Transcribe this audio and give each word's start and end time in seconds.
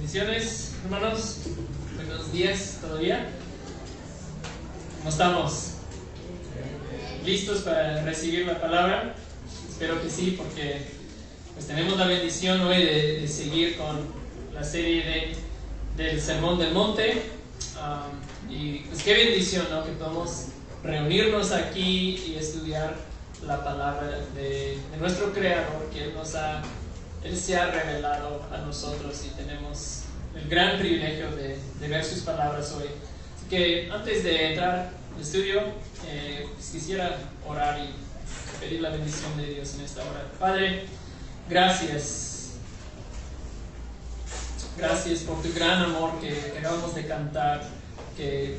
Bendiciones, 0.00 0.72
hermanos. 0.82 1.40
Buenos 1.94 2.32
días 2.32 2.78
todavía. 2.80 3.28
¿Cómo 4.96 5.10
estamos? 5.10 5.72
¿Listos 7.22 7.58
para 7.58 8.02
recibir 8.02 8.46
la 8.46 8.58
palabra? 8.58 9.14
Espero 9.68 10.02
que 10.02 10.08
sí, 10.08 10.36
porque 10.38 10.86
pues 11.52 11.66
tenemos 11.66 11.98
la 11.98 12.06
bendición 12.06 12.62
hoy 12.62 12.82
de, 12.82 13.28
seguir 13.28 13.76
con 13.76 14.06
la 14.54 14.64
serie 14.64 15.04
de, 15.04 16.02
del 16.02 16.18
Sermón 16.18 16.58
del 16.58 16.72
Monte. 16.72 17.24
Y 18.48 18.78
pues 18.78 19.02
qué 19.02 19.12
bendición, 19.12 19.66
¿no? 19.70 19.84
Que 19.84 19.92
podamos 19.92 20.46
reunirnos 20.82 21.52
aquí 21.52 22.18
y 22.26 22.36
estudiar 22.40 22.96
la 23.46 23.62
palabra 23.62 24.08
de, 24.34 24.78
de 24.90 24.96
nuestro 24.98 25.30
Creador, 25.34 25.90
que 25.92 26.04
Él 26.04 26.14
nos 26.14 26.34
ha 26.36 26.62
él 27.24 27.36
se 27.36 27.56
ha 27.56 27.70
revelado 27.70 28.42
a 28.50 28.58
nosotros 28.58 29.22
y 29.26 29.28
tenemos 29.30 30.02
el 30.34 30.48
gran 30.48 30.78
privilegio 30.78 31.30
de, 31.32 31.58
de 31.80 31.88
ver 31.88 32.04
sus 32.04 32.20
palabras 32.20 32.72
hoy. 32.72 32.86
Así 33.36 33.46
que 33.48 33.90
antes 33.90 34.24
de 34.24 34.50
entrar 34.50 34.92
al 35.14 35.20
estudio, 35.20 35.60
eh, 36.06 36.48
pues 36.54 36.70
quisiera 36.70 37.18
orar 37.46 37.78
y 37.78 37.90
pedir 38.58 38.80
la 38.80 38.90
bendición 38.90 39.36
de 39.36 39.54
Dios 39.54 39.74
en 39.74 39.80
esta 39.82 40.02
hora. 40.02 40.30
Padre, 40.38 40.84
gracias. 41.48 42.52
Gracias 44.78 45.20
por 45.20 45.42
tu 45.42 45.52
gran 45.52 45.82
amor 45.82 46.18
que 46.20 46.54
acabamos 46.58 46.94
de 46.94 47.06
cantar, 47.06 47.62
que, 48.16 48.58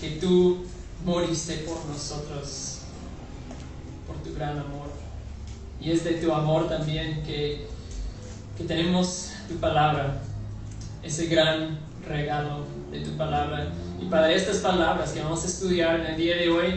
que 0.00 0.10
tú 0.20 0.66
moriste 1.04 1.58
por 1.58 1.82
nosotros, 1.86 2.80
por 4.06 4.16
tu 4.22 4.34
gran 4.34 4.58
amor. 4.58 4.88
Y 5.80 5.92
es 5.92 6.04
de 6.04 6.14
tu 6.14 6.32
amor 6.32 6.68
también 6.68 7.22
que 7.22 7.66
que 8.56 8.64
tenemos 8.64 9.30
tu 9.48 9.56
palabra, 9.56 10.20
ese 11.02 11.26
gran 11.26 11.78
regalo 12.08 12.64
de 12.90 13.00
tu 13.00 13.16
palabra. 13.16 13.68
Y 14.00 14.06
para 14.06 14.32
estas 14.32 14.58
palabras 14.58 15.12
que 15.12 15.20
vamos 15.20 15.44
a 15.44 15.46
estudiar 15.46 16.00
en 16.00 16.06
el 16.06 16.16
día 16.16 16.36
de 16.36 16.48
hoy, 16.48 16.74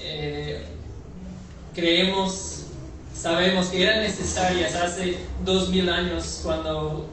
eh, 0.00 0.64
creemos, 1.74 2.64
sabemos 3.14 3.66
que 3.68 3.82
eran 3.82 4.02
necesarias 4.02 4.74
hace 4.74 5.18
dos 5.44 5.70
mil 5.70 5.88
años 5.88 6.40
cuando 6.42 7.08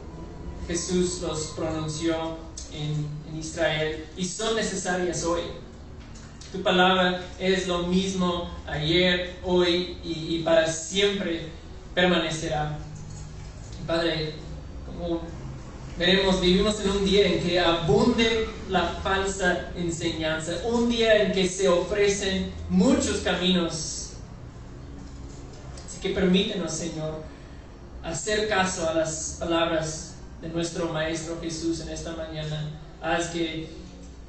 Jesús 0.68 1.22
los 1.22 1.54
pronunció 1.56 2.38
en, 2.74 3.26
Israel 3.38 4.06
y 4.16 4.24
son 4.24 4.56
necesarias 4.56 5.26
hoy. 5.26 5.42
Tu 6.54 6.64
palabra 6.64 7.22
es 7.38 7.68
lo 7.68 7.80
mismo 7.80 8.50
ayer, 8.66 9.36
hoy 9.44 9.98
y 10.06 10.42
para 10.46 10.66
siempre 10.72 11.50
permanecerá. 11.94 12.78
Padre, 13.88 14.33
como 14.86 15.22
veremos, 15.97 16.41
vivimos 16.41 16.80
en 16.81 16.89
un 16.89 17.05
día 17.05 17.28
en 17.28 17.44
que 17.44 17.59
abunde 17.59 18.47
la 18.69 18.88
falsa 19.03 19.72
enseñanza, 19.75 20.53
un 20.66 20.89
día 20.89 21.23
en 21.23 21.31
que 21.31 21.47
se 21.47 21.67
ofrecen 21.67 22.52
muchos 22.69 23.17
caminos. 23.17 24.13
Así 25.86 26.00
que 26.02 26.09
permítenos, 26.09 26.72
Señor, 26.72 27.22
hacer 28.03 28.47
caso 28.50 28.89
a 28.89 28.94
las 28.94 29.38
palabras 29.39 30.16
de 30.41 30.50
nuestro 30.50 30.91
Maestro 30.91 31.39
Jesús 31.41 31.81
en 31.81 31.89
esta 31.89 32.16
mañana. 32.16 32.72
Haz 33.02 33.28
que 33.28 33.69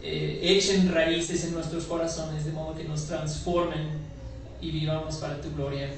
eh, 0.03 0.41
echen 0.43 0.93
raíces 0.93 1.45
en 1.45 1.55
nuestros 1.55 1.85
corazones 1.85 2.45
de 2.45 2.53
modo 2.53 2.75
que 2.75 2.85
nos 2.85 3.07
transformen 3.07 3.89
y 4.61 4.71
vivamos 4.71 5.17
para 5.17 5.41
tu 5.41 5.51
gloria. 5.55 5.91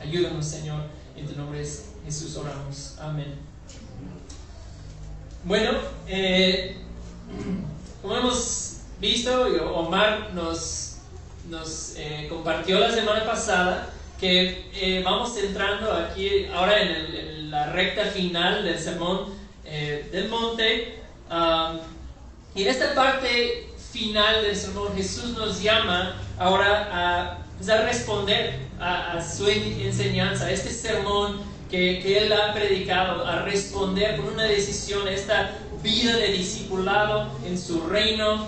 Ayúdanos, 0.00 0.46
Señor, 0.46 0.82
en 1.16 1.26
tu 1.26 1.36
nombre 1.36 1.62
Jesús 2.08 2.36
oramos. 2.38 2.94
Amén. 3.02 3.34
Bueno, 5.44 5.72
eh, 6.06 6.78
como 8.00 8.16
hemos 8.16 8.78
visto, 8.98 9.44
Omar 9.74 10.30
nos, 10.32 11.00
nos 11.50 11.92
eh, 11.98 12.26
compartió 12.30 12.80
la 12.80 12.90
semana 12.90 13.26
pasada 13.26 13.90
que 14.18 14.70
eh, 14.72 15.02
vamos 15.04 15.36
entrando 15.36 15.92
aquí 15.92 16.46
ahora 16.46 16.80
en, 16.80 17.50
la 17.50 17.72
recta 17.72 18.06
final 18.06 18.64
del 18.64 18.78
sermón 18.78 19.34
del 19.64 20.30
monte. 20.30 21.00
Y 22.54 22.62
en 22.62 22.68
esta 22.68 22.94
parte 22.94 23.68
final 23.92 24.44
del 24.44 24.56
sermón 24.56 24.96
Jesús 24.96 25.36
nos 25.36 25.62
llama 25.62 26.14
ahora 26.38 26.88
a, 26.90 27.38
pues, 27.58 27.68
responder 27.84 28.60
a, 28.80 29.12
a, 29.12 29.22
su 29.22 29.46
enseñanza, 29.46 30.46
a 30.46 30.50
este 30.52 30.70
sermón 30.70 31.57
que, 31.70 32.18
Él 32.18 32.32
ha 32.32 32.54
predicado, 32.54 33.26
a 33.26 33.42
responder 33.42 34.16
con 34.16 34.28
una 34.34 34.44
decisión 34.44 35.06
a 35.06 35.10
esta 35.10 35.58
vida 35.82 36.16
de 36.16 36.32
discipulado 36.32 37.30
en 37.44 37.58
su 37.58 37.86
reino, 37.86 38.46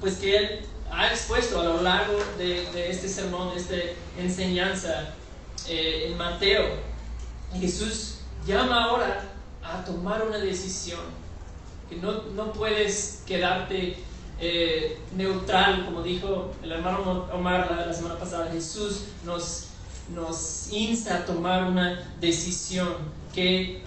pues 0.00 0.16
que 0.16 0.36
Él 0.36 0.60
ha 0.90 1.08
expuesto 1.08 1.60
a 1.60 1.64
lo 1.64 1.82
largo 1.82 2.18
de, 2.38 2.90
este 2.90 3.08
sermón, 3.08 3.54
de 3.54 3.60
esta 3.60 3.76
enseñanza 4.18 5.10
eh, 5.68 6.08
en 6.08 6.16
Mateo. 6.16 6.64
Jesús 7.58 8.18
llama 8.46 8.84
ahora 8.84 9.24
a 9.62 9.84
tomar 9.84 10.26
una 10.26 10.38
decisión, 10.38 11.00
que 11.88 11.96
no, 11.96 12.22
no 12.34 12.52
puedes 12.52 13.22
quedarte 13.26 13.96
eh, 14.40 14.98
neutral, 15.16 15.84
como 15.84 16.02
dijo 16.02 16.52
el 16.62 16.72
hermano 16.72 17.26
Omar 17.32 17.70
la, 17.70 17.86
la 17.86 17.92
semana 17.92 18.18
pasada. 18.18 18.50
Jesús 18.50 19.04
nos 19.24 19.67
nos 20.14 20.68
insta 20.70 21.16
a 21.16 21.24
tomar 21.24 21.64
una 21.64 22.02
decisión. 22.20 22.96
¿Qué, 23.34 23.82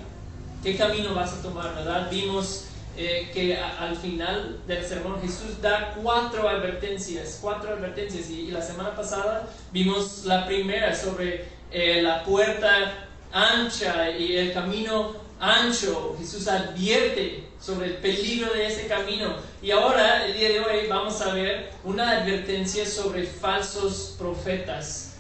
qué 0.64 0.78
camino 0.78 1.14
vas 1.14 1.34
a 1.34 1.42
tomar? 1.42 1.76
¿Verdad? 1.76 2.10
Vimos 2.12 2.66
eh, 2.98 3.32
que 3.34 3.58
al 3.58 3.96
final 3.96 4.60
del 4.68 4.86
sermón 4.86 5.22
Jesús 5.22 5.62
da 5.62 5.94
cuatro 6.02 6.48
advertencias, 6.48 7.40
cuatro 7.42 7.74
advertencias. 7.74 8.30
Y, 8.30 8.52
la 8.52 8.62
semana 8.62 8.96
pasada 8.96 9.50
vimos 9.72 10.26
la 10.26 10.46
primera 10.46 10.96
sobre 10.96 11.46
eh, 11.72 12.02
la 12.02 12.24
puerta 12.24 13.08
ancha 13.32 14.12
y 14.12 14.36
el 14.38 14.54
camino 14.54 15.16
ancho. 15.40 16.16
Jesús 16.20 16.48
advierte 16.48 17.46
sobre 17.60 17.88
el 17.88 17.94
peligro 17.96 18.54
de 18.54 18.68
ese 18.68 18.88
camino. 18.88 19.36
Y 19.62 19.72
ahora, 19.72 20.26
el 20.26 20.38
día 20.38 20.50
de 20.50 20.60
hoy, 20.60 20.88
vamos 20.88 21.22
a 21.22 21.34
ver 21.34 21.72
una 21.84 22.18
advertencia 22.18 22.86
sobre 22.86 23.24
falsos 23.24 24.16
profetas 24.18 25.11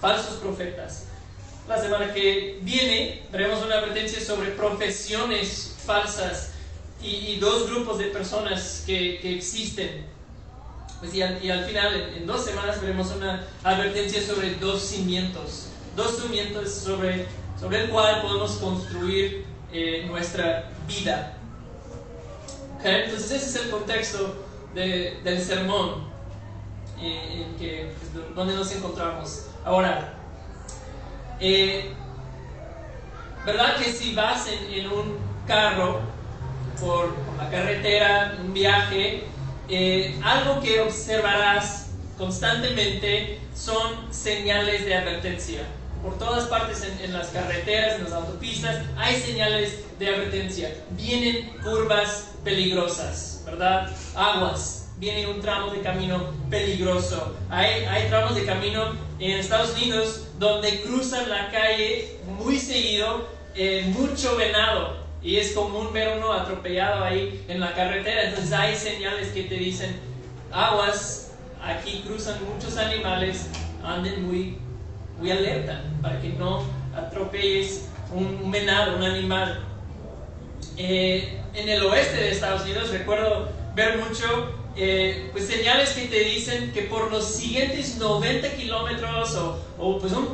falsos 0.00 0.34
profetas. 0.36 1.04
La 1.68 1.80
semana 1.80 2.12
que 2.12 2.58
viene 2.62 3.22
veremos 3.32 3.64
una 3.64 3.76
advertencia 3.76 4.20
sobre 4.20 4.50
profesiones 4.50 5.74
falsas 5.84 6.50
y, 7.02 7.36
dos 7.36 7.68
grupos 7.68 7.98
de 7.98 8.06
personas 8.06 8.82
que, 8.86 9.18
que 9.20 9.36
existen. 9.36 10.06
Pues 11.00 11.14
y, 11.14 11.22
al, 11.22 11.44
y, 11.44 11.50
al, 11.50 11.64
final, 11.64 12.12
en, 12.16 12.26
dos 12.26 12.44
semanas, 12.44 12.80
veremos 12.80 13.10
una 13.14 13.46
advertencia 13.62 14.22
sobre 14.22 14.54
dos 14.54 14.82
cimientos. 14.82 15.68
Dos 15.96 16.18
cimientos 16.18 16.70
sobre, 16.70 17.26
sobre 17.60 17.84
el 17.84 17.90
cual 17.90 18.22
podemos 18.22 18.52
construir 18.52 19.44
eh, 19.72 20.04
nuestra 20.06 20.70
vida. 20.86 21.36
Okay? 22.78 23.04
Entonces 23.04 23.32
ese 23.32 23.46
es 23.46 23.64
el 23.64 23.70
contexto 23.70 24.44
de, 24.74 25.20
del 25.22 25.42
sermón 25.42 26.08
eh, 27.00 27.46
en 27.46 27.56
que, 27.56 27.92
pues, 27.98 28.34
donde 28.34 28.54
nos 28.54 28.72
encontramos. 28.72 29.46
Ahora, 29.64 30.12
eh, 31.40 31.90
¿verdad 33.46 33.76
que 33.76 33.90
si 33.90 34.14
vas 34.14 34.46
en, 34.48 34.86
un 34.88 35.16
carro 35.46 36.00
por, 36.78 37.14
la 37.38 37.48
carretera, 37.48 38.36
un 38.42 38.52
viaje, 38.52 39.24
eh, 39.70 40.20
algo 40.22 40.60
que 40.60 40.80
observarás 40.80 41.92
constantemente 42.18 43.40
son 43.54 44.12
señales 44.12 44.84
de 44.84 44.96
advertencia? 44.96 45.62
Por 46.02 46.18
todas 46.18 46.44
partes 46.48 46.86
en, 47.02 47.14
las 47.14 47.28
carreteras, 47.28 47.94
en 47.94 48.04
las 48.04 48.12
autopistas, 48.12 48.82
hay 48.98 49.16
señales 49.16 49.98
de 49.98 50.14
advertencia. 50.14 50.74
Vienen 50.90 51.56
curvas 51.62 52.32
peligrosas, 52.44 53.42
¿verdad? 53.46 53.90
Aguas, 54.14 54.90
viene 54.98 55.26
un 55.26 55.40
tramo 55.40 55.70
de 55.70 55.80
camino 55.80 56.34
peligroso. 56.50 57.34
Hay, 57.48 57.84
hay 57.84 58.08
tramos 58.08 58.34
de 58.34 58.44
camino 58.44 58.92
en 59.18 59.38
Estados 59.38 59.74
Unidos 59.76 60.28
donde 60.38 60.82
cruzan 60.82 61.28
la 61.28 61.50
calle 61.50 62.18
muy 62.38 62.58
seguido 62.58 63.28
eh, 63.54 63.92
mucho 63.96 64.36
venado 64.36 65.04
y 65.22 65.36
es 65.36 65.52
común 65.52 65.92
ver 65.92 66.18
uno 66.18 66.32
atropellado 66.32 67.04
ahí 67.04 67.44
en 67.48 67.60
la 67.60 67.72
carretera. 67.72 68.24
Entonces 68.24 68.52
hay 68.52 68.76
señales 68.76 69.28
que 69.28 69.44
te 69.44 69.54
dicen, 69.54 69.96
aguas, 70.52 71.32
aquí 71.62 72.02
cruzan 72.06 72.38
muchos 72.52 72.76
animales, 72.76 73.48
anden 73.82 74.26
muy, 74.26 74.58
muy 75.18 75.30
alerta 75.30 75.82
para 76.02 76.20
que 76.20 76.30
no 76.30 76.62
atropelles 76.94 77.88
un 78.12 78.50
venado, 78.50 78.96
un 78.96 79.02
animal. 79.02 79.64
Eh, 80.76 81.40
en 81.54 81.68
el 81.68 81.84
oeste 81.84 82.16
de 82.16 82.30
Estados 82.32 82.62
Unidos 82.62 82.90
recuerdo 82.90 83.48
ver 83.74 83.98
mucho 83.98 84.63
eh, 84.76 85.30
pues 85.32 85.46
señales 85.46 85.90
que 85.90 86.06
te 86.06 86.20
dicen 86.20 86.72
que 86.72 86.82
por 86.82 87.10
los 87.10 87.34
siguientes 87.34 87.96
90 87.96 88.56
kilómetros 88.56 89.34
o, 89.36 89.58
o, 89.78 89.98
pues 89.98 90.12
un, 90.12 90.24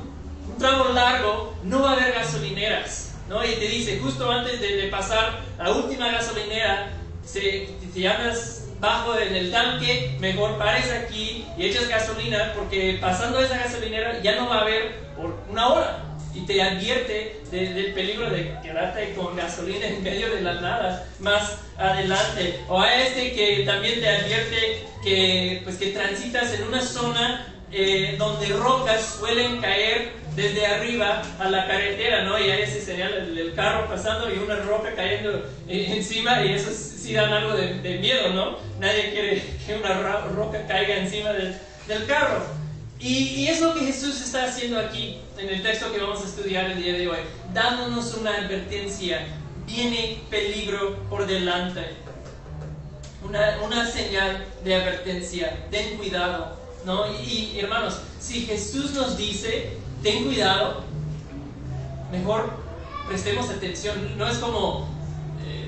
un, 0.48 0.58
tramo 0.58 0.88
largo 0.90 1.54
no 1.64 1.82
va 1.82 1.90
a 1.90 1.92
haber 1.94 2.14
gasolineras. 2.14 3.14
¿no? 3.28 3.44
Y 3.44 3.54
te 3.54 3.68
dice, 3.68 3.98
justo 4.00 4.30
antes 4.30 4.60
de, 4.60 4.88
pasar 4.88 5.40
la 5.58 5.70
última 5.72 6.10
gasolinera, 6.10 6.90
si 7.24 7.68
te 7.94 8.08
andas 8.08 8.68
bajo 8.80 9.16
en 9.18 9.34
el 9.36 9.52
tanque, 9.52 10.16
mejor 10.18 10.58
pares 10.58 10.90
aquí 10.90 11.46
y 11.56 11.66
echas 11.66 11.88
gasolina, 11.88 12.52
porque 12.56 12.98
pasando 13.00 13.40
esa 13.40 13.58
gasolinera 13.58 14.20
ya 14.22 14.36
no 14.36 14.48
va 14.48 14.58
a 14.58 14.60
haber 14.62 14.96
por 15.16 15.36
una 15.48 15.68
hora. 15.68 16.09
Y 16.34 16.42
te 16.42 16.62
advierte 16.62 17.40
del 17.50 17.92
peligro 17.92 18.30
de 18.30 18.56
quedarte 18.62 19.14
con 19.14 19.36
gasolina 19.36 19.86
en 19.86 20.02
medio 20.02 20.32
de 20.34 20.42
la 20.42 20.54
nada 20.60 21.08
más 21.18 21.58
adelante. 21.76 22.60
O 22.68 22.80
a 22.80 22.94
este 22.94 23.32
que 23.32 23.64
también 23.66 24.00
te 24.00 24.08
advierte 24.08 24.86
que, 25.02 25.60
pues, 25.64 25.76
que 25.76 25.88
transitas 25.88 26.52
en 26.54 26.64
una 26.64 26.82
zona 26.82 27.46
eh, 27.72 28.16
donde 28.18 28.48
rocas 28.48 29.16
suelen 29.18 29.60
caer 29.60 30.20
desde 30.34 30.66
arriba 30.66 31.22
a 31.38 31.48
la 31.48 31.66
carretera, 31.66 32.24
¿no? 32.24 32.38
Y 32.38 32.50
ahí 32.50 32.62
ese 32.62 32.80
sería 32.80 33.06
el, 33.06 33.52
carro 33.54 33.88
pasando 33.88 34.32
y 34.32 34.38
una 34.38 34.56
roca 34.56 34.94
cayendo 34.94 35.44
eh, 35.68 35.92
encima 35.96 36.42
y 36.44 36.52
eso 36.52 36.70
sí 36.72 37.12
dan 37.12 37.32
algo 37.32 37.54
de, 37.54 37.98
miedo, 37.98 38.30
¿no? 38.30 38.58
Nadie 38.78 39.10
quiere 39.10 39.42
que 39.66 39.74
una 39.74 39.94
roca 40.34 40.66
caiga 40.66 40.96
encima 40.96 41.30
del, 41.32 42.06
carro. 42.06 42.59
Y, 43.00 43.46
es 43.46 43.60
lo 43.60 43.74
que 43.74 43.80
Jesús 43.80 44.20
está 44.20 44.44
haciendo 44.44 44.78
aquí 44.78 45.18
en 45.38 45.48
el 45.48 45.62
texto 45.62 45.90
que 45.92 46.00
vamos 46.00 46.20
a 46.20 46.26
estudiar 46.26 46.70
el 46.70 46.82
día 46.82 46.92
de 46.92 47.08
hoy, 47.08 47.18
dándonos 47.54 48.14
una 48.14 48.30
advertencia. 48.36 49.26
Viene 49.66 50.20
peligro 50.28 50.98
por 51.08 51.26
delante. 51.26 51.94
Una, 53.24 53.58
una 53.64 53.90
señal 53.90 54.44
de 54.64 54.74
advertencia. 54.74 55.66
Ten 55.70 55.96
cuidado 55.96 56.60
¿no? 56.84 57.06
Y, 57.12 57.58
hermanos, 57.58 58.00
si 58.20 58.42
Jesús 58.42 58.92
nos 58.92 59.16
dice, 59.16 59.76
ten 60.02 60.24
cuidado, 60.24 60.82
mejor 62.10 62.50
prestemos 63.08 63.48
atención. 63.50 64.16
No 64.16 64.28
es 64.28 64.38
como 64.38 64.88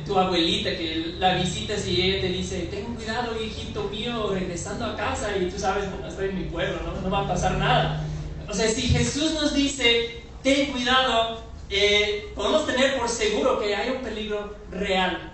tu 0.06 0.18
abuelita 0.18 0.70
que 0.70 1.14
la 1.18 1.34
visitas 1.34 1.86
y 1.86 2.02
ella 2.02 2.20
te 2.22 2.28
dice, 2.28 2.68
ten 2.70 2.94
cuidado, 2.94 3.42
hijito 3.42 3.84
mío, 3.84 4.30
regresando 4.32 4.84
a 4.86 4.96
casa 4.96 5.36
y 5.36 5.48
tú 5.48 5.58
sabes, 5.58 5.84
no 6.00 6.06
estoy 6.06 6.30
en 6.30 6.38
mi 6.38 6.44
pueblo, 6.44 6.80
no, 7.02 7.10
va 7.10 7.20
a 7.20 7.28
pasar 7.28 7.56
nada. 7.58 8.04
O 8.48 8.54
sea, 8.54 8.68
si 8.68 8.82
Jesús 8.82 9.34
nos 9.34 9.54
dice, 9.54 10.22
ten 10.42 10.72
cuidado, 10.72 11.42
eh, 11.70 12.32
podemos 12.34 12.66
tener 12.66 12.98
por 12.98 13.08
seguro 13.08 13.60
que 13.60 13.74
hay 13.74 13.90
un 13.90 14.02
peligro 14.02 14.56
real. 14.70 15.32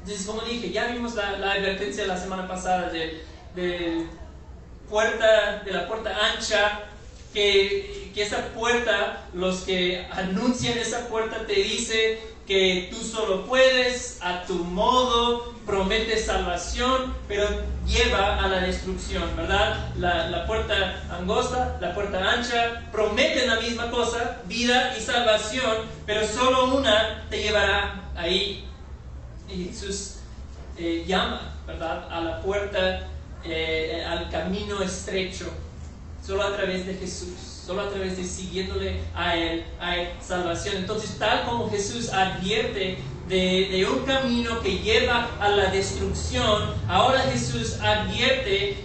Entonces, 0.00 0.26
como 0.26 0.42
dije, 0.42 0.70
ya 0.70 0.88
vimos 0.88 1.14
la, 1.14 1.38
la 1.38 1.52
advertencia 1.52 2.06
la 2.06 2.16
semana 2.16 2.48
pasada 2.48 2.90
de 2.90 3.28
de, 3.54 4.06
puerta, 4.88 5.62
de 5.64 5.72
la 5.72 5.86
puerta 5.88 6.14
ancha, 6.32 6.84
que, 7.32 8.10
que, 8.14 8.22
esa 8.22 8.48
puerta, 8.48 9.26
los 9.34 9.60
que 9.60 10.06
anuncian 10.10 10.78
esa 10.78 11.08
puerta 11.08 11.46
te 11.46 11.54
dice 11.54 12.20
que 12.48 12.88
tú 12.90 12.96
solo 13.04 13.44
puedes, 13.44 14.16
a 14.22 14.42
tu 14.44 14.54
modo, 14.54 15.52
promete 15.66 16.18
salvación, 16.18 17.14
pero 17.28 17.46
lleva 17.86 18.42
a 18.42 18.48
la 18.48 18.60
destrucción, 18.60 19.36
¿verdad? 19.36 19.94
La, 19.98 20.46
puerta 20.46 21.02
angosta, 21.10 21.76
la 21.78 21.94
puerta 21.94 22.18
ancha, 22.18 22.88
prometen 22.90 23.48
la 23.48 23.60
misma 23.60 23.90
cosa, 23.90 24.38
vida 24.46 24.96
y 24.96 25.00
salvación, 25.02 25.76
pero 26.06 26.26
solo 26.26 26.74
una 26.74 27.26
te 27.28 27.42
llevará 27.42 28.12
ahí. 28.16 28.64
Y 29.54 29.66
Jesús 29.66 30.14
eh, 30.78 31.04
llama, 31.06 31.54
¿verdad? 31.66 32.08
A 32.10 32.22
la 32.22 32.40
puerta 32.40 33.08
eh, 33.44 34.02
al 34.08 34.30
camino 34.30 34.82
estrecho, 34.82 35.52
solo 36.26 36.44
a 36.44 36.56
través 36.56 36.86
de 36.86 36.94
Jesús, 36.94 37.57
solo 37.68 37.82
a 37.82 37.90
través 37.90 38.16
de 38.16 38.24
siguiéndole 38.24 38.98
a 39.14 39.36
Él 39.36 39.62
hay 39.78 40.08
salvación. 40.26 40.78
Entonces, 40.78 41.18
tal 41.18 41.44
como 41.44 41.70
Jesús 41.70 42.08
advierte 42.08 42.96
de, 43.28 43.86
un 43.92 44.06
camino 44.06 44.62
que 44.62 44.78
lleva 44.78 45.28
a 45.38 45.50
la 45.50 45.66
destrucción, 45.66 46.72
ahora 46.88 47.20
Jesús 47.30 47.76
advierte 47.82 48.78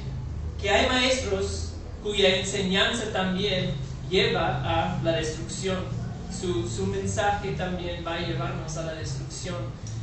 que 0.61 0.69
hay 0.69 0.89
maestros 0.89 1.69
cuya 2.03 2.35
enseñanza 2.35 3.05
también 3.13 3.71
lleva 4.09 4.61
a 4.65 5.01
la 5.01 5.13
destrucción. 5.13 5.77
Su, 6.37 6.67
su 6.67 6.85
mensaje 6.87 7.53
también 7.53 8.03
va 8.05 8.15
a 8.15 8.19
llevarnos 8.19 8.75
a 8.75 8.83
la 8.83 8.95
destrucción. 8.95 9.55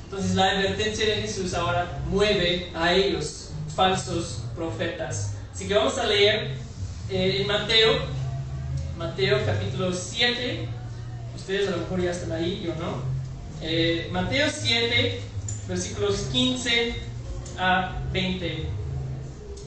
Entonces 0.04 0.34
la 0.34 0.52
advertencia 0.52 1.04
de 1.04 1.16
Jesús 1.16 1.52
ahora 1.52 2.00
mueve 2.08 2.70
a 2.74 2.94
ellos, 2.94 3.50
falsos 3.76 4.42
profetas. 4.56 5.34
Así 5.52 5.68
que 5.68 5.74
vamos 5.74 5.98
a 5.98 6.06
leer 6.06 6.52
eh, 7.10 7.42
en 7.42 7.46
Mateo, 7.46 8.19
Mateo 9.00 9.38
capítulo 9.46 9.94
7. 9.94 10.68
Ustedes 11.34 11.68
a 11.68 11.70
lo 11.70 11.78
mejor 11.78 12.02
ya 12.02 12.10
están 12.10 12.32
ahí, 12.32 12.62
yo 12.62 12.74
no. 12.74 13.02
Eh, 13.62 14.10
Mateo 14.12 14.46
7, 14.52 15.22
versículos 15.68 16.28
15 16.30 16.96
a 17.58 17.96
20. 18.12 18.66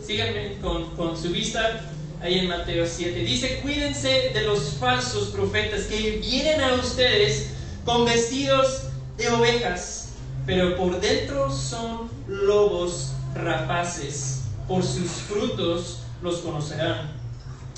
Síganme 0.05 0.57
con, 0.61 0.95
con 0.95 1.17
su 1.17 1.29
vista 1.29 1.81
ahí 2.21 2.37
en 2.37 2.47
Mateo 2.47 2.85
7. 2.85 3.21
Dice, 3.21 3.59
cuídense 3.63 4.29
de 4.35 4.41
los 4.43 4.75
falsos 4.75 5.29
profetas 5.29 5.85
que 5.85 6.19
vienen 6.21 6.61
a 6.61 6.75
ustedes 6.75 7.53
con 7.85 8.05
vestidos 8.05 8.83
de 9.17 9.29
ovejas, 9.29 10.09
pero 10.45 10.77
por 10.77 11.01
dentro 11.01 11.51
son 11.51 12.07
lobos 12.27 13.13
rapaces 13.33 14.43
por 14.67 14.83
sus 14.83 15.09
frutos 15.09 16.03
los 16.21 16.37
conocerán. 16.37 17.22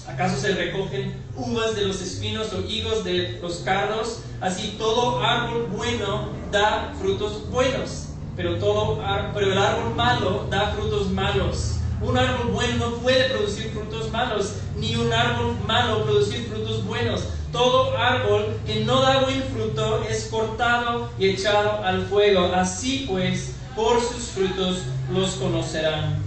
¿Acaso 0.07 0.39
se 0.39 0.53
recogen 0.53 1.13
uvas 1.35 1.75
de 1.75 1.85
los 1.85 2.01
espinos 2.01 2.53
o 2.53 2.61
higos 2.61 3.03
de 3.03 3.39
los 3.41 3.57
cardos? 3.57 4.21
Así 4.39 4.75
todo 4.77 5.23
árbol 5.23 5.67
bueno 5.75 6.29
da 6.51 6.93
frutos 6.99 7.49
buenos, 7.49 8.09
pero, 8.35 8.57
todo, 8.57 9.01
pero 9.33 9.51
el 9.51 9.57
árbol 9.57 9.95
malo 9.95 10.47
da 10.49 10.71
frutos 10.75 11.09
malos. 11.09 11.77
Un 12.01 12.17
árbol 12.17 12.51
bueno 12.51 12.91
no 12.91 12.97
puede 12.97 13.29
producir 13.29 13.71
frutos 13.71 14.11
malos, 14.11 14.55
ni 14.77 14.95
un 14.95 15.11
árbol 15.11 15.55
malo 15.65 16.03
producir 16.03 16.47
frutos 16.47 16.85
buenos. 16.85 17.23
Todo 17.51 17.97
árbol 17.97 18.59
que 18.65 18.83
no 18.83 19.01
da 19.01 19.21
buen 19.21 19.41
fruto 19.43 20.03
es 20.03 20.25
cortado 20.25 21.09
y 21.17 21.29
echado 21.29 21.83
al 21.83 22.05
fuego. 22.05 22.51
Así 22.53 23.05
pues, 23.09 23.55
por 23.75 24.01
sus 24.01 24.25
frutos 24.25 24.83
los 25.13 25.31
conocerán. 25.31 26.17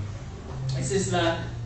Esa 0.78 0.94
es 0.94 1.12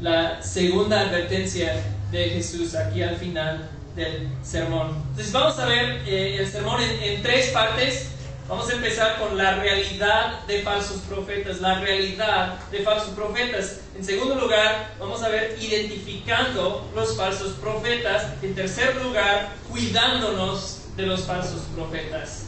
la, 0.01 0.43
segunda 0.43 1.01
advertencia 1.01 1.75
de 2.13 2.29
Jesús 2.31 2.75
aquí 2.75 3.03
al 3.03 3.17
final 3.17 3.69
del 3.97 4.29
sermón. 4.43 5.03
Entonces 5.11 5.33
vamos 5.33 5.59
a 5.59 5.67
ver 5.67 6.03
eh, 6.07 6.37
el 6.39 6.47
sermón 6.47 6.81
en, 6.81 7.23
tres 7.23 7.49
partes. 7.49 8.11
Vamos 8.49 8.69
a 8.69 8.75
empezar 8.75 9.19
con 9.19 9.39
la 9.39 9.57
realidad 9.57 10.41
de 10.47 10.63
falsos 10.63 11.01
profetas, 11.09 11.61
la 11.61 11.81
realidad 11.81 12.59
de 12.71 12.81
falsos 12.81 13.11
profetas. 13.11 13.81
En 13.97 14.05
segundo 14.05 14.35
lugar, 14.35 14.93
vamos 14.99 15.23
a 15.23 15.29
ver 15.29 15.57
identificando 15.61 16.91
los 16.95 17.17
falsos 17.17 17.55
profetas. 17.55 18.27
En 18.43 18.55
tercer 18.55 18.97
lugar, 18.97 19.49
cuidándonos 19.71 20.83
de 20.97 21.07
los 21.07 21.23
falsos 21.23 21.63
profetas. 21.75 22.45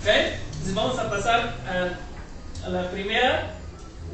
Entonces 0.00 0.74
vamos 0.74 0.98
a 0.98 1.10
pasar 1.10 1.56
a, 1.66 2.66
a 2.66 2.68
la 2.68 2.90
primera, 2.90 3.54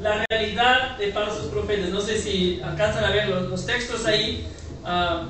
la 0.01 0.25
realidad 0.29 0.97
de 0.97 1.11
falsos 1.11 1.47
profetas. 1.47 1.89
No 1.89 2.01
sé 2.01 2.19
si 2.19 2.61
alcanzan 2.63 3.05
a 3.05 3.11
ver 3.11 3.29
los, 3.29 3.65
textos 3.65 4.05
ahí. 4.05 4.47
Ah, 4.85 5.29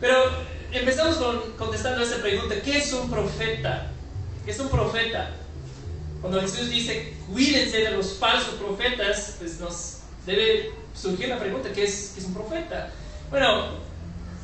pero 0.00 0.30
empezamos 0.72 1.16
con, 1.16 1.52
contestando 1.58 2.00
a 2.00 2.04
esa 2.04 2.18
pregunta. 2.18 2.54
¿Qué 2.62 2.78
es 2.78 2.92
un 2.92 3.10
profeta? 3.10 3.90
¿Qué 4.44 4.50
es 4.50 4.60
un 4.60 4.68
profeta? 4.68 5.30
Cuando 6.20 6.40
Jesús 6.40 6.70
dice, 6.70 7.14
cuídense 7.32 7.78
de 7.78 7.90
los 7.92 8.14
falsos 8.14 8.54
profetas, 8.54 9.36
pues 9.38 9.58
nos 9.60 9.98
debe 10.26 10.72
surgir 10.94 11.28
la 11.28 11.38
pregunta, 11.38 11.70
¿qué 11.72 11.84
es, 11.84 12.12
qué 12.14 12.20
es 12.20 12.26
un 12.26 12.34
profeta? 12.34 12.90
Bueno, 13.30 13.68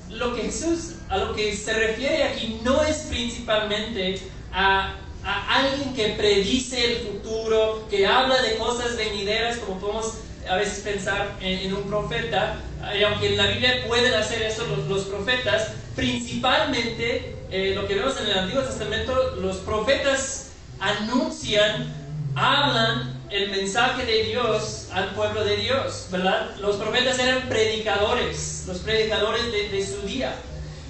lo 0.08 0.34
que 0.34 0.42
Jesús, 0.42 0.96
a 1.08 1.18
lo 1.18 1.34
que 1.34 1.54
se 1.54 1.72
refiere 1.72 2.24
aquí 2.24 2.60
no 2.64 2.82
es 2.82 3.06
principalmente 3.08 4.20
a 4.52 4.96
a 5.24 5.56
alguien 5.56 5.94
que 5.94 6.10
predice 6.10 6.92
el 6.92 7.06
futuro, 7.06 7.86
que 7.90 8.06
habla 8.06 8.40
de 8.42 8.56
cosas 8.56 8.96
venideras, 8.96 9.58
como 9.58 9.78
podemos 9.78 10.14
a 10.50 10.56
veces 10.56 10.80
pensar 10.80 11.36
en, 11.40 11.72
un 11.72 11.84
profeta, 11.84 12.56
y 12.98 13.04
aunque 13.04 13.28
en 13.28 13.36
la 13.36 13.46
Biblia 13.46 13.84
pueden 13.86 14.12
hacer 14.14 14.42
eso 14.42 14.66
los, 14.88 15.04
profetas, 15.04 15.74
principalmente 15.94 17.36
eh, 17.52 17.72
lo 17.76 17.86
que 17.86 17.94
vemos 17.94 18.20
en 18.20 18.26
el 18.26 18.38
Antiguo 18.38 18.62
Testamento, 18.62 19.36
los 19.36 19.58
profetas 19.58 20.50
anuncian, 20.80 21.94
hablan 22.34 23.20
el 23.30 23.50
mensaje 23.52 24.04
de 24.04 24.24
Dios 24.24 24.88
al 24.92 25.10
pueblo 25.10 25.44
de 25.44 25.56
Dios, 25.56 26.08
¿verdad? 26.10 26.56
Los 26.58 26.76
profetas 26.76 27.20
eran 27.20 27.48
predicadores, 27.48 28.64
los 28.66 28.78
predicadores 28.78 29.52
de, 29.52 29.68
de 29.68 29.86
su 29.86 30.02
día. 30.02 30.34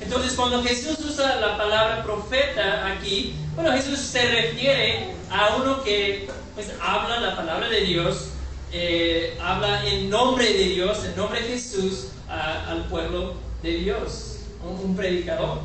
Entonces, 0.01 0.33
cuando 0.33 0.63
Jesús 0.63 0.99
usa 1.01 1.37
la 1.37 1.59
palabra 1.59 2.03
profeta 2.03 2.87
aquí, 2.87 3.35
bueno, 3.55 3.73
Jesús 3.73 3.99
se 3.99 4.23
refiere 4.23 5.11
a 5.31 5.57
uno 5.57 5.83
que 5.85 6.31
pues, 6.55 6.71
habla 6.81 7.21
la 7.21 7.37
palabra 7.37 7.69
de 7.69 7.83
Dios, 7.83 8.31
eh, 8.73 9.37
habla 9.43 9.87
en 9.87 10.11
nombre 10.11 10.45
de 10.45 10.65
Dios, 10.69 11.05
en 11.05 11.17
nombre 11.17 11.43
de 11.43 11.49
Jesús, 11.49 12.09
al 12.29 12.85
pueblo 12.85 13.35
de 13.63 13.73
Dios, 13.73 14.37
un, 14.65 14.95
predicador. 14.95 15.61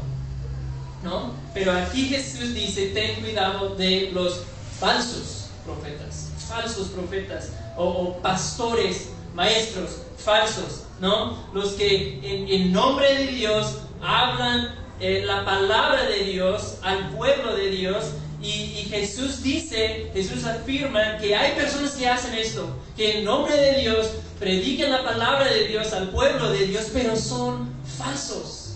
¿no? 1.04 1.34
Pero 1.54 1.72
aquí 1.72 2.08
Jesús 2.08 2.54
dice, 2.54 2.88
ten 2.88 3.22
cuidado 3.22 3.76
de 3.76 4.10
los 4.12 4.42
falsos 4.80 5.50
profetas, 5.64 6.30
falsos 6.50 6.88
profetas 6.88 7.52
o, 7.78 8.18
pastores, 8.22 9.10
maestros 9.34 10.02
falsos, 10.18 10.84
¿no? 11.00 11.38
Los 11.54 11.74
que 11.74 12.20
en, 12.24 12.72
nombre 12.72 13.14
de 13.14 13.28
Dios 13.28 13.80
hablan 14.02 14.74
eh, 15.00 15.24
la 15.26 15.46
palabra 15.46 16.06
de 16.06 16.24
Dios 16.24 16.78
al 16.82 17.10
pueblo 17.12 17.56
de 17.56 17.70
Dios 17.70 18.06
y, 18.46 18.88
Jesús 18.90 19.42
dice, 19.42 20.12
Jesús 20.14 20.46
afirma 20.46 21.18
que 21.18 21.36
hay 21.36 21.56
personas 21.56 21.94
que 21.94 22.08
hacen 22.08 22.34
esto, 22.36 22.78
que 22.96 23.20
en 23.20 23.25
nombre 23.25 23.56
de 23.56 23.82
Dios 23.82 24.12
predican 24.40 24.92
la 24.92 25.04
palabra 25.04 25.46
de 25.46 25.68
Dios 25.68 25.92
al 25.94 26.12
pueblo 26.12 26.52
de 26.52 26.68
Dios, 26.68 26.90
pero 26.94 27.16
son 27.16 27.74
falsos. 27.98 28.75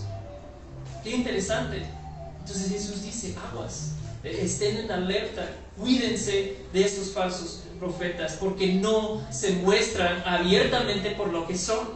Qué 1.04 1.12
interesante. 1.12 1.86
Entonces 2.40 2.72
Jesús 2.72 3.04
dice, 3.04 3.36
aguas, 3.52 3.92
estén 4.24 4.78
en 4.78 4.92
alerta, 4.92 5.48
cuídense 5.78 6.58
de 6.74 6.84
esos 6.84 7.12
falsos 7.12 7.62
profetas, 7.80 8.38
porque 8.40 8.74
no 8.74 9.22
se 9.32 9.52
muestran 9.52 10.24
abiertamente 10.26 11.12
por 11.12 11.30
lo 11.30 11.48
que 11.48 11.58
son. 11.58 11.90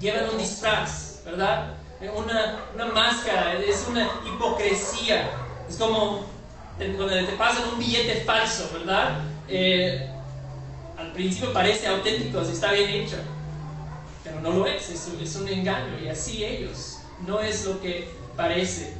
Llevan 0.00 0.28
un 0.30 0.38
disfraz, 0.38 1.20
¿verdad? 1.24 1.74
Una, 2.16 2.64
una 2.74 2.86
máscara, 2.86 3.54
es 3.54 3.86
una 3.88 4.08
hipocresía. 4.26 5.30
Es 5.68 5.76
como 5.76 6.37
cuando 6.78 7.08
te 7.08 7.32
pasan 7.36 7.68
un 7.72 7.78
billete 7.78 8.22
falso, 8.24 8.70
¿verdad? 8.72 9.20
Eh, 9.48 10.08
al 10.96 11.12
principio 11.12 11.52
parece 11.52 11.86
auténtico, 11.88 12.44
si 12.44 12.52
está 12.52 12.72
bien 12.72 12.90
hecho, 12.90 13.16
pero 14.22 14.40
no 14.40 14.50
lo 14.50 14.66
es, 14.66 14.88
es, 14.88 15.08
es 15.20 15.36
un 15.36 15.48
engaño 15.48 15.98
y 16.02 16.08
así 16.08 16.44
ellos, 16.44 16.98
no 17.26 17.40
es 17.40 17.64
lo 17.64 17.80
que 17.80 18.08
parece. 18.36 18.94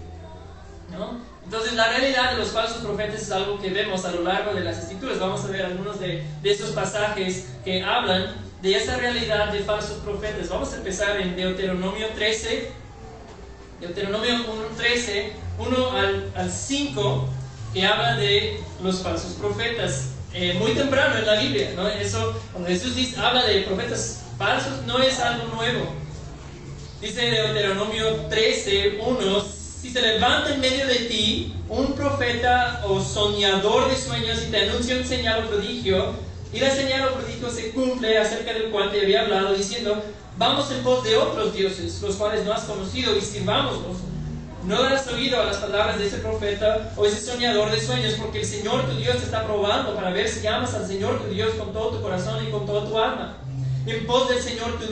¿no? 0.91 1.21
Entonces 1.45 1.75
la 1.75 1.89
realidad 1.89 2.33
de 2.33 2.39
los 2.39 2.49
falsos 2.49 2.79
profetas 2.79 3.23
es 3.23 3.31
algo 3.31 3.61
que 3.61 3.71
vemos 3.71 4.05
a 4.05 4.13
lo 4.13 4.23
largo 4.23 4.55
de 4.55 4.61
las 4.61 4.79
escrituras. 4.79 5.19
Vamos 5.19 5.45
a 5.45 5.49
ver 5.49 5.65
algunos 5.65 6.01
de, 6.01 6.25
de 6.43 6.51
esos 6.51 6.71
pasajes 6.71 7.49
que 7.65 7.83
hablan 7.83 8.35
de 8.63 8.77
esa 8.77 8.97
realidad 8.97 9.53
de 9.53 9.61
falsos 9.61 9.99
profetas. 9.99 10.49
Vamos 10.49 10.73
a 10.73 10.77
empezar 10.77 11.21
en 11.21 11.37
Deuteronomio 11.37 12.09
13, 12.15 12.71
Deuteronomio 13.81 14.35
1, 14.35 14.47
13, 14.77 15.33
1 15.59 15.91
al, 15.93 16.33
al 16.35 16.51
5 16.51 17.29
que 17.73 17.87
habla 17.87 18.17
de 18.17 18.61
los 18.83 19.03
falsos 19.03 19.33
profetas. 19.33 20.11
Eh, 20.35 20.55
muy 20.59 20.73
temprano 20.73 21.17
en 21.17 21.27
la 21.27 21.41
Biblia, 21.41 21.73
¿no? 21.75 21.89
Eso, 21.89 22.35
cuando 22.53 22.69
Jesús 22.69 22.95
dice, 22.95 23.19
habla 23.19 23.45
de 23.45 23.63
profetas 23.63 24.25
falsos, 24.37 24.85
no 24.87 24.99
es 25.03 25.19
algo 25.21 25.55
nuevo. 25.55 25.87
Dice 27.01 27.31
Deuteronomio 27.31 28.27
13, 28.29 28.99
1, 29.01 29.45
si 29.81 29.91
se 29.91 30.03
levanta 30.03 30.53
en 30.53 30.61
medio 30.61 30.87
de 30.87 30.97
ti 30.97 31.55
un 31.69 31.95
profeta 31.95 32.83
o 32.87 33.01
soñador 33.01 33.89
de 33.89 33.97
sueños 33.97 34.43
y 34.47 34.51
te 34.51 34.69
anuncia 34.69 34.97
un 34.97 35.05
señal 35.05 35.45
o 35.45 35.49
prodigio, 35.49 36.13
y 36.53 36.61
la 36.61 36.75
señal 36.75 37.09
o 37.09 37.15
prodigio 37.15 37.51
se 37.51 37.71
cumple 37.71 38.19
acerca 38.19 38.53
del 38.53 38.71
cual 38.71 38.91
te 38.91 39.01
había 39.01 39.23
hablado, 39.23 39.55
diciendo, 39.55 40.03
vamos 40.37 40.71
en 40.71 40.83
pos 40.83 41.05
de 41.05 41.17
otros 41.17 41.55
dioses, 41.55 42.03
los 42.03 42.17
cuales 42.17 42.45
no 42.45 42.53
has 42.53 42.65
conocido, 42.65 43.17
y 43.17 43.21
sirvámoslos 43.23 44.08
no 44.65 44.83
darás 44.83 45.07
oído 45.09 45.41
a 45.41 45.47
las 45.47 45.59
palabras 45.59 45.99
de 45.99 46.07
ese 46.07 46.19
profeta 46.19 46.93
o 46.97 47.07
ese 47.07 47.21
soñador 47.21 47.71
de 47.71 47.81
sueños, 47.81 48.15
porque 48.15 48.41
el 48.41 48.47
Señor 48.47 48.87
tu 48.87 48.97
Dios 48.97 49.19
te 49.19 49.25
está 49.25 49.45
probando 49.45 49.95
para 49.95 50.11
ver 50.11 50.29
si 50.29 50.47
amas 50.47 50.75
al 50.75 50.87
Señor 50.87 51.23
tu 51.23 51.33
Dios 51.33 51.55
con 51.55 51.73
todo 51.73 51.91
tu 51.91 52.03
corazón 52.03 52.47
y 52.47 52.51
con 52.51 52.67
toda 52.67 52.89
tu 52.89 52.99
alma. 52.99 53.37
En 53.87 54.07
pos 54.07 54.29
del 54.29 54.41
Señor 54.41 54.79
tu 54.79 54.87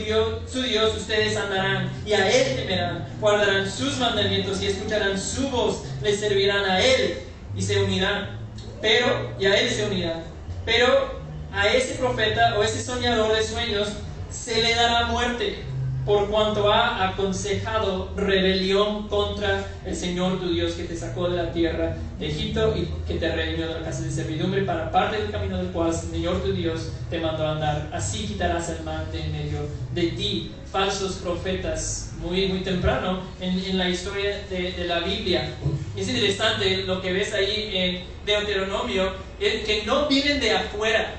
Dios, 0.63 0.97
ustedes 0.97 1.37
andarán 1.37 1.91
y 2.07 2.13
a 2.13 2.31
Él 2.31 2.57
temerán, 2.57 3.07
guardarán 3.21 3.71
sus 3.71 3.99
mandamientos 3.99 4.63
y 4.63 4.69
escucharán 4.69 5.21
su 5.21 5.51
voz, 5.51 5.83
le 6.03 6.17
servirán 6.17 6.65
a 6.65 6.81
Él 6.81 7.19
y 7.55 7.61
se 7.61 7.83
unirán. 7.83 8.39
Pero, 8.81 9.07
a 9.07 9.57
Él 9.57 9.71
se 9.71 9.87
unirán. 9.87 10.23
Pero 10.65 11.21
a 11.53 11.69
ese 11.69 11.95
profeta 11.95 12.57
o 12.59 12.63
ese 12.63 12.83
soñador 12.83 13.35
de 13.35 13.43
sueños 13.43 13.89
se 14.31 14.63
le 14.63 14.75
dará 14.75 15.07
muerte 15.07 15.63
por 16.07 16.29
cuanto 16.29 16.73
ha 16.73 17.09
aconsejado 17.09 18.13
rebelión 18.17 19.09
contra 19.09 19.67
el 19.85 19.95
Señor 19.95 20.39
tu 20.39 20.49
Dios 20.51 20.75
que 20.75 20.85
te 20.85 20.97
sacó 20.97 21.29
de 21.29 21.37
la 21.37 21.53
tierra 21.53 21.97
de 22.21 22.29
Egipto 22.29 22.75
y 22.77 22.89
que 23.09 23.19
te 23.19 23.35
redimió 23.35 23.67
de 23.67 23.81
la 23.81 23.85
casa 23.85 24.03
de 24.03 24.13
servidumbre 24.13 24.63
para 24.63 24.93
parte 24.93 25.21
del 25.21 25.33
camino 25.33 25.59
del 25.59 25.73
cual 25.73 25.89
el 25.89 25.97
Señor 25.97 26.43
tu 26.45 26.53
Dios 26.53 26.93
te 27.11 27.19
mandó 27.19 27.49
andar. 27.49 27.91
Así 27.93 28.25
quitarás 28.25 28.69
el 28.69 28.85
mal 28.85 29.11
de 29.11 29.21
en 29.21 29.33
medio 29.33 29.59
de 29.95 30.03
ti. 30.13 30.53
Falsos 30.71 31.17
profetas, 31.17 32.13
muy, 32.21 32.47
muy 32.47 32.61
temprano 32.61 33.23
en, 33.41 33.77
la 33.77 33.89
historia 33.89 34.45
de, 34.49 34.85
la 34.87 35.01
Biblia. 35.01 35.51
Es 35.97 36.09
interesante 36.09 36.85
lo 36.85 37.01
que 37.03 37.13
ves 37.13 37.33
ahí 37.33 37.71
en 37.73 38.05
Deuteronomio, 38.25 39.11
que 39.41 39.83
no 39.85 40.07
vienen 40.07 40.39
de 40.39 40.53
afuera 40.53 41.15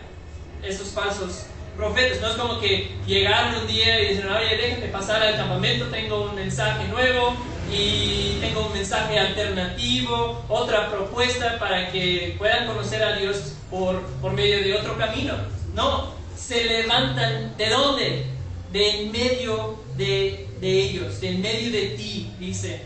esos 0.63 0.89
falsos 0.89 1.47
profetas. 1.77 2.19
No 2.19 2.27
es 2.29 2.35
como 2.35 2.59
que 2.59 2.91
llegaron 3.05 3.61
un 3.61 3.67
día 3.67 4.01
y 4.01 4.09
dicen, 4.09 4.27
oye, 4.29 4.57
déjame 4.57 4.87
pasar 4.87 5.21
al 5.21 5.37
campamento, 5.37 5.85
tengo 5.85 6.23
un 6.23 6.35
mensaje 6.35 6.87
nuevo 6.87 7.35
y 7.71 8.37
tengo 8.41 8.67
un 8.67 8.73
mensaje 8.73 9.19
alternativo, 9.19 10.43
otra 10.49 10.89
propuesta 10.89 11.59
para 11.59 11.91
que 11.91 12.35
puedan 12.37 12.65
conocer 12.67 13.03
a 13.03 13.15
Dios 13.15 13.53
por, 13.69 14.01
por 14.21 14.33
medio 14.33 14.59
de 14.59 14.73
otro 14.73 14.97
camino. 14.97 15.35
No, 15.73 16.13
se 16.35 16.63
levantan 16.65 17.55
de 17.57 17.69
dónde? 17.69 18.25
De 18.71 19.01
en 19.01 19.11
medio 19.11 19.79
de, 19.95 20.47
de 20.59 20.81
ellos, 20.81 21.21
de 21.21 21.29
en 21.29 21.41
medio 21.41 21.71
de 21.71 21.87
ti, 21.89 22.31
dice. 22.39 22.81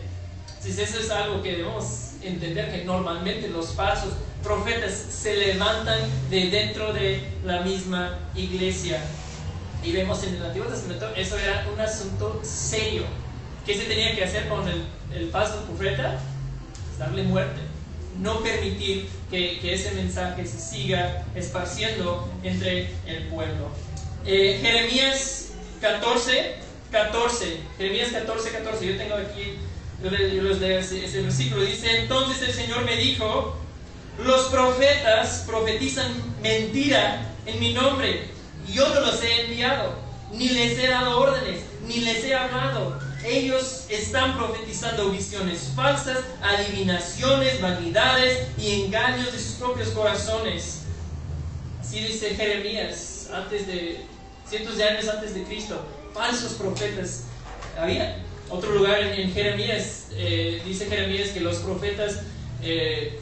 Entonces 0.58 0.90
eso 0.90 1.00
es 1.00 1.10
algo 1.10 1.42
que 1.42 1.52
debemos 1.56 2.12
entender 2.22 2.70
que 2.70 2.84
normalmente 2.84 3.48
los 3.48 3.72
falsos 3.74 4.10
profetas 4.42 4.92
se 4.92 5.36
levantan 5.36 6.00
de 6.30 6.50
dentro 6.50 6.92
de 6.92 7.22
la 7.44 7.60
misma 7.60 8.18
iglesia. 8.34 9.00
Y 9.82 9.92
vemos 9.92 10.22
en 10.24 10.36
el 10.36 10.44
Antiguo 10.44 10.68
Testamento, 10.68 11.08
eso 11.16 11.38
era 11.38 11.66
un 11.72 11.80
asunto 11.80 12.40
serio. 12.44 13.02
¿Qué 13.66 13.74
se 13.74 13.84
tenía 13.84 14.14
que 14.14 14.24
hacer 14.24 14.48
con 14.48 14.66
el, 14.68 14.84
el 15.14 15.30
falso 15.30 15.62
profeta? 15.64 16.20
darle 16.98 17.22
muerte. 17.24 17.60
No 18.18 18.42
permitir 18.42 19.08
que, 19.30 19.72
ese 19.72 19.92
mensaje 19.92 20.46
se 20.46 20.58
siga 20.58 21.24
esparciendo 21.34 22.28
entre 22.42 22.90
el 23.06 23.28
pueblo. 23.28 23.68
Eh, 24.26 24.58
Jeremías 24.62 25.52
14, 25.80 26.56
14. 26.90 27.56
Jeremías 27.78 28.10
14, 28.10 28.50
14. 28.50 28.86
Yo 28.86 28.96
tengo 28.96 29.14
aquí, 29.14 29.56
yo 30.02 30.10
les 30.10 30.60
leo 30.60 30.78
ese 30.78 31.22
versículo. 31.22 31.62
Dice, 31.62 32.00
entonces 32.00 32.48
el 32.48 32.54
Señor 32.54 32.84
me 32.84 32.96
dijo, 32.96 33.56
los 34.18 34.46
profetas 34.46 35.44
profetizan 35.46 36.12
mentira 36.42 37.34
en 37.46 37.60
mi 37.60 37.72
nombre. 37.72 38.28
Yo 38.68 38.88
no 38.88 39.00
los 39.00 39.22
he 39.22 39.42
enviado, 39.42 39.94
ni 40.32 40.48
les 40.48 40.78
he 40.78 40.88
dado 40.88 41.20
órdenes, 41.20 41.62
ni 41.86 41.96
les 42.00 42.24
he 42.24 42.34
hablado. 42.34 42.98
Ellos 43.24 43.86
están 43.88 44.36
profetizando 44.36 45.10
visiones 45.10 45.72
falsas, 45.76 46.18
adivinaciones, 46.42 47.60
vanidades 47.60 48.48
y 48.58 48.84
engaños 48.84 49.32
de 49.32 49.38
sus 49.38 49.52
propios 49.56 49.88
corazones. 49.88 50.80
Así 51.80 52.00
dice 52.00 52.34
Jeremías, 52.34 53.28
antes 53.32 53.66
de 53.66 54.04
cientos 54.48 54.76
de 54.76 54.84
años 54.84 55.08
antes 55.08 55.34
de 55.34 55.44
Cristo, 55.44 55.80
falsos 56.12 56.52
profetas 56.54 57.24
había. 57.78 58.22
Otro 58.50 58.70
lugar 58.72 58.98
en, 59.00 59.32
Jeremías, 59.32 60.08
eh, 60.12 60.60
dice 60.66 60.86
Jeremías 60.86 61.30
que 61.30 61.40
los 61.40 61.56
profetas 61.58 62.20
eh, 62.62 63.18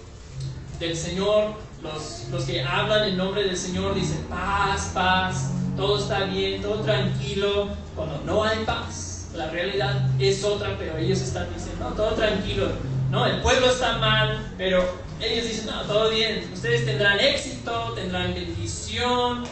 del 0.81 0.97
Señor, 0.97 1.55
los, 1.83 2.27
los 2.31 2.45
que 2.45 2.63
hablan 2.63 3.09
en 3.09 3.17
nombre 3.17 3.45
del 3.45 3.57
Señor 3.57 3.95
dicen 3.95 4.25
paz, 4.29 4.91
paz, 4.93 5.51
todo 5.77 5.99
está 5.99 6.25
bien, 6.25 6.61
todo 6.61 6.81
tranquilo, 6.81 7.69
cuando 7.95 8.21
no 8.25 8.43
hay 8.43 8.65
paz. 8.65 9.29
La 9.35 9.49
realidad 9.49 10.11
es 10.19 10.43
otra, 10.43 10.77
pero 10.77 10.97
ellos 10.97 11.21
están 11.21 11.47
diciendo, 11.55 11.89
no, 11.91 11.95
todo 11.95 12.15
tranquilo, 12.15 12.69
no, 13.11 13.27
el 13.27 13.41
pueblo 13.43 13.71
está 13.71 13.99
mal, 13.99 14.53
pero 14.59 14.83
ellos 15.21 15.47
dicen, 15.47 15.67
no, 15.67 15.83
todo 15.83 16.11
bien, 16.11 16.51
ustedes 16.53 16.85
tendrán 16.85 17.21
éxito, 17.21 17.93
tendrán 17.95 18.35
bendición, 18.35 19.45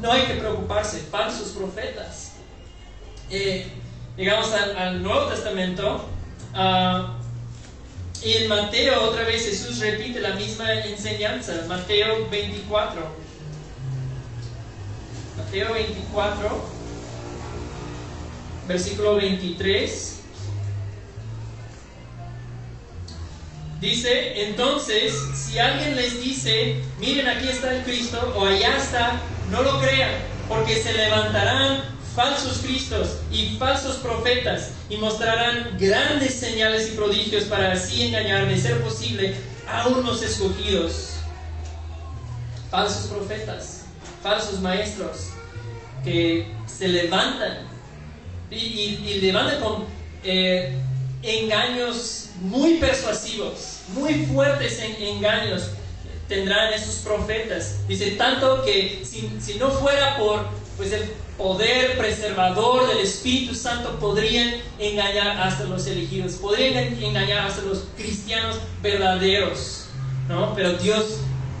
no 0.00 0.12
hay 0.12 0.22
que 0.22 0.34
preocuparse, 0.34 1.00
falsos 1.10 1.48
profetas. 1.48 2.34
Eh, 3.30 3.66
llegamos 4.16 4.50
al, 4.52 5.02
Nuevo 5.02 5.26
Testamento, 5.26 6.06
uh, 6.54 7.17
y 8.24 8.32
en 8.32 8.48
Mateo 8.48 9.02
otra 9.02 9.24
vez 9.24 9.44
Jesús 9.44 9.78
repite 9.78 10.20
la 10.20 10.34
misma 10.34 10.72
enseñanza, 10.74 11.64
Mateo 11.68 12.28
24. 12.28 13.28
Mateo 15.36 15.72
24, 15.72 16.68
versículo 18.66 19.16
23. 19.16 20.14
Dice, 23.80 24.48
entonces, 24.48 25.14
si 25.34 25.58
alguien 25.60 25.94
les 25.94 26.20
dice, 26.20 26.82
miren 26.98 27.28
aquí 27.28 27.48
está 27.48 27.72
el 27.72 27.84
Cristo 27.84 28.34
o 28.36 28.44
allá 28.44 28.76
está, 28.76 29.20
no 29.52 29.62
lo 29.62 29.80
crean, 29.80 30.10
porque 30.48 30.82
se 30.82 30.92
levantarán 30.94 31.97
falsos 32.18 32.58
cristos 32.58 33.18
y 33.30 33.56
falsos 33.58 33.98
profetas 33.98 34.72
y 34.90 34.96
mostrarán 34.96 35.78
grandes 35.78 36.34
señales 36.34 36.88
y 36.88 36.96
prodigios 36.96 37.44
para 37.44 37.70
así 37.70 38.08
engañar, 38.08 38.48
de 38.48 38.60
ser 38.60 38.82
posible, 38.82 39.36
a 39.68 39.86
unos 39.86 40.20
escogidos. 40.24 41.10
Falsos 42.72 43.06
profetas, 43.06 43.84
falsos 44.20 44.60
maestros 44.60 45.28
que 46.02 46.52
se 46.66 46.88
levantan 46.88 47.58
y, 48.50 49.20
levantan 49.20 49.60
con 49.60 49.84
eh, 50.24 50.76
engaños 51.22 52.30
muy 52.40 52.78
persuasivos, 52.78 53.82
muy 53.94 54.26
fuertes 54.26 54.80
en, 54.80 55.00
engaños 55.00 55.70
tendrán 56.26 56.72
esos 56.72 56.96
profetas. 56.96 57.86
Dice, 57.86 58.10
tanto 58.12 58.64
que 58.64 59.04
si 59.04 59.54
no 59.54 59.70
fuera 59.70 60.18
por 60.18 60.67
pues, 60.78 60.92
el 60.92 61.02
poder 61.36 61.98
preservador 61.98 62.88
del 62.88 62.98
Espíritu 62.98 63.54
Santo, 63.54 63.98
podrían 64.00 64.54
engañar 64.78 65.36
hasta 65.38 65.64
los 65.64 65.86
elegidos, 65.86 66.32
podrían 66.34 67.00
engañar 67.02 67.46
hasta 67.46 67.62
los 67.62 67.84
cristianos 67.96 68.56
verdaderos, 68.82 69.84
¿no? 70.28 70.54
Pero 70.54 70.72
Dios 70.74 71.18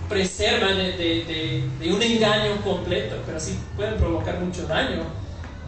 preserva 0.08 0.68
de, 0.68 1.64
un 1.92 2.02
engaño 2.02 2.62
completo, 2.62 3.16
pero 3.26 3.36
así 3.36 3.58
pueden 3.76 3.96
provocar 3.98 4.40
mucho 4.40 4.66
daño. 4.66 5.02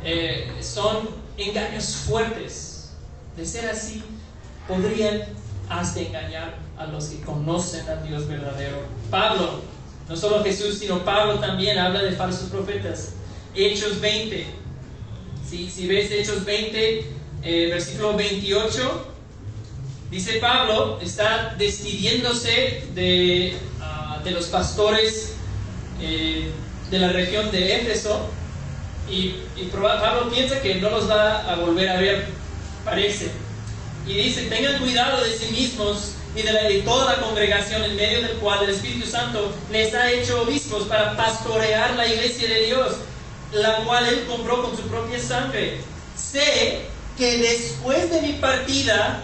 Eh, 0.03 0.51
son 0.61 1.11
engaños 1.37 1.97
fuertes. 2.09 2.93
De 3.37 3.45
ser 3.45 3.71
así, 3.71 4.03
podrían 4.67 5.23
hasta 5.69 6.01
engañar 6.01 6.57
a 6.77 6.87
los 6.87 7.07
que 7.07 7.21
conocen 7.21 7.89
a 7.89 7.97
Dios 7.97 8.27
verdadero. 8.27 8.79
Pablo, 9.11 9.61
no 10.09 10.17
solo 10.17 10.43
Jesús, 10.43 10.79
sino 10.79 11.05
Pablo 11.05 11.39
también 11.39 11.79
habla 11.79 12.03
de 12.03 12.13
falsos 12.13 12.49
profetas. 12.49 13.13
Hechos 13.55 14.01
20. 14.01 14.47
Si, 15.49 15.87
ves 15.89 16.11
Hechos 16.13 16.45
20, 16.45 17.07
eh, 17.43 17.69
versículo 17.71 18.15
28, 18.15 19.07
dice 20.11 20.35
Pablo, 20.35 21.01
está 21.03 21.57
despidiéndose 21.59 22.85
de, 22.95 23.57
ah, 23.81 24.21
de 24.23 24.31
los 24.31 24.47
pastores 24.47 25.35
eh, 26.01 26.51
de 26.91 26.99
la 26.99 27.09
región 27.09 27.51
de 27.51 27.81
Éfeso 27.81 28.29
y, 29.11 29.35
Pablo 29.73 30.31
piensa 30.31 30.61
que 30.61 30.77
no 30.77 30.91
los 30.91 31.11
va 31.11 31.53
a 31.53 31.57
volver 31.57 31.89
a 31.89 32.01
ver, 32.01 32.27
parece. 32.85 33.31
Y 34.07 34.15
dice, 34.15 34.43
tengan 34.43 34.79
cuidado 34.79 35.23
de 35.25 35.33
sí 35.33 35.53
mismos 35.53 36.13
y 36.35 36.43
de, 36.43 36.53
de 36.53 36.83
toda 36.83 37.17
la 37.17 37.21
congregación 37.21 37.83
en 37.83 37.97
medio 37.97 38.23
del 38.23 38.37
cual 38.37 38.65
el 38.65 38.71
Espíritu 38.71 39.07
Santo 39.07 39.53
les 39.71 39.95
ha 39.95 40.11
hecho 40.11 40.43
obispos 40.43 40.85
para 40.85 41.17
pastorear 41.17 41.97
la 41.97 42.07
iglesia 42.07 42.49
de 42.49 42.67
Dios, 42.67 42.97
la 43.53 43.85
cual 43.85 44.07
él 44.07 44.25
compró 44.29 44.63
con 44.63 44.77
su 44.77 44.83
propia 44.83 45.19
sangre. 45.19 45.81
Sé 46.17 46.87
que 47.17 47.39
después 47.39 48.11
de 48.11 48.23
mi 48.23 48.33
partida 48.35 49.23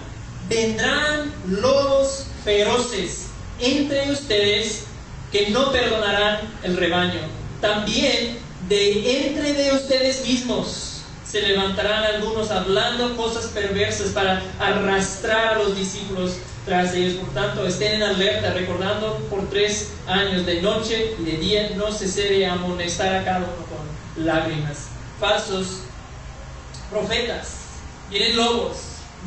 vendrán 0.48 1.32
lobos 1.48 2.26
feroces 2.44 3.26
entre 3.60 4.10
ustedes 4.10 4.84
que 5.32 5.50
no 5.50 5.72
perdonarán 5.72 6.40
el 6.62 6.76
rebaño. 6.76 7.20
También 7.60 8.38
de 8.68 9.26
entre 9.26 9.52
de 9.54 9.72
ustedes 9.72 10.26
mismos 10.26 11.02
se 11.26 11.42
levantarán 11.42 12.04
algunos 12.04 12.50
hablando 12.50 13.16
cosas 13.16 13.46
perversas 13.46 14.08
para 14.10 14.42
arrastrar 14.58 15.54
a 15.54 15.58
los 15.58 15.76
discípulos 15.76 16.36
tras 16.64 16.94
ellos. 16.94 17.14
Por 17.14 17.32
tanto, 17.34 17.66
estén 17.66 17.94
en 17.94 18.02
alerta, 18.02 18.52
recordando 18.52 19.16
por 19.30 19.48
tres 19.50 19.92
años 20.06 20.46
de 20.46 20.62
noche 20.62 21.14
y 21.18 21.24
de 21.24 21.36
día 21.38 21.70
no 21.76 21.90
se 21.90 22.06
de 22.06 22.46
amonestar 22.46 23.14
a 23.14 23.24
cada 23.24 23.38
uno 23.38 23.65
lágrimas. 24.18 24.88
Falsos 25.20 25.80
profetas, 26.90 27.56
vienen 28.10 28.36
lobos, 28.36 28.76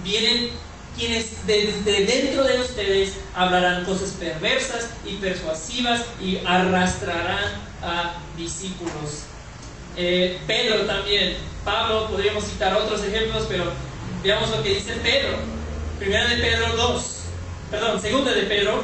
vienen 0.04 0.52
quienes 0.98 1.46
desde 1.48 2.06
dentro 2.06 2.44
de 2.44 2.60
ustedes 2.60 3.14
hablarán 3.36 3.86
cosas 3.86 4.12
perversas 4.12 4.90
y 5.06 5.16
persuasivas 5.16 6.02
y 6.22 6.38
arrastrarán 6.46 7.70
a 7.82 8.16
discípulos 8.38 9.24
eh, 10.02 10.40
Pedro 10.48 10.86
también, 10.86 11.36
Pablo, 11.66 12.08
podríamos 12.08 12.46
citar 12.46 12.74
otros 12.74 13.04
ejemplos, 13.04 13.46
pero 13.50 13.66
veamos 14.24 14.50
lo 14.50 14.64
que 14.64 14.76
dice 14.76 14.94
Pedro. 15.04 15.38
Primera 16.00 16.26
de 16.30 16.38
Pedro 16.38 16.76
2, 16.78 17.20
perdón, 17.70 18.02
segunda 18.02 18.32
de 18.32 18.44
Pedro 18.44 18.84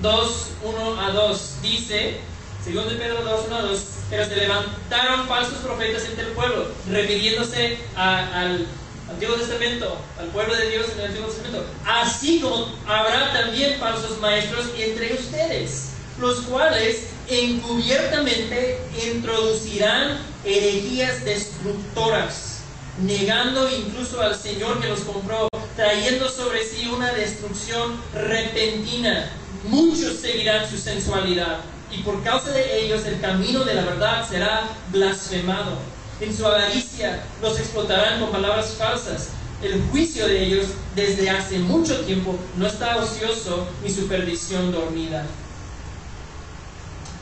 2, 0.00 0.50
1 0.62 1.00
a 1.00 1.10
2, 1.10 1.56
dice, 1.60 2.20
segunda 2.64 2.92
de 2.92 2.98
Pedro 2.98 3.22
2, 3.22 3.44
1 3.46 3.56
a 3.56 3.62
2, 3.62 3.80
pero 4.08 4.24
se 4.24 4.36
levantaron 4.36 5.28
falsos 5.28 5.58
profetas 5.58 6.04
entre 6.06 6.24
el 6.24 6.32
pueblo, 6.32 6.68
refiriéndose 6.90 7.78
al 7.94 8.66
Antiguo 9.10 9.36
Testamento, 9.36 9.98
al 10.18 10.28
pueblo 10.28 10.56
de 10.56 10.70
Dios 10.70 10.86
en 10.94 11.00
el 11.00 11.06
Antiguo 11.08 11.28
Testamento, 11.28 11.66
así 11.86 12.40
como 12.40 12.72
habrá 12.86 13.34
también 13.34 13.78
falsos 13.78 14.18
maestros 14.18 14.70
entre 14.78 15.12
ustedes, 15.12 15.90
los 16.18 16.40
cuales 16.42 17.08
encubiertamente 17.28 18.78
introducirán 19.12 20.18
herejías 20.42 21.22
destructoras, 21.22 22.60
negando 23.02 23.68
incluso 23.68 24.22
al 24.22 24.34
Señor 24.34 24.80
que 24.80 24.88
los 24.88 25.00
compró, 25.00 25.48
trayendo 25.76 26.30
sobre 26.30 26.64
sí 26.64 26.86
una 26.88 27.12
destrucción 27.12 28.00
repentina. 28.14 29.30
Muchos 29.64 30.20
seguirán 30.20 30.68
su 30.70 30.78
sensualidad 30.78 31.60
y 31.96 32.02
por 32.02 32.22
causa 32.22 32.50
de 32.50 32.84
ellos 32.84 33.04
el 33.06 33.20
camino 33.20 33.64
de 33.64 33.74
la 33.74 33.84
verdad 33.84 34.28
será 34.28 34.68
blasfemado. 34.90 35.78
En 36.20 36.34
su 36.34 36.46
avaricia 36.46 37.24
los 37.42 37.58
explotarán 37.58 38.20
con 38.20 38.30
palabras 38.30 38.74
falsas. 38.78 39.30
El 39.62 39.82
juicio 39.90 40.26
de 40.26 40.44
ellos 40.44 40.66
desde 40.94 41.30
hace 41.30 41.58
mucho 41.58 42.00
tiempo 42.00 42.36
no 42.56 42.66
está 42.66 42.96
ocioso 42.96 43.66
ni 43.82 43.90
su 43.90 44.06
perdición 44.06 44.72
dormida 44.72 45.24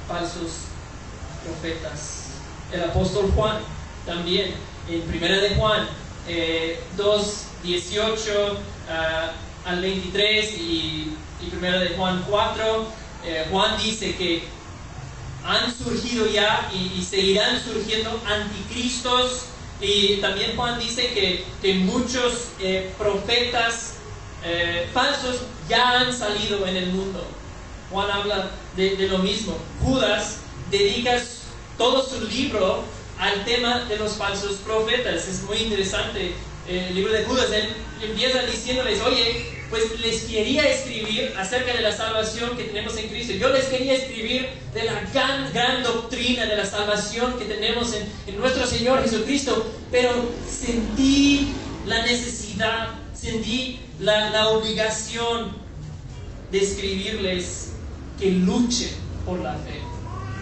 falsos 0.09 0.67
profetas. 1.45 2.25
El 2.73 2.85
apóstol 2.85 3.31
Juan 3.35 3.59
también, 4.07 4.55
en 4.89 5.03
primera 5.03 5.39
de 5.39 5.55
Juan 5.55 5.87
eh, 6.29 6.81
2, 6.97 7.45
18 7.63 8.59
ah, 8.91 9.33
al 9.65 9.81
23 9.81 10.59
y, 10.59 11.17
y, 11.41 11.51
primera 11.51 11.79
de 11.79 11.91
Juan 11.91 12.25
4, 12.29 12.87
eh, 13.25 13.47
Juan 13.51 13.77
dice 13.79 14.17
que 14.17 14.45
han 15.45 15.77
surgido 15.77 16.27
ya 16.27 16.71
y, 16.73 17.03
seguirán 17.03 17.63
surgiendo 17.63 18.21
anticristos 18.27 19.47
y 19.81 20.19
también 20.19 20.57
Juan 20.57 20.79
dice 20.79 21.13
que, 21.13 21.45
que 21.61 21.75
muchos 21.75 22.49
eh, 22.61 22.93
profetas 22.97 23.95
eh, 24.45 24.89
falsos 24.93 25.43
ya 25.69 26.01
han 26.01 26.17
salido 26.17 26.67
en 26.67 26.77
el 26.77 26.93
mundo. 26.93 27.27
Juan 27.91 28.11
habla 28.11 28.51
de, 28.77 29.09
lo 29.09 29.19
mismo. 29.19 29.57
Judas 29.83 30.39
dedica 30.71 31.21
todo 31.77 32.05
su 32.05 32.25
libro 32.29 32.85
al 33.19 33.45
tema 33.45 33.85
de 33.85 33.97
los 33.97 34.15
falsos 34.15 34.59
profetas. 34.65 35.29
Es 35.29 35.43
muy 35.43 35.59
interesante 35.59 36.35
eh, 36.69 36.87
el 36.89 36.95
libro 36.95 37.13
de 37.13 37.25
Judas. 37.25 37.51
Él 37.53 37.69
empieza 38.03 38.43
diciéndoles, 38.43 39.01
oye, 39.03 39.62
pues 39.73 39.99
les 40.01 40.25
quería 40.25 40.69
escribir 40.69 41.33
acerca 41.39 41.73
de 41.73 41.81
la 41.81 41.93
salvación 41.93 42.59
que 42.59 42.65
tenemos 42.65 42.95
en 42.99 43.09
Cristo. 43.09 43.33
Yo 43.33 43.49
les 43.49 43.65
quería 43.65 43.95
escribir 43.95 44.47
de 44.75 44.85
la 44.85 45.01
gran, 45.15 45.51
gran 45.51 45.83
doctrina 45.83 46.45
de 46.45 46.57
la 46.57 46.67
salvación 46.67 47.39
que 47.39 47.47
tenemos 47.47 47.95
en, 47.95 48.07
en 48.27 48.39
nuestro 48.39 48.67
Señor 48.67 49.03
Jesucristo, 49.03 49.73
pero 49.91 50.11
sentí 50.47 51.55
la 51.87 52.05
necesidad, 52.05 52.89
sentí 53.15 53.81
la, 53.99 54.29
la 54.29 54.51
obligación 54.51 55.53
de 56.51 56.59
escribirles 56.59 57.73
que 58.19 58.31
luchen 58.31 58.91
por 59.25 59.41
la 59.41 59.55
fe. 59.55 59.81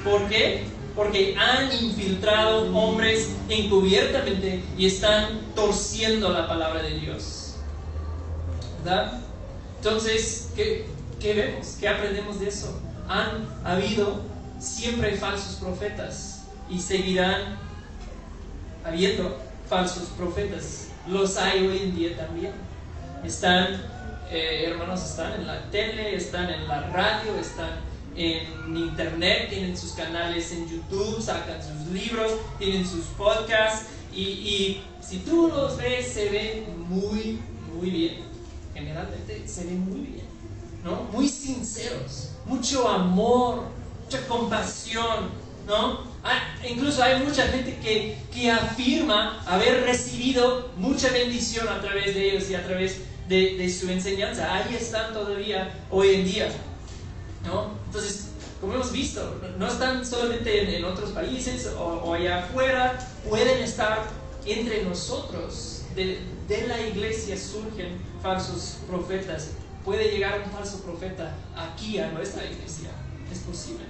¿Por 0.02 0.28
qué? 0.28 0.64
Porque 0.96 1.36
han 1.38 1.72
infiltrado 1.84 2.76
hombres 2.76 3.28
encubiertamente 3.48 4.60
y 4.76 4.86
están 4.86 5.52
torciendo 5.54 6.30
la 6.30 6.48
palabra 6.48 6.82
de 6.82 6.98
Dios. 6.98 7.39
Entonces, 9.78 10.50
¿qué, 10.54 10.86
qué 11.18 11.34
vemos? 11.34 11.76
¿Qué 11.78 11.88
aprendemos 11.88 12.40
de 12.40 12.48
eso? 12.48 12.80
Han 13.08 13.46
habido 13.64 14.20
siempre 14.58 15.16
falsos 15.16 15.56
profetas 15.56 16.44
y 16.68 16.78
seguirán 16.78 17.58
habiendo 18.84 19.36
falsos 19.68 20.08
profetas. 20.16 20.88
Los 21.08 21.36
hay 21.36 21.66
hoy 21.66 21.78
en 21.78 21.96
día 21.96 22.16
también. 22.16 22.52
Están 23.24 23.80
eh, 24.30 24.66
hermanos 24.68 25.02
están 25.02 25.32
en 25.40 25.46
la 25.46 25.60
tele, 25.70 26.14
están 26.14 26.48
en 26.50 26.68
la 26.68 26.82
radio, 26.90 27.34
están 27.40 27.80
en 28.14 28.76
internet, 28.76 29.48
tienen 29.50 29.76
sus 29.76 29.92
canales 29.92 30.52
en 30.52 30.68
YouTube, 30.68 31.20
sacan 31.20 31.60
sus 31.60 31.92
libros, 31.92 32.34
tienen 32.58 32.86
sus 32.86 33.06
podcasts 33.06 33.86
y, 34.14 34.82
si 35.00 35.18
tú 35.18 35.48
los 35.48 35.76
ves 35.76 36.06
se 36.06 36.28
ven 36.28 36.88
muy, 36.88 37.40
muy 37.74 37.90
bien. 37.90 38.29
Generalmente 38.80 39.46
se 39.46 39.64
ven 39.66 39.80
muy 39.80 40.00
bien, 40.00 40.26
¿no? 40.82 41.02
Muy 41.12 41.28
sinceros, 41.28 42.30
mucho 42.46 42.88
amor, 42.88 43.64
mucha 44.04 44.26
compasión, 44.26 45.28
¿no? 45.66 46.00
Ah, 46.24 46.54
incluso 46.66 47.02
hay 47.02 47.22
mucha 47.22 47.46
gente 47.48 47.78
que, 47.82 48.16
que, 48.32 48.50
afirma 48.50 49.42
haber 49.46 49.84
recibido 49.84 50.70
mucha 50.78 51.10
bendición 51.10 51.68
a 51.68 51.82
través 51.82 52.14
de 52.14 52.30
ellos 52.30 52.48
y 52.48 52.54
a 52.54 52.66
través 52.66 53.02
de, 53.28 53.68
su 53.70 53.90
enseñanza. 53.90 54.50
Ahí 54.50 54.74
están 54.74 55.12
todavía 55.12 55.74
hoy 55.90 56.14
en 56.14 56.24
día, 56.24 56.48
¿no? 57.44 57.72
Entonces, 57.84 58.28
como 58.62 58.74
hemos 58.74 58.92
visto, 58.92 59.40
no 59.58 59.66
están 59.68 60.06
solamente 60.06 60.78
en, 60.78 60.84
otros 60.86 61.10
países 61.10 61.70
o, 61.78 62.14
allá 62.14 62.44
afuera, 62.44 62.98
pueden 63.28 63.62
estar 63.62 64.06
entre 64.46 64.84
nosotros. 64.84 65.82
De 66.50 66.66
la 66.66 66.80
iglesia 66.80 67.38
surgen 67.38 67.96
falsos 68.20 68.78
profetas. 68.88 69.50
Puede 69.84 70.10
llegar 70.10 70.42
un 70.44 70.50
falso 70.50 70.82
profeta 70.82 71.32
aquí 71.56 71.98
a 72.00 72.10
nuestra 72.10 72.44
iglesia. 72.44 72.90
Es 73.30 73.38
posible, 73.38 73.84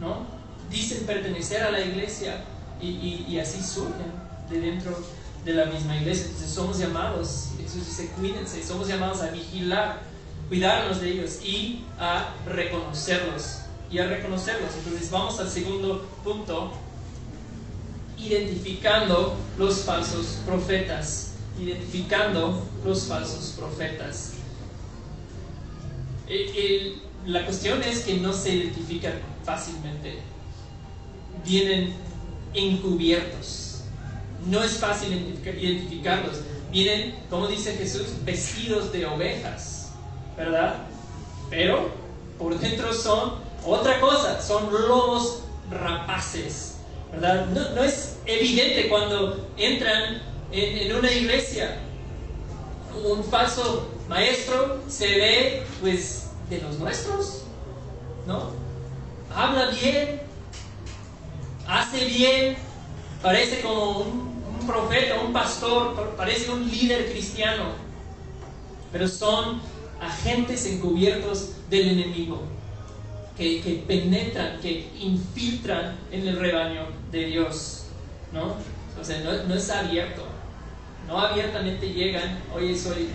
¿no? 0.00 0.24
Dicen 0.70 1.04
pertenecer 1.04 1.60
a 1.64 1.72
la 1.72 1.80
iglesia 1.80 2.44
y, 2.80 3.36
así 3.38 3.60
surgen 3.62 4.12
de 4.48 4.60
dentro 4.60 4.96
de 5.44 5.54
la 5.54 5.66
misma 5.66 5.96
iglesia. 5.96 6.26
Entonces 6.26 6.50
somos 6.50 6.78
llamados, 6.78 7.48
Jesús 7.60 7.84
dice, 7.84 8.10
cuídense, 8.16 8.62
somos 8.62 8.86
llamados 8.86 9.20
a 9.20 9.32
vigilar, 9.32 10.02
cuidarnos 10.48 11.00
de 11.00 11.10
ellos 11.10 11.40
y 11.44 11.84
a 11.98 12.32
reconocerlos 12.46 13.62
y 13.90 13.98
a 13.98 14.06
reconocerlos. 14.06 14.70
Entonces 14.78 15.10
vamos 15.10 15.40
al 15.40 15.50
segundo 15.50 16.06
punto, 16.22 16.70
identificando 18.16 19.36
los 19.58 19.80
falsos 19.80 20.38
profetas. 20.46 21.31
Identificando 21.60 22.66
los 22.84 23.04
falsos 23.04 23.54
profetas. 23.58 24.32
Eh, 26.28 26.96
la 27.26 27.44
cuestión 27.44 27.82
es 27.82 28.00
que 28.00 28.14
no 28.14 28.32
se 28.32 28.54
identifican 28.54 29.14
fácilmente. 29.44 30.18
Vienen 31.44 31.94
encubiertos. 32.54 33.82
No 34.46 34.62
es 34.62 34.78
fácil 34.78 35.12
identificarlos. 35.12 36.40
Vienen, 36.70 37.14
como 37.28 37.46
dice 37.48 37.74
Jesús, 37.74 38.06
vestidos 38.24 38.92
de 38.92 39.06
ovejas, 39.06 39.90
¿verdad? 40.36 40.76
Pero 41.50 41.90
por 42.38 42.58
dentro 42.58 42.92
son 42.92 43.34
otra 43.64 44.00
cosa, 44.00 44.40
son 44.40 44.72
lobos 44.72 45.42
rapaces, 45.70 46.76
¿verdad? 47.12 47.46
No, 47.46 47.84
es 47.84 48.16
evidente 48.26 48.88
cuando 48.88 49.48
entran 49.56 50.22
en, 50.52 50.94
una 50.94 51.10
iglesia. 51.10 51.78
Un 53.04 53.24
falso 53.24 53.88
maestro 54.08 54.82
se 54.88 55.06
ve, 55.06 55.62
pues, 55.80 56.30
de 56.50 56.60
los 56.60 56.78
nuestros, 56.78 57.44
¿no? 58.26 58.50
Habla 59.34 59.70
bien, 59.70 60.20
hace 61.66 62.04
bien, 62.04 62.56
parece 63.22 63.60
como 63.62 64.00
un, 64.00 64.32
profeta, 64.66 65.20
un 65.20 65.32
pastor, 65.32 66.14
parece 66.16 66.50
un 66.52 66.70
líder 66.70 67.10
cristiano, 67.10 67.72
pero 68.92 69.08
son 69.08 69.60
agentes 70.00 70.66
encubiertos 70.66 71.52
del 71.68 71.88
enemigo 71.88 72.42
que, 73.36 73.84
penetran, 73.88 74.60
que 74.60 74.88
infiltran 75.00 75.96
en 76.12 76.28
el 76.28 76.38
rebaño 76.38 76.86
de 77.10 77.24
Dios. 77.24 77.86
¿no? 78.32 78.56
O 79.00 79.04
sea, 79.04 79.20
no, 79.20 79.54
es 79.54 79.70
abierto. 79.70 80.22
No 81.06 81.18
abiertamente 81.20 81.92
llegan, 81.92 82.40
oye, 82.54 82.76
soy 82.78 83.10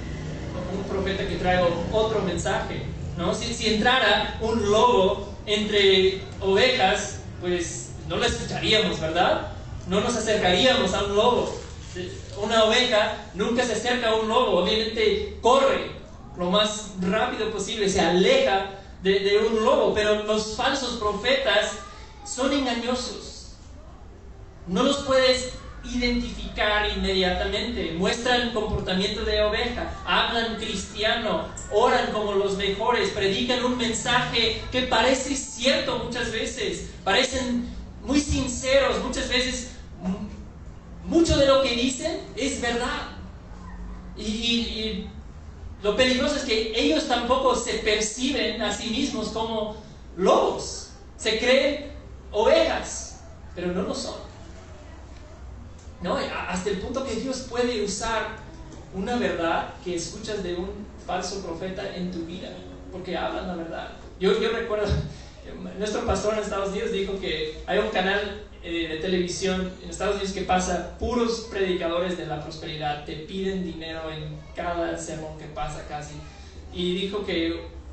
un 0.76 0.84
profeta 0.84 1.28
que 1.28 1.36
traigo 1.36 1.86
otro 1.92 2.22
mensaje. 2.22 2.84
¿no? 3.18 3.34
Si, 3.34 3.68
entrara 3.68 4.38
un 4.42 4.70
lobo 4.70 5.34
entre 5.46 6.22
ovejas, 6.40 7.22
pues 7.42 7.92
no 8.08 8.18
lo 8.18 8.26
escucharíamos, 8.26 9.00
¿verdad? 9.00 9.54
No 9.88 10.02
nos 10.02 10.16
acercaríamos 10.16 10.94
a 10.94 11.04
un 11.06 11.16
lobo. 11.16 11.60
Una 12.42 12.66
oveja 12.66 13.18
nunca 13.34 13.66
se 13.66 13.74
acerca 13.74 14.10
a 14.10 14.16
un 14.16 14.28
lobo, 14.28 14.60
obviamente 14.60 15.40
corre 15.42 15.98
lo 16.38 16.52
más 16.52 16.92
rápido 17.02 17.52
posible, 17.52 17.90
se 17.90 18.00
aleja 18.00 18.70
de, 19.02 19.40
un 19.40 19.64
lobo, 19.64 19.94
pero 19.94 20.24
los 20.24 20.56
falsos 20.56 20.98
profetas 20.98 21.72
son 22.26 22.54
engañosos. 22.54 23.54
No 24.68 24.84
los 24.84 24.98
puedes 24.98 25.54
identificar 25.94 26.90
inmediatamente. 26.96 27.94
Muestran 27.98 28.52
comportamiento 28.52 29.24
de 29.24 29.42
oveja, 29.42 29.94
hablan 30.06 30.56
cristiano, 30.56 31.48
oran 31.72 32.12
como 32.12 32.34
los 32.34 32.58
mejores, 32.58 33.10
predican 33.10 33.64
un 33.64 33.78
mensaje 33.78 34.62
que 34.72 34.84
parece 34.84 35.36
cierto 35.36 36.00
muchas 36.00 36.32
veces, 36.32 36.90
parecen 37.04 37.68
muy 38.04 38.20
sinceros, 38.20 39.04
muchas 39.04 39.30
veces 39.30 39.72
mucho 41.06 41.38
de 41.38 41.46
lo 41.46 41.62
que 41.62 41.76
dicen 41.76 42.22
es 42.36 42.62
verdad. 42.62 43.10
y 44.18 45.08
lo 45.84 45.96
peligroso 45.96 46.36
es 46.36 46.44
que 46.44 46.74
ellos 46.76 47.08
tampoco 47.08 47.56
se 47.56 47.74
perciben 47.76 48.62
a 48.62 48.74
sí 48.74 48.90
mismos 48.90 49.30
como 49.30 49.76
lobos. 50.16 50.90
Se 51.18 51.38
creen 51.38 51.92
ovejas, 52.32 53.22
pero 53.56 53.72
no 53.72 53.84
lo 53.84 53.94
son. 53.94 54.27
¿No? 56.02 56.16
Hasta 56.16 56.70
el 56.70 56.78
punto 56.78 57.04
que 57.04 57.16
Dios 57.16 57.48
puede 57.50 57.84
usar 57.84 58.38
una 58.94 59.16
verdad 59.18 59.74
que 59.84 59.96
escuchas 59.96 60.44
de 60.44 60.56
un 60.56 60.70
falso 61.06 61.42
profeta 61.44 61.96
en 61.96 62.12
tu 62.12 62.26
vida, 62.26 62.50
porque 62.92 63.18
hablan 63.18 63.48
la 63.48 63.56
verdad. 63.56 63.88
Yo, 64.20 64.40
yo 64.40 64.52
recuerdo, 64.52 64.88
nuestro 65.80 66.06
pastor 66.06 66.36
en 66.36 66.40
Estados 66.42 66.70
Unidos 66.70 66.92
dijo 66.92 67.20
que 67.20 67.62
hay 67.66 67.80
un 67.80 67.90
canal 67.90 68.44
eh, 68.64 68.88
de 68.90 68.98
televisión 68.98 69.72
en 69.84 69.90
Estados 69.90 70.16
Unidos 70.16 70.34
que 70.34 70.42
pasa 70.42 70.98
puros 71.00 71.48
predicadores 71.50 72.18
de 72.18 72.26
la 72.26 72.42
prosperidad, 72.42 73.06
te 73.06 73.14
piden 73.14 73.64
dinero 73.64 74.12
en 74.12 74.38
cada 74.56 74.98
sermón 74.98 75.38
que 75.38 75.46
pasa 75.46 75.86
casi. 75.88 76.16
Y 76.74 76.96
dijo 76.96 77.26
que 77.26 77.48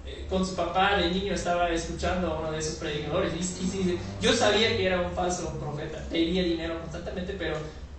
eh, 0.07 0.27
con 0.29 0.45
su 0.45 0.57
papá 0.57 0.97
de 0.97 1.11
niño 1.11 1.33
estaba 1.33 1.71
escuchando 1.71 2.29
a 2.29 2.41
uno 2.41 2.51
de 2.51 2.59
esos 2.59 2.77
predicadores 2.77 3.33
y, 3.35 3.65
y, 3.65 3.99
yo 4.21 4.33
sabía 4.33 4.77
que 4.77 4.85
era 4.85 5.01
un 5.01 5.13
falso 5.13 5.59
profeta, 5.59 6.05
pedía 6.11 6.43
dinero 6.43 6.81
constantemente, 6.81 7.35
pero 7.39 7.57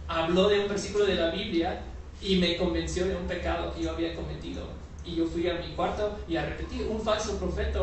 habló 0.07 0.49
de 0.49 0.61
un 0.61 0.69
versículo 0.69 1.05
de 1.05 1.15
la 1.15 1.31
Biblia 1.31 1.81
y 2.21 2.37
me 2.37 2.57
convenció 2.57 3.05
de 3.05 3.15
un 3.15 3.27
pecado 3.27 3.73
que 3.73 3.83
yo 3.83 3.91
había 3.91 4.15
cometido. 4.15 4.63
Y 5.05 5.15
yo 5.15 5.25
fui 5.25 5.47
a 5.49 5.55
mi 5.55 5.73
cuarto 5.75 6.17
y 6.27 6.35
a 6.35 6.45
repetir, 6.45 6.87
un 6.89 6.99
falso 6.99 7.37
profeta, 7.37 7.79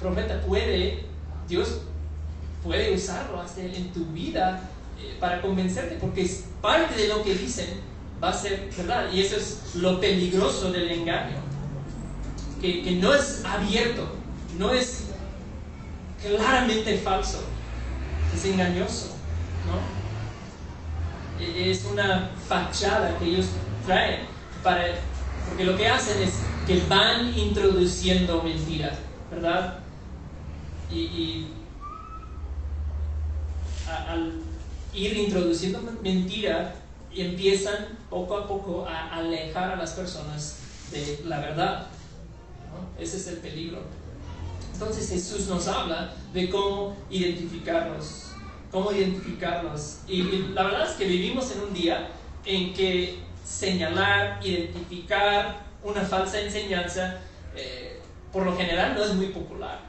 profeta 0.00 0.40
puede, 0.42 1.04
Dios 1.48 1.82
puede 2.62 2.94
usarlo 2.94 3.40
hasta 3.40 3.62
en 3.62 3.92
tu 3.92 4.06
vida 4.06 4.70
eh, 4.98 5.16
para 5.20 5.42
convencerte, 5.42 5.96
porque 5.96 6.28
parte 6.60 6.94
de 6.94 7.08
lo 7.08 7.22
que 7.22 7.34
dicen 7.34 7.80
va 8.22 8.30
a 8.30 8.32
ser 8.32 8.70
verdad. 8.76 9.12
Y 9.12 9.20
eso 9.20 9.36
es 9.36 9.74
lo 9.74 10.00
peligroso 10.00 10.72
del 10.72 10.90
engaño, 10.90 11.36
que, 12.60 12.82
que 12.82 12.92
no 12.92 13.14
es 13.14 13.44
abierto, 13.44 14.06
no 14.58 14.72
es 14.72 15.08
claramente 16.22 16.96
falso, 16.98 17.42
es 18.34 18.44
engañoso, 18.46 19.08
¿no? 19.66 20.01
Es 21.70 21.84
una 21.84 22.30
fachada 22.48 23.18
que 23.18 23.26
ellos 23.26 23.46
traen, 23.86 24.20
para, 24.62 24.84
porque 25.48 25.64
lo 25.64 25.76
que 25.76 25.88
hacen 25.88 26.22
es 26.22 26.40
que 26.66 26.80
van 26.88 27.36
introduciendo 27.36 28.42
mentiras, 28.42 28.98
¿verdad? 29.30 29.82
y, 30.92 31.00
y 31.00 31.48
al 34.08 34.32
ir 34.94 35.16
introduciendo 35.16 35.80
mentira, 36.02 36.74
empiezan 37.14 37.98
poco 38.10 38.36
a 38.36 38.46
poco 38.46 38.86
a 38.86 39.16
alejar 39.16 39.72
a 39.72 39.76
las 39.76 39.92
personas 39.92 40.56
de 40.90 41.22
la 41.26 41.40
verdad. 41.40 41.86
Ese 42.98 43.16
es 43.16 43.26
el 43.28 43.36
peligro. 43.38 43.80
Entonces 44.72 45.08
Jesús 45.08 45.48
nos 45.48 45.66
habla 45.68 46.12
de 46.32 46.48
cómo 46.50 46.96
identificarlos, 47.10 48.31
cómo 48.72 48.90
identificarlos. 48.90 49.98
Y, 50.08 50.22
la 50.54 50.64
verdad 50.64 50.90
es 50.90 50.96
que 50.96 51.04
vivimos 51.04 51.52
en 51.52 51.62
un 51.62 51.74
día 51.74 52.08
en 52.44 52.72
que 52.72 53.18
señalar, 53.44 54.40
identificar 54.42 55.62
una 55.84 56.00
falsa 56.00 56.40
enseñanza, 56.40 57.20
eh, 57.54 58.00
por 58.32 58.44
lo 58.44 58.56
general 58.56 58.94
no 58.96 59.04
es 59.04 59.14
muy 59.14 59.26
popular, 59.26 59.80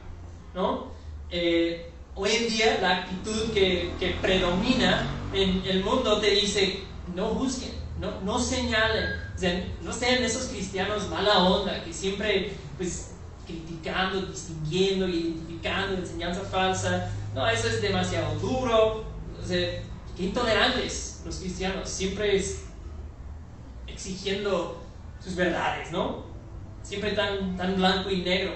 ¿no? 0.54 0.88
Eh, 1.30 1.90
hoy 2.14 2.30
en 2.30 2.48
día 2.48 2.78
la 2.80 2.98
actitud 2.98 3.52
que, 3.52 3.90
que, 3.98 4.10
predomina 4.20 5.06
en 5.32 5.62
el 5.66 5.82
mundo 5.82 6.20
te 6.20 6.30
dice, 6.30 6.80
no 7.14 7.30
busquen, 7.30 7.72
no, 7.98 8.20
no 8.20 8.38
señalen, 8.38 9.24
no 9.82 9.92
sean 9.92 10.22
esos 10.22 10.44
cristianos 10.44 11.08
mala 11.08 11.38
onda 11.44 11.82
que 11.82 11.92
siempre 11.92 12.52
pues 12.76 13.14
criticando, 13.46 14.22
distinguiendo, 14.22 15.08
identificando 15.08 15.96
enseñanza 15.96 16.40
falsa. 16.42 17.10
No, 17.34 17.48
eso 17.48 17.68
es 17.68 17.82
demasiado 17.82 18.34
duro. 18.38 19.04
Qué 19.48 19.82
intolerantes 20.18 21.14
los 21.24 21.36
cristianos, 21.36 21.88
siempre 21.88 22.36
es 22.36 22.60
exigiendo 23.86 24.82
sus 25.22 25.34
verdades, 25.34 25.90
¿no? 25.90 26.24
Siempre 26.82 27.12
tan, 27.12 27.56
tan 27.56 27.76
blanco 27.76 28.10
y 28.10 28.22
negro. 28.22 28.52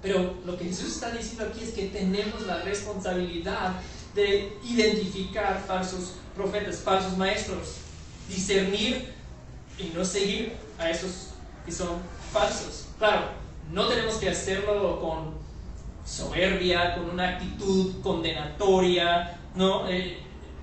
Pero 0.00 0.34
lo 0.44 0.56
que 0.56 0.64
Jesús 0.64 0.94
está 0.94 1.10
diciendo 1.10 1.44
aquí 1.44 1.62
es 1.62 1.72
que 1.72 1.86
tenemos 1.88 2.42
la 2.46 2.62
responsabilidad 2.62 3.74
de 4.14 4.56
identificar 4.64 5.62
falsos 5.66 6.14
profetas, 6.34 6.78
falsos 6.78 7.16
maestros, 7.16 7.76
discernir 8.28 9.12
y 9.78 9.92
no 9.94 10.04
seguir 10.04 10.54
a 10.78 10.90
esos 10.90 11.28
que 11.64 11.72
son 11.72 11.98
falsos. 12.32 12.86
Claro, 12.98 13.28
no 13.70 13.86
tenemos 13.86 14.16
que 14.16 14.30
hacerlo 14.30 15.00
con 15.00 15.34
soberbia, 16.04 16.94
con 16.94 17.10
una 17.10 17.30
actitud 17.30 18.00
condenatoria, 18.02 19.38
¿no? 19.54 19.88
Eh, 19.88 20.18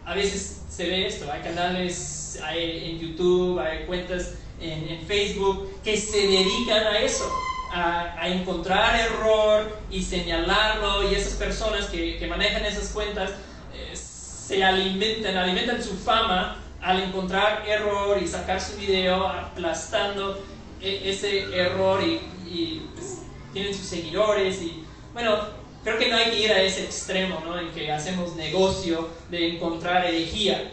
a 0.05 0.13
veces 0.13 0.63
se 0.69 0.87
ve 0.87 1.07
esto, 1.07 1.31
hay 1.31 1.41
canales 1.41 2.39
en 2.51 2.99
YouTube, 2.99 3.59
hay 3.59 3.85
cuentas 3.85 4.35
en, 4.61 4.99
Facebook 5.07 5.81
que 5.83 5.97
se 5.97 6.27
dedican 6.27 6.83
a 6.87 6.99
eso, 6.99 7.29
a, 7.73 8.27
encontrar 8.27 8.99
error 8.99 9.79
y 9.89 10.01
señalarlo 10.03 11.09
y 11.09 11.15
esas 11.15 11.33
personas 11.33 11.85
que, 11.85 12.25
manejan 12.27 12.65
esas 12.65 12.89
cuentas 12.89 13.31
eh, 13.73 13.95
se 13.95 14.63
alimentan, 14.63 15.37
alimentan 15.37 15.83
su 15.83 15.95
fama 15.95 16.57
al 16.81 17.01
encontrar 17.01 17.63
error 17.67 18.21
y 18.21 18.27
sacar 18.27 18.61
su 18.61 18.77
video 18.77 19.27
aplastando 19.27 20.39
e, 20.81 21.09
ese 21.09 21.43
error 21.55 22.01
y, 22.03 22.81
pues, 22.93 23.21
tienen 23.53 23.73
sus 23.73 23.85
seguidores 23.85 24.61
y 24.61 24.83
bueno, 25.13 25.39
creo 25.83 25.97
que 25.97 26.09
no 26.09 26.17
hay 26.17 26.31
que 26.31 26.39
ir 26.39 26.51
a 26.51 26.61
ese 26.61 26.85
extremo, 26.85 27.41
¿no? 27.45 27.59
En 27.59 27.71
que 27.71 27.91
hacemos 27.91 28.35
negocio 28.35 29.09
de 29.29 29.55
encontrar 29.55 30.05
herejía. 30.05 30.71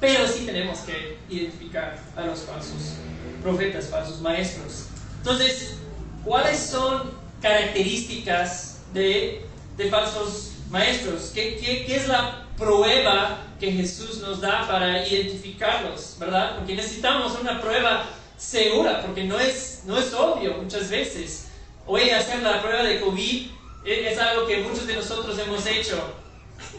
pero 0.00 0.26
sí 0.26 0.46
tenemos 0.46 0.80
que 0.80 1.18
identificar 1.28 1.98
a 2.16 2.22
los 2.22 2.40
falsos 2.40 2.94
profetas, 3.42 3.88
falsos 3.88 4.20
maestros. 4.20 4.86
Entonces, 5.18 5.76
¿cuáles 6.24 6.58
son 6.58 7.10
características 7.42 8.82
de, 8.92 9.44
de 9.76 9.90
falsos 9.90 10.52
maestros? 10.70 11.32
¿Qué, 11.34 11.56
¿Qué, 11.56 11.84
qué, 11.84 11.96
es 11.96 12.08
la 12.08 12.46
prueba 12.56 13.38
que 13.58 13.72
Jesús 13.72 14.18
nos 14.18 14.40
da 14.40 14.66
para 14.66 15.06
identificarlos, 15.06 16.16
verdad? 16.18 16.56
Porque 16.56 16.74
necesitamos 16.74 17.38
una 17.38 17.60
prueba 17.60 18.04
segura, 18.38 19.02
porque 19.02 19.24
no 19.24 19.38
es, 19.38 19.82
no 19.84 19.98
es 19.98 20.12
obvio 20.14 20.54
muchas 20.54 20.88
veces. 20.88 21.49
Hoy 21.92 22.08
hacer 22.10 22.40
la 22.42 22.62
prueba 22.62 22.84
de 22.84 23.00
COVID 23.00 23.46
es, 23.84 24.16
algo 24.16 24.46
que 24.46 24.58
muchos 24.58 24.86
de 24.86 24.94
nosotros 24.94 25.36
hemos 25.40 25.66
hecho. 25.66 26.14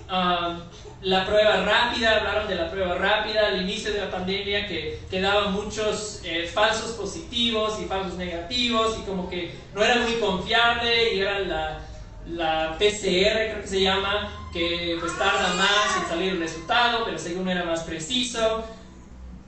Um, 0.10 0.62
la 1.02 1.26
prueba 1.26 1.66
rápida, 1.66 2.16
hablaron 2.16 2.48
de 2.48 2.56
la 2.56 2.72
prueba 2.72 2.96
rápida 2.96 3.48
al 3.48 3.62
inicio 3.62 3.92
de 3.92 4.00
la 4.00 4.10
pandemia 4.10 4.66
que, 4.70 5.02
que 5.10 5.20
daban 5.20 5.52
muchos 5.52 6.22
eh, 6.24 6.48
falsos 6.48 6.92
positivos 6.92 7.78
y 7.82 7.88
falsos 7.88 8.14
negativos 8.14 9.00
y 9.00 9.02
como 9.02 9.30
que 9.30 9.54
no 9.76 9.84
era 9.84 9.98
muy 9.98 10.14
confiable 10.14 11.14
y 11.14 11.20
era 11.20 11.40
la, 11.40 11.82
la 12.28 12.78
PCR 12.78 13.52
creo 13.52 13.62
que 13.64 13.68
se 13.68 13.82
llama, 13.82 14.50
que 14.54 14.96
pues 14.98 15.18
tarda 15.18 15.56
más 15.56 16.02
en 16.02 16.08
salir 16.08 16.32
el 16.32 16.40
resultado, 16.40 17.04
pero 17.04 17.20
según 17.20 17.50
era 17.50 17.66
más 17.66 17.82
preciso. 17.82 18.64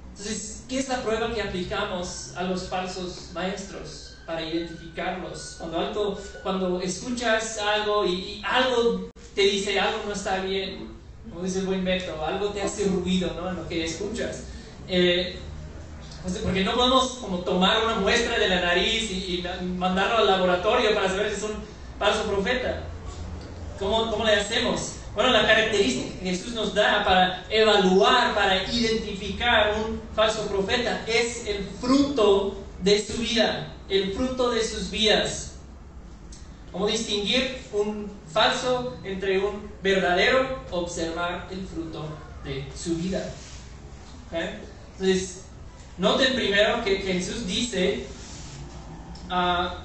Entonces, 0.10 0.66
¿qué 0.68 0.80
es 0.80 0.90
la 0.90 1.02
prueba 1.02 1.34
que 1.34 1.42
aplicamos 1.42 2.34
a 2.36 2.44
los 2.44 2.68
falsos 2.68 3.30
maestros? 3.34 4.03
Para 4.26 4.44
identificarlos. 4.44 5.58
Cuando, 5.60 6.22
cuando 6.42 6.82
escuchas 6.82 7.58
algo 7.60 8.06
y, 8.06 8.42
algo 8.46 9.10
te 9.36 9.42
dice 9.42 9.80
algo 9.80 10.00
no 10.06 10.14
está 10.14 10.38
bien, 10.38 10.90
como 11.30 11.44
dice 11.44 11.60
el 11.60 11.66
buen 11.66 11.84
Beto, 11.84 12.24
algo 12.26 12.50
te 12.50 12.62
hace 12.62 12.86
ruido 12.86 13.32
¿no? 13.40 13.50
en 13.50 13.56
lo 13.58 13.68
que 13.68 13.84
escuchas. 13.84 14.44
Eh, 14.88 15.40
pues, 16.22 16.38
porque 16.38 16.64
no 16.64 16.74
podemos 16.76 17.14
como 17.16 17.40
tomar 17.40 17.84
una 17.84 17.96
muestra 17.96 18.38
de 18.38 18.48
la 18.48 18.62
nariz 18.62 19.12
y, 19.12 19.44
mandarlo 19.78 20.20
al 20.20 20.28
laboratorio 20.28 20.94
para 20.94 21.10
saber 21.10 21.30
si 21.30 21.38
es 21.38 21.44
un 21.44 21.56
falso 22.00 22.24
profeta. 22.24 22.84
¿Cómo, 23.80 24.10
¿Cómo 24.10 24.24
le 24.24 24.36
hacemos? 24.36 24.94
Bueno, 25.16 25.32
la 25.32 25.46
característica 25.46 26.20
que 26.20 26.30
Jesús 26.30 26.54
nos 26.54 26.74
da 26.74 27.04
para 27.04 27.46
evaluar, 27.50 28.34
para 28.34 28.64
identificar 28.72 29.74
un 29.86 30.02
falso 30.16 30.48
profeta 30.48 31.04
es 31.08 31.46
el 31.46 31.66
fruto 31.80 32.58
de 32.82 33.04
su 33.04 33.22
vida 33.22 33.73
el 33.90 34.14
fruto 34.14 34.52
de 34.52 34.64
sus 34.64 34.90
vidas. 34.90 35.52
¿Cómo 36.72 36.88
distinguir 36.88 37.60
un 37.72 38.12
falso 38.32 38.98
entre 39.04 39.40
un 39.40 39.70
verdadero? 39.84 40.64
Observar 40.72 41.48
el 41.52 41.68
fruto 41.68 42.08
de 42.44 42.66
su 42.76 42.96
vida. 42.96 43.32
Entonces, 44.32 45.42
noten 45.98 46.34
primero 46.34 46.84
que 46.84 46.98
Jesús 46.98 47.46
dice, 47.46 48.08
ah, 49.30 49.84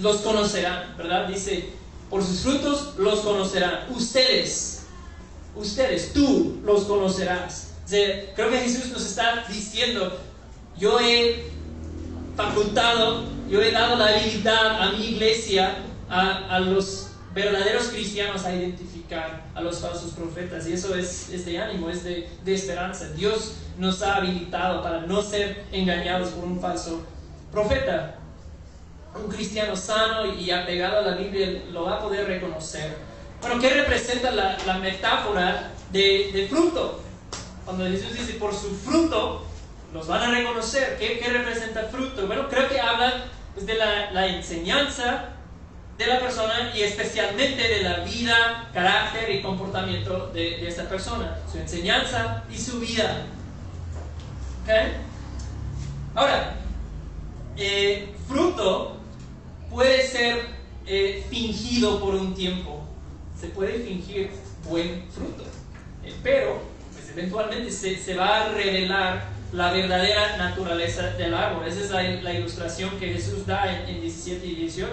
los 0.00 0.16
conocerán, 0.18 0.96
¿verdad? 0.96 1.28
Dice, 1.28 1.70
por 2.08 2.24
sus 2.24 2.40
frutos 2.40 2.94
los 2.96 3.20
conocerán. 3.20 3.86
Ustedes, 3.90 4.84
ustedes, 5.54 6.12
tú 6.12 6.60
los 6.64 6.84
conocerás. 6.84 7.74
creo 7.88 8.50
que 8.50 8.60
Jesús 8.60 8.86
nos 8.86 9.04
está 9.04 9.44
diciendo, 9.48 10.18
yo 10.78 10.98
he 11.00 11.51
facultado, 12.36 13.24
yo 13.48 13.60
he 13.60 13.70
dado 13.70 13.96
la 13.96 14.06
habilidad 14.06 14.82
a 14.82 14.92
mi 14.92 15.06
iglesia, 15.06 15.76
a, 16.08 16.54
a 16.54 16.60
los 16.60 17.12
verdaderos 17.34 17.88
cristianos 17.88 18.44
a 18.44 18.54
identificar 18.54 19.44
a 19.54 19.60
los 19.60 19.80
falsos 19.80 20.12
profetas. 20.12 20.66
Y 20.66 20.74
eso 20.74 20.94
es, 20.94 21.30
es 21.30 21.44
de 21.44 21.58
ánimo, 21.58 21.88
es 21.90 22.04
de, 22.04 22.28
de, 22.44 22.54
esperanza. 22.54 23.08
Dios 23.10 23.54
nos 23.78 24.02
ha 24.02 24.16
habilitado 24.16 24.82
para 24.82 25.00
no 25.00 25.22
ser 25.22 25.64
engañados 25.72 26.30
por 26.30 26.44
un 26.44 26.60
falso 26.60 27.02
profeta. 27.50 28.16
Un 29.14 29.30
cristiano 29.30 29.76
sano 29.76 30.34
y 30.34 30.50
apegado 30.50 30.98
a 30.98 31.02
la 31.02 31.16
Biblia 31.16 31.62
lo 31.70 31.84
va 31.84 31.96
a 31.96 32.00
poder 32.00 32.26
reconocer. 32.26 32.96
Bueno, 33.40 33.60
¿qué 33.60 33.70
representa 33.70 34.30
la, 34.30 34.56
la 34.66 34.78
metáfora 34.78 35.72
de, 35.90 36.30
de, 36.32 36.46
fruto? 36.48 37.02
Cuando 37.64 37.84
Jesús 37.84 38.14
dice, 38.14 38.34
por 38.34 38.54
su 38.54 38.74
fruto 38.76 39.44
los 39.92 40.06
van 40.06 40.22
a 40.22 40.34
reconocer. 40.38 40.96
¿Qué, 40.98 41.18
qué 41.18 41.28
representa 41.30 41.84
fruto? 41.84 42.26
Bueno, 42.26 42.48
creo 42.48 42.68
que 42.68 42.80
habla 42.80 43.24
pues, 43.54 43.66
de 43.66 43.74
la, 43.74 44.26
enseñanza 44.26 45.28
de 45.98 46.06
la 46.06 46.18
persona 46.18 46.72
y 46.74 46.82
especialmente 46.82 47.68
de 47.68 47.82
la 47.82 47.98
vida, 47.98 48.70
carácter 48.72 49.30
y 49.30 49.42
comportamiento 49.42 50.28
de, 50.28 50.58
de 50.58 50.68
esta 50.68 50.88
persona. 50.88 51.38
Su 51.50 51.58
enseñanza 51.58 52.44
y 52.50 52.58
su 52.58 52.80
vida. 52.80 53.26
¿Okay? 54.62 54.94
Ahora, 56.14 56.54
eh, 57.56 58.14
fruto 58.26 58.96
puede 59.70 60.06
ser 60.06 60.46
eh, 60.86 61.24
fingido 61.28 62.00
por 62.00 62.14
un 62.14 62.34
tiempo. 62.34 62.82
Se 63.38 63.48
puede 63.48 63.80
fingir 63.80 64.30
buen 64.68 65.06
fruto. 65.10 65.44
Eh, 66.04 66.14
pero, 66.22 66.62
pues 66.92 67.10
eventualmente 67.10 67.70
se, 67.70 67.96
se 67.96 68.14
va 68.14 68.42
a 68.42 68.48
revelar 68.48 69.31
la 69.52 69.70
verdadera 69.70 70.36
naturaleza 70.38 71.10
del 71.10 71.34
árbol. 71.34 71.66
Esa 71.66 72.02
es 72.02 72.22
la, 72.22 72.32
ilustración 72.32 72.98
que 72.98 73.12
Jesús 73.12 73.46
da 73.46 73.86
en, 73.86 74.00
17 74.00 74.46
y 74.46 74.54
18. 74.54 74.92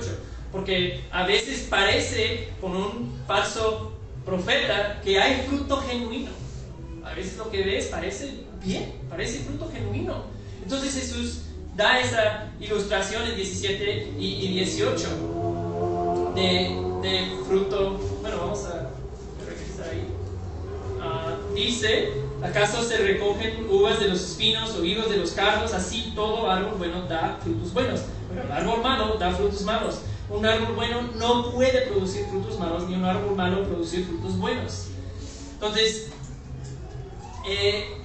Porque 0.51 1.01
a 1.11 1.25
veces 1.25 1.67
parece 1.69 2.49
con 2.59 2.75
un 2.75 3.21
falso 3.27 3.93
profeta 4.25 4.99
que 5.03 5.19
hay 5.19 5.45
fruto 5.47 5.77
genuino. 5.77 6.31
A 7.03 7.13
veces 7.13 7.37
lo 7.37 7.49
que 7.49 7.63
ves 7.63 7.85
parece 7.85 8.43
bien, 8.63 8.93
parece 9.09 9.39
fruto 9.39 9.71
genuino. 9.71 10.25
Entonces 10.61 10.93
Jesús 10.93 11.43
da 11.75 11.99
esa 11.99 12.51
ilustración 12.59 13.25
en 13.27 13.35
17 13.35 14.13
y, 14.19 14.47
18 14.49 16.33
de, 16.35 17.27
fruto. 17.47 17.91
Bueno, 18.21 18.37
vamos 18.39 18.65
a 18.65 18.89
regresar 19.45 19.89
ahí. 19.89 20.05
Ah, 21.01 21.37
dice 21.55 22.11
¿Acaso 22.41 22.81
se 22.83 22.97
recogen 22.97 23.67
uvas 23.69 23.99
de 23.99 24.07
los 24.07 24.21
espinos 24.21 24.73
o 24.75 24.85
higos 24.85 25.09
de 25.09 25.17
los 25.17 25.31
cardos? 25.31 25.73
Así 25.73 26.13
todo 26.15 26.49
árbol 26.49 26.75
bueno 26.77 27.01
da 27.01 27.37
frutos 27.43 27.73
buenos. 27.73 28.01
Pero 28.33 28.53
árbol 28.53 28.81
malo 28.81 29.17
da 29.19 29.31
frutos 29.31 29.61
malos. 29.63 30.01
Un 30.29 30.45
árbol 30.45 30.73
bueno 30.75 31.01
no 31.15 31.51
puede 31.51 31.81
producir 31.87 32.25
frutos 32.27 32.57
malos, 32.57 32.87
ni 32.87 32.95
un 32.95 33.03
árbol 33.03 33.35
malo 33.35 33.63
producir 33.63 34.05
frutos 34.05 34.37
buenos. 34.37 34.87
Entonces, 35.53 36.11
eh, 37.45 37.97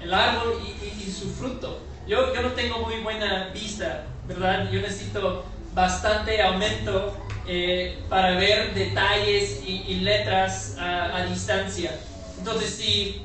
el 0.00 0.14
árbol 0.14 0.54
y, 0.62 1.10
su 1.10 1.28
fruto. 1.28 1.80
Yo, 2.08 2.34
yo 2.34 2.42
no 2.42 2.52
tengo 2.52 2.78
muy 2.80 3.00
buena 3.02 3.50
vista, 3.52 4.06
¿verdad? 4.26 4.70
Yo 4.70 4.80
necesito 4.80 5.44
bastante 5.74 6.42
aumento 6.42 7.14
eh, 7.46 7.98
para 8.08 8.36
ver 8.36 8.74
detalles 8.74 9.62
y, 9.66 9.96
letras 9.96 10.76
a, 10.78 11.16
a 11.16 11.26
distancia. 11.26 11.98
Entonces, 12.38 12.70
si 12.70 13.22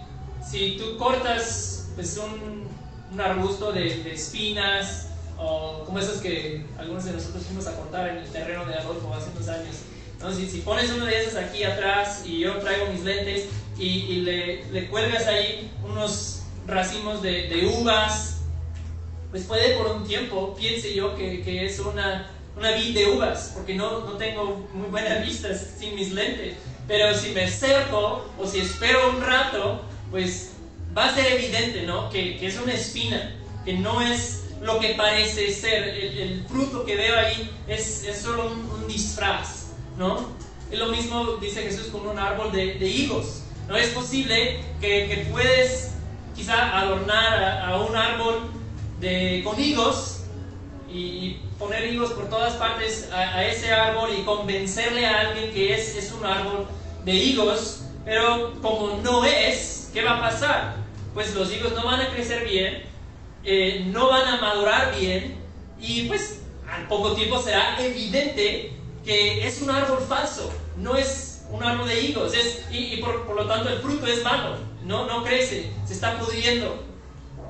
si 0.50 0.78
tú 0.78 0.98
cortas 0.98 1.90
pues, 1.96 2.18
un, 2.18 2.68
un 3.12 3.22
arbusto 3.22 3.72
de, 3.72 4.04
de, 4.04 4.14
espinas, 4.14 5.08
o 5.38 5.84
como 5.86 6.00
esos 6.00 6.18
que 6.18 6.66
algunos 6.78 7.06
de 7.06 7.14
nosotros 7.14 7.44
fuimos 7.44 7.68
a 7.68 7.76
cortar 7.76 8.10
en 8.10 8.18
el 8.18 8.30
terreno 8.30 8.66
de 8.66 8.76
Adolfo 8.76 9.14
hace 9.14 9.30
unos 9.36 9.48
años, 9.48 9.76
¿no? 10.20 10.34
si, 10.34 10.46
pones 10.62 10.92
uno 10.92 11.06
de 11.06 11.22
esos 11.22 11.36
aquí 11.36 11.64
atrás 11.64 12.24
y 12.26 12.40
yo 12.40 12.58
traigo 12.58 12.88
mis 12.88 13.04
lentes 13.04 13.46
y, 13.78 14.22
le, 14.22 14.66
le, 14.72 14.88
cuelgas 14.90 15.26
ahí 15.28 15.72
unos 15.84 16.42
racimos 16.68 17.22
de, 17.22 17.48
de, 17.48 17.68
uvas, 17.68 18.42
pues 19.32 19.46
puede 19.46 19.78
por 19.78 19.88
un 19.92 20.06
tiempo, 20.06 20.54
piense 20.56 20.94
yo, 20.94 21.16
que, 21.16 21.42
que 21.42 21.66
es 21.66 21.80
una, 21.80 22.30
una 22.58 22.72
vid 22.72 22.94
de 22.94 23.06
uvas, 23.08 23.52
porque 23.56 23.76
no, 23.76 24.02
no 24.02 24.14
tengo 24.18 24.68
muy 24.74 24.90
buena 24.90 25.16
vista 25.20 25.50
sin 25.56 25.96
mis 25.96 26.12
lentes. 26.12 26.56
Pero 26.88 27.16
si 27.16 27.30
me 27.30 27.46
acerco 27.46 28.26
o 28.38 28.48
si 28.48 28.60
espero 28.60 29.12
un 29.12 29.22
rato, 29.22 29.84
pues 30.12 30.52
va 30.98 31.06
a 31.06 31.16
ser 31.16 31.34
evidente, 31.34 31.84
¿no? 31.84 32.10
Que, 32.10 32.46
es 32.46 32.60
una 32.60 32.74
espina, 32.74 33.36
que 33.66 33.74
no 33.74 34.02
es 34.02 34.46
lo 34.62 34.80
que 34.80 34.90
parece 34.90 35.54
ser. 35.54 35.84
El, 35.84 36.46
fruto 36.48 36.86
que 36.86 36.96
veo 36.96 37.18
ahí 37.18 37.50
es, 37.68 38.08
solo 38.22 38.52
un, 38.52 38.88
disfraz, 38.88 39.68
¿no? 39.98 40.30
Es 40.72 40.80
lo 40.80 40.88
mismo 40.88 41.38
dice 41.38 41.62
Jesús 41.62 41.88
con 41.88 42.08
un 42.08 42.18
árbol 42.18 42.52
de, 42.52 42.76
de 42.76 42.88
higos. 42.88 43.42
No 43.68 43.76
es 43.76 43.90
posible 43.90 44.60
que, 44.82 45.08
que 45.08 45.28
puedes 45.32 45.92
quizá 46.36 46.80
adornar 46.80 47.64
a, 47.64 47.78
un 47.78 47.96
árbol 47.96 48.50
de, 49.00 49.42
con 49.44 49.60
higos 49.60 50.22
y, 50.92 51.38
poner 51.60 51.92
higos 51.94 52.14
por 52.14 52.30
todas 52.30 52.54
partes 52.54 53.10
a, 53.12 53.36
a, 53.36 53.46
ese 53.46 53.74
árbol 53.74 54.12
y 54.18 54.24
convencerle 54.24 55.06
a 55.06 55.20
alguien 55.20 55.52
que 55.52 55.74
es, 55.74 55.98
es 55.98 56.14
un 56.14 56.26
árbol 56.26 56.66
de 57.04 57.14
higos, 57.14 57.82
pero 58.06 58.54
como 58.62 58.98
no 59.04 59.26
es, 59.26 59.79
¿qué 59.94 60.04
va 60.04 60.18
a 60.18 60.22
pasar? 60.22 60.76
Pues 61.14 61.34
los 61.36 61.54
higos 61.54 61.74
no 61.74 61.86
van 61.86 62.02
a 62.02 62.10
crecer 62.10 62.48
bien, 62.48 62.84
eh, 63.44 63.84
no 63.88 64.10
van 64.10 64.28
a 64.28 64.42
madurar 64.42 64.96
bien 64.98 65.38
y 65.80 66.04
pues 66.04 66.42
al 66.70 66.88
poco 66.88 67.14
tiempo 67.14 67.42
será 67.42 67.84
evidente 67.84 68.74
que 69.04 69.48
es 69.48 69.62
un 69.62 69.72
árbol 69.72 70.00
falso, 70.08 70.52
no 70.78 70.96
es 70.96 71.46
un 71.50 71.64
árbol 71.64 71.88
de 71.88 72.02
higos 72.02 72.34
es, 72.34 72.66
y, 72.72 72.98
por, 72.98 73.36
lo 73.36 73.48
tanto 73.48 73.70
el 73.70 73.80
fruto 73.80 74.06
es 74.06 74.24
malo, 74.24 74.58
no, 74.84 75.08
no 75.08 75.24
crece, 75.24 75.72
se 75.86 75.94
está 75.94 76.20
pudriendo. 76.20 76.84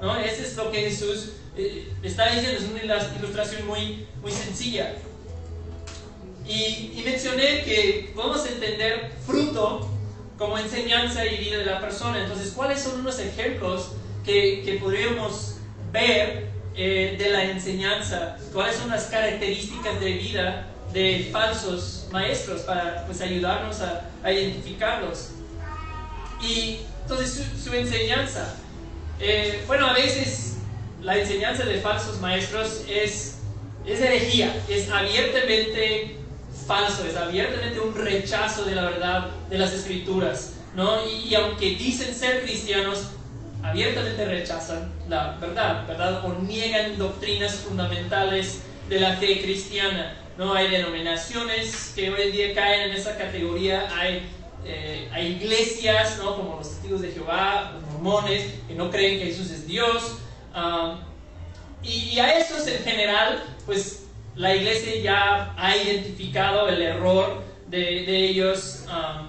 ¿no? 0.01 0.17
Eso 0.17 0.41
es 0.41 0.55
lo 0.55 0.71
que 0.71 0.83
Jesús 0.83 1.33
eh, 1.57 1.91
está 2.01 2.31
diciendo, 2.31 2.57
es 2.57 2.69
una 2.69 2.83
ilustración 2.83 3.67
muy, 3.67 4.07
muy 4.21 4.31
sencilla. 4.31 4.95
Y, 6.47 6.93
y, 6.95 7.01
mencioné 7.05 7.63
que 7.63 8.11
podemos 8.15 8.45
entender 8.47 9.11
fruto 9.25 9.87
como 10.39 10.57
enseñanza 10.57 11.25
y 11.25 11.37
vida 11.37 11.57
de 11.57 11.65
la 11.65 11.81
persona. 11.81 12.23
Entonces, 12.23 12.53
¿cuáles 12.55 12.81
son 12.81 13.01
unos 13.01 13.19
ejemplos 13.19 13.91
que, 14.25 14.63
que 14.63 14.75
podríamos 14.75 15.57
ver 15.91 16.47
eh, 16.75 17.15
de 17.19 17.29
la 17.29 17.43
enseñanza? 17.43 18.37
¿Cuáles 18.53 18.77
son 18.77 18.89
las 18.89 19.03
características 19.07 19.99
de 19.99 20.13
vida 20.13 20.67
de 20.93 21.29
falsos 21.31 22.07
maestros 22.11 22.61
para 22.61 23.05
pues, 23.05 23.19
ayudarnos 23.19 23.81
a, 23.81 24.09
a 24.23 24.31
identificarlos? 24.31 25.31
Y 26.41 26.79
entonces 27.01 27.45
su, 27.61 27.73
enseñanza, 27.73 28.55
eh, 29.19 29.61
bueno, 29.67 29.87
a 29.87 29.93
veces 29.93 30.55
la 31.01 31.17
enseñanza 31.17 31.65
de 31.65 31.81
falsos 31.81 32.21
maestros 32.21 32.85
es, 32.87 33.39
es 33.85 33.99
herejía, 33.99 34.55
es 34.69 34.89
abiertamente 34.89 36.15
falso, 36.69 37.03
es 37.03 37.15
abiertamente 37.15 37.79
un 37.79 37.95
rechazo 37.95 38.63
de 38.63 38.75
la 38.75 38.83
verdad 38.83 39.27
de 39.49 39.57
las 39.57 39.73
escrituras, 39.73 40.53
¿no? 40.75 40.99
Y, 41.09 41.33
aunque 41.33 41.71
dicen 41.71 42.13
ser 42.13 42.43
cristianos, 42.43 43.07
abiertamente 43.63 44.23
rechazan 44.23 44.93
la 45.09 45.35
verdad, 45.41 45.87
¿verdad? 45.87 46.23
O 46.23 46.35
niegan 46.43 46.95
doctrinas 46.99 47.55
fundamentales 47.55 48.61
de 48.87 48.99
la 48.99 49.15
fe 49.15 49.41
cristiana. 49.41 50.15
No 50.37 50.53
hay 50.53 50.69
denominaciones 50.69 51.91
que 51.95 52.11
hoy 52.11 52.21
en 52.21 52.31
día 52.31 52.53
caen 52.53 52.91
en 52.91 52.95
esa 52.95 53.17
categoría, 53.17 53.89
hay, 53.97 54.29
eh, 54.63 55.09
hay 55.11 55.25
iglesias, 55.41 56.19
¿no? 56.19 56.35
Como 56.35 56.57
los 56.57 56.69
testigos 56.69 57.01
de 57.01 57.11
Jehová, 57.11 57.71
los 57.73 57.81
mormones, 57.93 58.45
que 58.67 58.75
no 58.75 58.91
creen 58.91 59.17
que 59.17 59.25
Jesús 59.25 59.49
es 59.49 59.65
Dios. 59.65 60.19
Ah, 60.53 60.99
y, 61.81 62.19
a 62.19 62.37
estos 62.37 62.67
en 62.67 62.83
general, 62.83 63.43
pues 63.65 64.03
la 64.39 64.55
iglesia 64.55 64.95
ya 65.01 65.53
ha 65.57 65.75
identificado 65.75 66.69
el 66.69 66.81
error 66.81 67.43
de, 67.67 68.29
ellos 68.29 68.85
um, 68.87 69.27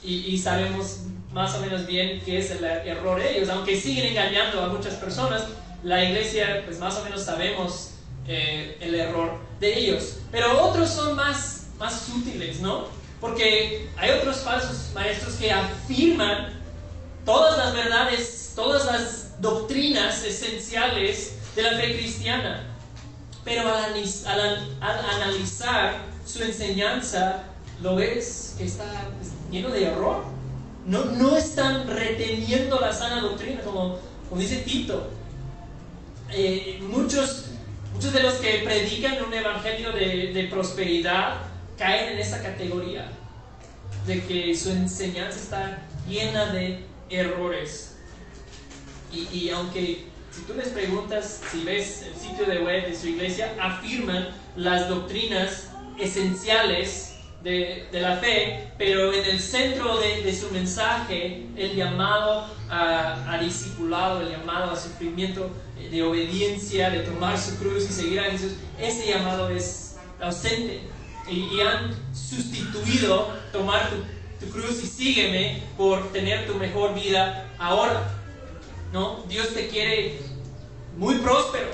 y, 0.00 0.38
sabemos 0.38 1.00
más 1.32 1.56
o 1.56 1.60
menos 1.60 1.84
bien 1.86 2.22
qué 2.24 2.38
es 2.38 2.52
el 2.52 2.62
error 2.62 3.20
de 3.20 3.36
ellos. 3.36 3.48
Aunque 3.48 3.78
siguen 3.78 4.06
engañando 4.06 4.62
a 4.62 4.68
muchas 4.68 4.94
personas, 4.94 5.42
la 5.82 6.04
iglesia 6.04 6.62
pues 6.64 6.78
más 6.78 6.96
o 6.96 7.02
menos 7.02 7.24
sabemos 7.24 7.94
eh, 8.28 8.78
el 8.80 8.94
error 8.94 9.40
de 9.58 9.76
ellos. 9.76 10.18
Pero 10.30 10.64
otros 10.64 10.88
son 10.88 11.16
más, 11.16 11.70
más 11.80 12.02
sutiles, 12.02 12.60
¿no? 12.60 12.84
Porque 13.20 13.88
hay 13.96 14.10
otros 14.12 14.36
falsos 14.36 14.92
maestros 14.94 15.34
que 15.34 15.50
afirman 15.50 16.60
todas 17.24 17.58
las 17.58 17.74
verdades, 17.74 18.52
todas 18.54 18.84
las 18.84 19.40
doctrinas 19.40 20.22
esenciales 20.22 21.38
de 21.56 21.62
la 21.62 21.70
fe 21.70 21.96
cristiana 21.96 22.70
pero 23.44 23.68
al, 23.68 24.76
analizar 24.80 25.98
su 26.26 26.42
enseñanza, 26.42 27.44
lo 27.82 27.96
ves 27.96 28.54
que 28.56 28.64
está 28.64 28.84
pues, 29.18 29.32
lleno 29.50 29.68
de 29.68 29.84
error. 29.84 30.24
No, 30.86 31.04
no 31.04 31.36
están 31.36 31.86
reteniendo 31.86 32.80
la 32.80 32.92
sana 32.92 33.20
doctrina, 33.20 33.60
como, 33.60 33.98
como 34.28 34.40
dice 34.40 34.58
Tito. 34.58 35.10
Eh, 36.30 36.78
muchos, 36.82 37.46
muchos 37.92 38.12
de 38.12 38.22
los 38.22 38.34
que 38.34 38.62
predican 38.64 39.22
un 39.24 39.32
evangelio 39.32 39.92
de, 39.92 40.32
de 40.32 40.44
prosperidad 40.44 41.36
caen 41.78 42.14
en 42.14 42.18
esa 42.18 42.42
categoría, 42.42 43.10
de 44.06 44.24
que 44.24 44.56
su 44.56 44.70
enseñanza 44.70 45.38
está 45.38 45.82
llena 46.08 46.46
de 46.46 46.84
errores. 47.10 47.96
Y, 49.12 49.28
y 49.32 49.50
aunque 49.50 50.13
si 50.34 50.42
tú 50.42 50.54
les 50.54 50.68
preguntas, 50.68 51.40
si 51.52 51.64
ves 51.64 52.02
el 52.02 52.14
sitio 52.16 52.46
de 52.46 52.60
web 52.60 52.88
de 52.88 52.96
su 52.96 53.08
iglesia, 53.08 53.54
afirman 53.60 54.28
las 54.56 54.88
doctrinas 54.88 55.68
esenciales 55.98 57.14
de, 57.42 57.86
de 57.92 58.00
la 58.00 58.16
fe, 58.16 58.72
pero 58.78 59.12
en 59.12 59.24
el 59.26 59.38
centro 59.38 59.98
de, 59.98 60.22
de 60.22 60.34
su 60.34 60.50
mensaje, 60.50 61.46
el 61.56 61.76
llamado 61.76 62.46
a, 62.70 63.32
a, 63.32 63.38
discipulado, 63.38 64.22
el 64.22 64.30
llamado 64.30 64.72
a 64.72 64.76
sufrimiento, 64.76 65.50
de 65.90 66.02
obediencia, 66.02 66.88
de 66.90 67.00
tomar 67.00 67.38
su 67.38 67.58
cruz 67.58 67.84
y 67.84 67.92
seguir 67.92 68.20
a 68.20 68.24
Jesús, 68.24 68.52
ese 68.80 69.06
llamado 69.06 69.50
es 69.50 69.96
ausente. 70.20 70.80
Y, 71.30 71.60
han 71.60 71.94
sustituido 72.14 73.28
tomar 73.52 73.90
tu, 73.90 74.46
tu 74.46 74.52
cruz 74.52 74.82
y 74.82 74.86
sígueme 74.86 75.62
por 75.76 76.12
tener 76.12 76.46
tu 76.46 76.54
mejor 76.54 76.94
vida 76.94 77.46
ahora. 77.58 78.23
¿No? 78.94 79.24
Dios 79.28 79.52
te 79.52 79.66
quiere 79.66 80.20
muy 80.96 81.16
próspero, 81.16 81.66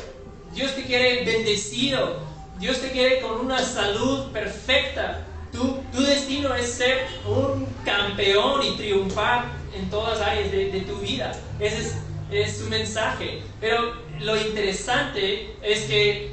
Dios 0.54 0.74
te 0.74 0.84
quiere 0.84 1.22
bendecido, 1.22 2.18
Dios 2.58 2.80
te 2.80 2.90
quiere 2.90 3.20
con 3.20 3.40
una 3.40 3.62
salud 3.62 4.32
perfecta. 4.32 5.26
Tu, 5.52 5.82
tu 5.92 6.00
destino 6.00 6.54
es 6.54 6.72
ser 6.72 7.06
un 7.26 7.66
campeón 7.84 8.62
y 8.62 8.76
triunfar 8.76 9.44
en 9.74 9.90
todas 9.90 10.20
áreas 10.20 10.50
de, 10.50 10.84
tu 10.88 10.96
vida. 10.96 11.32
Ese 11.58 11.80
es, 11.80 11.96
es 12.30 12.56
su 12.56 12.68
mensaje. 12.70 13.42
Pero 13.60 13.96
lo 14.20 14.36
interesante 14.40 15.54
es 15.62 15.82
que 15.82 16.32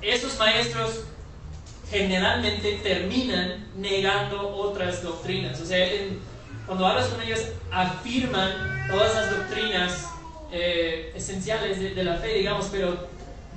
esos 0.00 0.38
maestros 0.38 1.00
generalmente 1.90 2.78
terminan 2.84 3.66
negando 3.76 4.48
otras 4.48 5.02
doctrinas. 5.02 5.60
O 5.60 5.66
sea, 5.66 5.88
cuando 6.66 6.86
hablas 6.86 7.08
con 7.08 7.20
ellos, 7.20 7.40
afirman 7.72 8.86
todas 8.88 9.14
las 9.14 9.30
doctrinas 9.30 10.10
eh, 10.52 11.12
esenciales 11.14 11.78
de, 11.78 12.02
la 12.02 12.16
fe, 12.16 12.34
digamos, 12.34 12.68
pero 12.72 13.06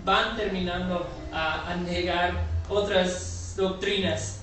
van 0.05 0.37
terminando 0.37 1.07
a, 1.31 1.75
negar 1.83 2.43
otras 2.69 3.55
doctrinas. 3.57 4.41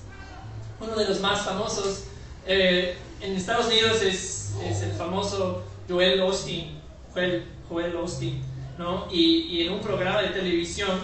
Uno 0.79 0.95
de 0.95 1.07
los 1.07 1.21
más 1.21 1.41
famosos 1.41 2.05
eh, 2.45 2.97
en 3.21 3.35
Estados 3.37 3.67
Unidos 3.67 4.01
es, 4.01 4.53
es, 4.65 4.81
el 4.81 4.91
famoso 4.91 5.63
Joel 5.87 6.19
Osteen, 6.21 6.81
Joel, 7.13 7.45
Joel 7.69 7.95
Osteen, 7.95 8.41
¿no? 8.77 9.07
Y, 9.09 9.47
y, 9.49 9.67
en 9.67 9.73
un 9.73 9.79
programa 9.79 10.21
de 10.21 10.29
televisión 10.29 10.99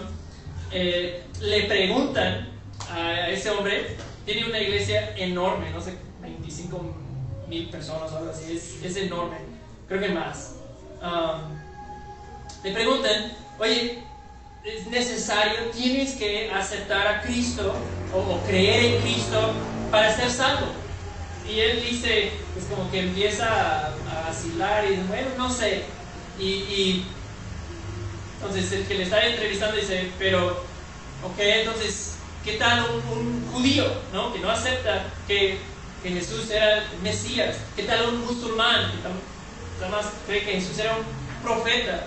eh, 0.70 1.22
le 1.40 1.62
preguntan 1.64 2.48
a 2.90 3.30
ese 3.30 3.50
hombre, 3.50 3.96
tiene 4.26 4.46
una 4.46 4.60
iglesia 4.60 5.16
enorme, 5.16 5.70
no 5.70 5.80
sé, 5.80 5.96
25 6.20 6.94
mil 7.48 7.70
personas 7.70 8.12
o 8.12 8.18
algo 8.18 8.30
así, 8.30 8.54
es, 8.54 8.82
es 8.84 8.96
enorme, 8.96 9.36
creo 9.86 10.00
que 10.00 10.08
más 10.10 10.57
le 12.62 12.72
preguntan, 12.72 13.32
oye, 13.58 14.02
es 14.64 14.86
necesario, 14.86 15.70
tienes 15.72 16.14
que 16.14 16.50
aceptar 16.50 17.06
a 17.06 17.22
Cristo 17.22 17.74
o, 18.14 18.40
creer 18.46 18.94
en 18.94 19.02
Cristo 19.02 19.52
para 19.90 20.14
ser 20.14 20.30
salvo. 20.30 20.66
Y 21.48 21.60
él 21.60 21.82
dice, 21.88 22.32
pues 22.52 22.66
como 22.66 22.90
que 22.90 23.00
empieza 23.00 23.86
a, 23.86 23.94
vacilar 24.28 24.84
y 24.90 24.96
bueno, 25.08 25.28
no 25.38 25.50
sé. 25.50 25.84
Y, 26.38 27.04
entonces 28.40 28.70
el 28.72 28.86
que 28.86 28.94
le 28.94 29.02
está 29.04 29.26
entrevistando 29.26 29.76
dice, 29.76 30.10
pero, 30.18 30.64
ok, 31.24 31.38
entonces, 31.38 32.16
¿qué 32.44 32.52
tal 32.52 32.84
un, 33.10 33.48
judío, 33.52 33.84
¿no? 34.12 34.32
que 34.32 34.38
no 34.38 34.50
acepta 34.50 35.06
que, 35.26 35.58
que, 36.02 36.10
Jesús 36.10 36.50
era 36.50 36.78
el 36.78 36.84
Mesías? 37.02 37.56
¿Qué 37.74 37.84
tal 37.84 38.10
un 38.10 38.26
musulmán 38.26 38.92
que 38.92 38.98
además 39.80 40.06
cree 40.26 40.44
que 40.44 40.52
Jesús 40.52 40.78
era 40.78 40.96
un 40.96 41.04
profeta? 41.42 42.06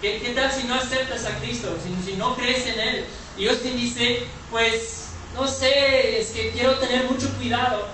¿Qué, 0.00 0.20
¿Qué, 0.20 0.30
tal 0.30 0.50
si 0.52 0.66
no 0.66 0.74
aceptas 0.74 1.24
a 1.26 1.38
Cristo? 1.38 1.76
Si, 2.04 2.12
no 2.14 2.36
crees 2.36 2.66
en 2.66 2.80
Él. 2.80 3.04
Y 3.38 3.48
Austin 3.48 3.76
dice, 3.76 4.26
pues, 4.50 5.08
no 5.34 5.46
sé, 5.46 6.20
es 6.20 6.30
que 6.30 6.50
quiero 6.50 6.76
tener 6.76 7.04
mucho 7.10 7.28
cuidado 7.36 7.88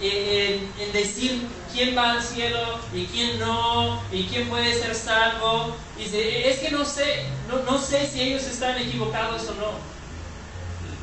en, 0.00 0.92
decir 0.92 1.46
quién 1.72 1.96
va 1.96 2.12
al 2.12 2.22
cielo 2.22 2.78
y 2.94 3.06
quién 3.06 3.38
no, 3.38 4.02
y 4.12 4.24
quién 4.24 4.48
puede 4.48 4.78
ser 4.78 4.94
salvo. 4.94 5.76
Dice, 5.98 6.48
es 6.48 6.58
que 6.58 6.70
no 6.70 6.84
sé, 6.84 7.24
no, 7.48 7.62
no 7.70 7.78
sé 7.78 8.06
si 8.06 8.20
ellos 8.20 8.44
están 8.44 8.78
equivocados 8.78 9.48
o 9.48 9.54
no. 9.54 9.90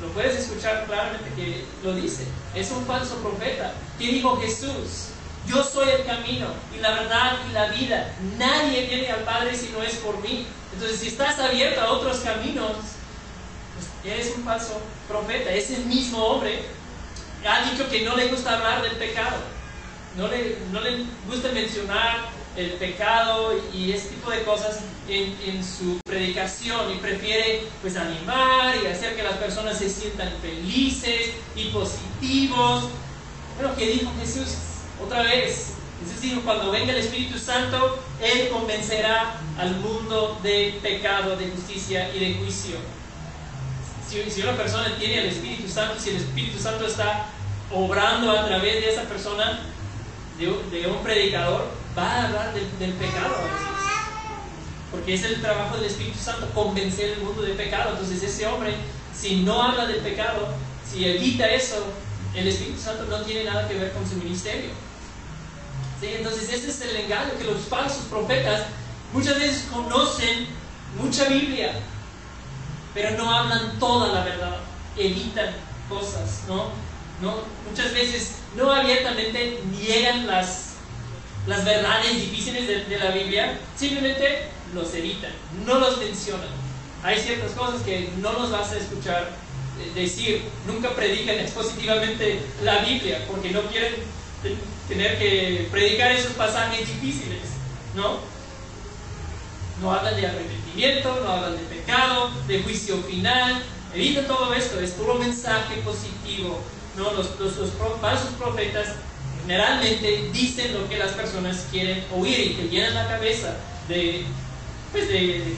Lo 0.02 0.14
puedes 0.14 0.38
escuchar 0.38 0.86
claramente 0.86 1.32
que 1.36 1.66
lo 1.84 1.94
dice. 1.96 2.26
Es 2.54 2.72
un 2.72 2.86
falso 2.86 3.16
profeta. 3.18 3.74
¿Qué 3.98 4.08
dijo 4.08 4.38
Jesús? 4.38 5.10
Yo 5.48 5.64
soy 5.64 5.90
el 5.90 6.06
camino 6.06 6.48
y 6.76 6.82
la 6.82 6.92
verdad 6.92 7.38
y 7.50 7.54
la 7.54 7.68
vida. 7.68 8.14
Nadie 8.38 8.86
viene 8.88 9.10
al 9.10 9.22
Padre 9.22 9.56
si 9.56 9.70
no 9.70 9.82
es 9.82 9.96
por 9.96 10.22
mí. 10.22 10.46
Entonces, 10.74 11.00
si 11.00 11.08
estás 11.08 11.40
abierto 11.40 11.80
a 11.80 11.92
otros 11.92 12.20
caminos, 12.20 12.74
pues 13.74 14.14
eres 14.14 14.34
un 14.36 14.44
falso 14.44 14.82
profeta. 15.08 15.50
Es 15.52 15.72
el 15.72 15.86
mismo 15.86 16.22
hombre. 16.22 16.66
Ha 17.48 17.72
dicho 17.72 17.90
que 17.90 18.02
no 18.04 18.18
le 18.18 18.28
gusta 18.28 18.58
hablar 18.58 18.82
del 18.82 18.98
pecado. 18.98 19.38
No 20.18 20.28
le, 20.28 20.58
no 20.72 20.82
le 20.82 21.06
gusta 21.28 21.50
mencionar 21.54 22.26
el 22.58 22.72
pecado 22.72 23.54
y 23.72 23.92
ese 23.92 24.10
tipo 24.10 24.32
de 24.32 24.44
cosas 24.44 24.80
en, 25.08 25.38
en, 25.46 25.64
su 25.64 26.00
predicación 26.04 26.92
y 26.92 26.98
prefiere 26.98 27.68
pues 27.82 27.96
animar 27.96 28.76
y 28.84 28.88
hacer 28.88 29.16
que 29.16 29.22
las 29.22 29.36
personas 29.36 29.78
se 29.78 29.88
sientan 29.88 30.34
felices 30.42 31.34
y 31.56 31.66
positivos. 31.66 32.90
Bueno, 33.60 33.76
¿qué 33.78 33.86
dijo 33.86 34.12
Jesús? 34.20 34.77
Otra 35.04 35.22
vez, 35.24 35.74
Jesús 36.04 36.22
dijo, 36.22 36.42
cuando 36.42 36.72
venga 36.72 36.94
el 36.94 37.00
Espíritu 37.00 37.38
Santo, 37.38 38.00
Él 38.22 38.50
convencerá 38.50 39.36
al 39.58 39.76
mundo 39.78 40.40
de 40.44 40.80
pecado, 40.82 41.36
de 41.36 41.50
justicia 41.50 42.14
y 42.16 42.20
de 42.20 42.36
juicio. 42.36 42.78
Si, 44.08 44.42
una 44.42 44.56
persona 44.56 44.96
tiene 44.98 45.20
el 45.20 45.26
Espíritu 45.28 45.68
Santo, 45.68 46.00
si 46.00 46.12
el 46.12 46.18
Espíritu 46.18 46.60
Santo 46.60 46.86
está 46.88 47.26
obrando 47.74 48.32
a 48.32 48.46
través 48.46 48.76
de 48.76 48.94
esa 48.94 49.04
persona, 49.04 49.60
de, 50.40 50.88
un 50.88 51.04
predicador, 51.04 51.68
va 51.98 52.10
a 52.10 52.28
hablar 52.28 52.54
del, 52.54 52.94
pecado 52.94 53.36
a 53.36 53.42
veces. 53.42 53.68
Porque 54.92 55.14
es 55.16 55.24
el 55.24 55.42
trabajo 55.42 55.76
del 55.76 55.86
Espíritu 55.86 56.18
Santo 56.20 56.50
convencer 56.54 57.12
el 57.12 57.22
mundo 57.22 57.42
de 57.42 57.54
pecado. 57.54 57.92
Entonces 57.92 58.24
ese 58.24 58.48
hombre, 58.48 58.76
si 59.14 59.38
no 59.38 59.62
habla 59.62 59.88
del 59.88 59.98
pecado, 59.98 60.54
si 60.90 61.06
evita 61.06 61.50
eso, 61.50 61.88
el 62.34 62.48
Espíritu 62.48 62.80
Santo 62.80 63.06
no 63.06 63.22
tiene 63.24 63.44
nada 63.44 63.68
que 63.68 63.74
ver 63.74 63.92
con 63.92 64.08
su 64.08 64.16
ministerio. 64.16 64.70
¿Sí? 66.00 66.08
Entonces 66.16 66.52
ese 66.54 66.70
es 66.70 66.82
el 66.82 66.96
engaño 66.96 67.32
que 67.38 67.46
los 67.46 67.62
falsos 67.66 68.06
profetas 68.10 68.68
muchas 69.14 69.40
veces 69.40 69.66
conocen 69.72 70.48
mucha 71.02 71.26
Biblia, 71.26 71.74
pero 72.94 73.12
no 73.12 73.32
hablan 73.32 73.80
toda 73.80 74.14
la 74.14 74.24
verdad, 74.24 74.58
evitan 74.96 75.54
cosas, 75.90 76.44
¿no? 76.48 76.70
¿No? 77.22 77.38
Muchas 77.68 77.94
veces 77.94 78.36
no 78.56 78.72
abiertamente 78.72 79.62
niegan 79.72 80.28
las, 80.28 80.74
las 81.48 81.66
verdades 81.66 82.16
difíciles 82.16 82.68
de, 82.68 82.86
de 82.86 82.98
la 83.00 83.12
Biblia, 83.12 83.60
simplemente 83.76 84.50
los 84.74 84.94
evitan, 84.94 85.32
no 85.66 85.80
los 85.80 85.98
mencionan. 85.98 86.50
Hay 87.04 87.20
ciertas 87.20 87.52
cosas 87.52 87.82
que 87.82 88.12
no 88.22 88.34
los 88.34 88.52
vas 88.52 88.72
a 88.72 88.78
escuchar 88.78 89.32
decir, 89.94 90.44
nunca 90.66 90.96
predican 90.96 91.40
expositivamente 91.40 92.42
la 92.64 92.80
Biblia, 92.80 93.26
porque 93.30 93.52
no 93.52 93.62
quieren 93.64 93.94
tener 94.88 95.18
que 95.18 95.68
predicar 95.72 96.12
esos 96.12 96.34
pasajes 96.34 96.88
difíciles, 96.88 97.42
¿no? 97.96 98.20
No 99.82 99.94
hablan 99.94 100.16
de 100.16 100.28
arrepentimiento, 100.28 101.20
no 101.24 101.32
hablan 101.32 101.58
de 101.58 101.64
pecado, 101.64 102.32
de 102.48 102.64
juicio 102.64 102.98
final, 103.04 103.64
evitan 103.94 104.28
todo 104.28 104.54
esto, 104.54 104.80
es 104.80 104.92
puro 104.92 105.16
mensaje 105.16 105.82
positivo, 105.82 106.60
¿no? 106.96 107.14
Los, 107.14 107.40
los, 107.40 107.54
falsos 108.02 108.32
profetas 108.38 108.96
generalmente 109.42 110.30
dicen 110.32 110.74
lo 110.74 110.90
que 110.90 110.98
las 110.98 111.12
personas 111.12 111.68
quieren 111.72 112.04
oír 112.14 112.40
y 112.40 112.54
que 112.56 112.70
llenan 112.70 112.96
la 112.96 113.08
cabeza 113.08 113.56
de, 113.88 114.26
pues 114.92 115.08
de, 115.08 115.56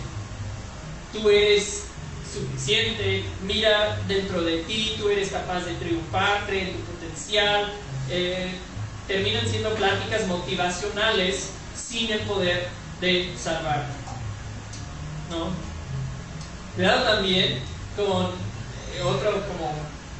tú 1.13 1.29
eres 1.29 1.85
suficiente, 2.31 3.23
mira 3.45 3.99
dentro 4.07 4.41
de 4.41 4.57
ti, 4.63 4.95
tú 4.99 5.09
eres 5.09 5.29
capaz 5.29 5.61
de 5.61 5.73
triunfar, 5.75 6.45
cree 6.45 6.73
tu 6.73 6.79
potencial. 6.79 7.73
Eh, 8.11 8.51
terminan 9.09 9.45
siendo 9.49 9.71
pláticas 9.71 10.27
motivacionales 10.27 11.49
sin 11.75 12.11
el 12.11 12.19
poder 12.21 12.67
de 13.01 13.33
salvar. 13.35 13.87
¿No? 15.31 15.49
Cuidado 16.75 17.15
también 17.15 17.59
con 17.97 18.27
eh, 18.95 19.01
otra 19.03 19.31
como 19.31 19.73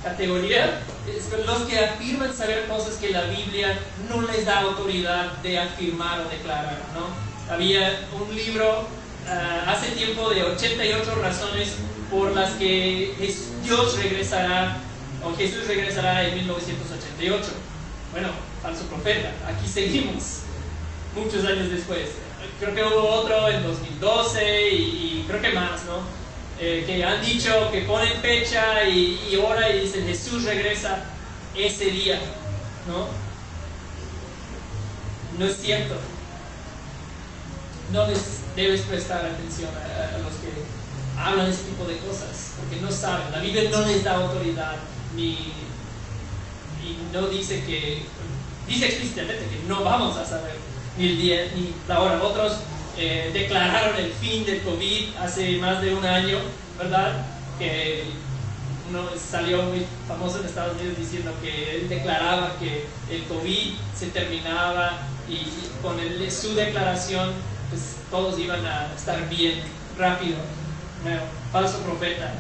categoría, 0.04 0.82
es 1.08 1.46
los 1.46 1.62
que 1.64 1.80
afirman 1.80 2.36
saber 2.36 2.68
cosas 2.68 2.96
que 2.96 3.12
la 3.12 3.26
Biblia 3.26 3.78
no 4.10 4.24
les 4.24 4.46
da 4.46 4.62
autoridad 4.62 5.34
de 5.44 5.60
afirmar 5.60 6.22
o 6.22 6.30
declarar. 6.30 6.80
¿no? 6.96 7.54
Había 7.54 8.08
un 8.20 8.36
libro 8.36 8.82
uh, 8.82 9.70
hace 9.70 9.92
tiempo 9.92 10.32
de 10.32 10.44
88 10.44 11.16
razones 11.22 11.76
por 12.10 12.32
las 12.32 12.52
que 12.54 13.14
Dios 13.64 13.98
regresará, 14.00 14.78
o 15.24 15.36
Jesús 15.36 15.68
regresará 15.68 16.28
en 16.28 16.36
1988. 16.36 17.69
Bueno, 18.12 18.30
falso 18.64 18.86
profeta, 18.86 19.32
aquí 19.48 19.68
seguimos, 19.68 20.42
muchos 21.16 21.46
años 21.46 21.70
después. 21.70 22.10
Creo 22.60 22.74
que 22.74 22.84
hubo 22.84 23.08
otro 23.08 23.50
en 23.50 23.64
2012 23.64 24.70
y, 24.72 25.26
creo 25.28 25.42
que 25.42 25.52
más, 25.52 25.86
¿no? 25.86 26.02
Eh, 26.60 26.84
que 26.86 27.04
han 27.04 27.24
dicho 27.24 27.70
que 27.72 27.82
ponen 27.82 28.20
fecha 28.20 28.84
y, 28.84 29.30
y 29.32 29.36
hora 29.38 29.70
y 29.70 29.82
dicen 29.82 30.06
Jesús 30.06 30.44
regresa 30.44 31.06
ese 31.56 31.86
día, 31.86 32.20
¿no? 32.88 33.08
No 35.38 35.46
es 35.50 35.58
cierto. 35.58 35.96
No 37.94 38.08
les 38.08 38.42
debes 38.56 38.82
prestar 38.82 39.26
atención 39.26 39.70
a, 39.70 40.16
a 40.16 40.18
los 40.18 40.34
que 40.34 40.50
hablan 41.18 41.50
ese 41.50 41.64
tipo 41.64 41.86
de 41.86 41.98
cosas, 41.98 42.54
porque 42.58 42.82
no 42.82 42.92
saben, 42.92 43.32
la 43.32 43.40
Biblia 43.40 43.70
no 43.72 43.82
les 43.86 44.04
da 44.04 44.16
autoridad, 44.16 44.76
ni, 45.16 45.54
y 46.90 47.14
no 47.14 47.28
dice 47.28 47.64
que, 47.66 48.04
dice 48.68 48.86
explícitamente 48.86 49.46
que 49.46 49.68
no 49.68 49.84
vamos 49.84 50.18
a 50.18 50.26
saber 50.26 50.56
ni 50.98 51.08
el 51.08 51.18
día 51.18 51.52
ni 51.56 51.74
la 51.88 52.02
hora. 52.02 52.22
Otros 52.22 52.58
eh, 52.98 53.32
declararon 53.34 53.96
el 53.98 54.12
fin 54.14 54.46
del 54.46 54.62
COVID 54.62 55.16
hace 55.20 55.58
más 55.58 55.82
de 55.82 55.94
un 55.96 56.06
año, 56.06 56.40
¿verdad? 56.78 57.26
Que 57.58 58.06
uno 58.90 59.04
salió 59.18 59.64
muy 59.64 59.86
famoso 60.08 60.40
en 60.40 60.46
Estados 60.46 60.76
Unidos 60.78 60.98
diciendo 60.98 61.32
que 61.42 61.78
él 61.78 61.90
declaraba 61.90 62.56
que 62.58 62.88
el 63.10 63.24
COVID 63.26 63.74
se 63.96 64.08
terminaba 64.08 64.98
y 65.28 65.46
con 65.82 65.98
su 66.32 66.56
declaración 66.56 67.34
pues 67.70 67.98
todos 68.10 68.40
iban 68.40 68.66
a 68.66 68.92
estar 68.96 69.30
bien 69.30 69.62
rápido 69.98 70.38
falso 71.52 71.80
profeta. 71.80 72.34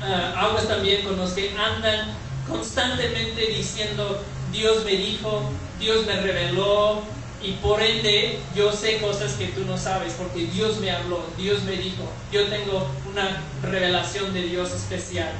Uh, 0.00 0.38
aguas 0.38 0.68
también 0.68 1.04
con 1.04 1.16
los 1.16 1.32
que 1.32 1.50
andan 1.56 2.14
constantemente 2.48 3.46
diciendo, 3.46 4.22
Dios 4.52 4.84
me 4.84 4.92
dijo, 4.92 5.50
Dios 5.78 6.06
me 6.06 6.20
reveló, 6.20 7.02
y 7.42 7.52
por 7.52 7.80
ende 7.80 8.40
yo 8.56 8.72
sé 8.72 8.98
cosas 8.98 9.32
que 9.34 9.46
tú 9.48 9.64
no 9.64 9.78
sabes, 9.78 10.14
porque 10.14 10.46
Dios 10.46 10.78
me 10.80 10.90
habló, 10.90 11.24
Dios 11.36 11.62
me 11.62 11.72
dijo, 11.72 12.02
yo 12.32 12.46
tengo 12.48 12.88
una 13.10 13.42
revelación 13.62 14.32
de 14.34 14.42
Dios 14.42 14.72
especial. 14.72 15.30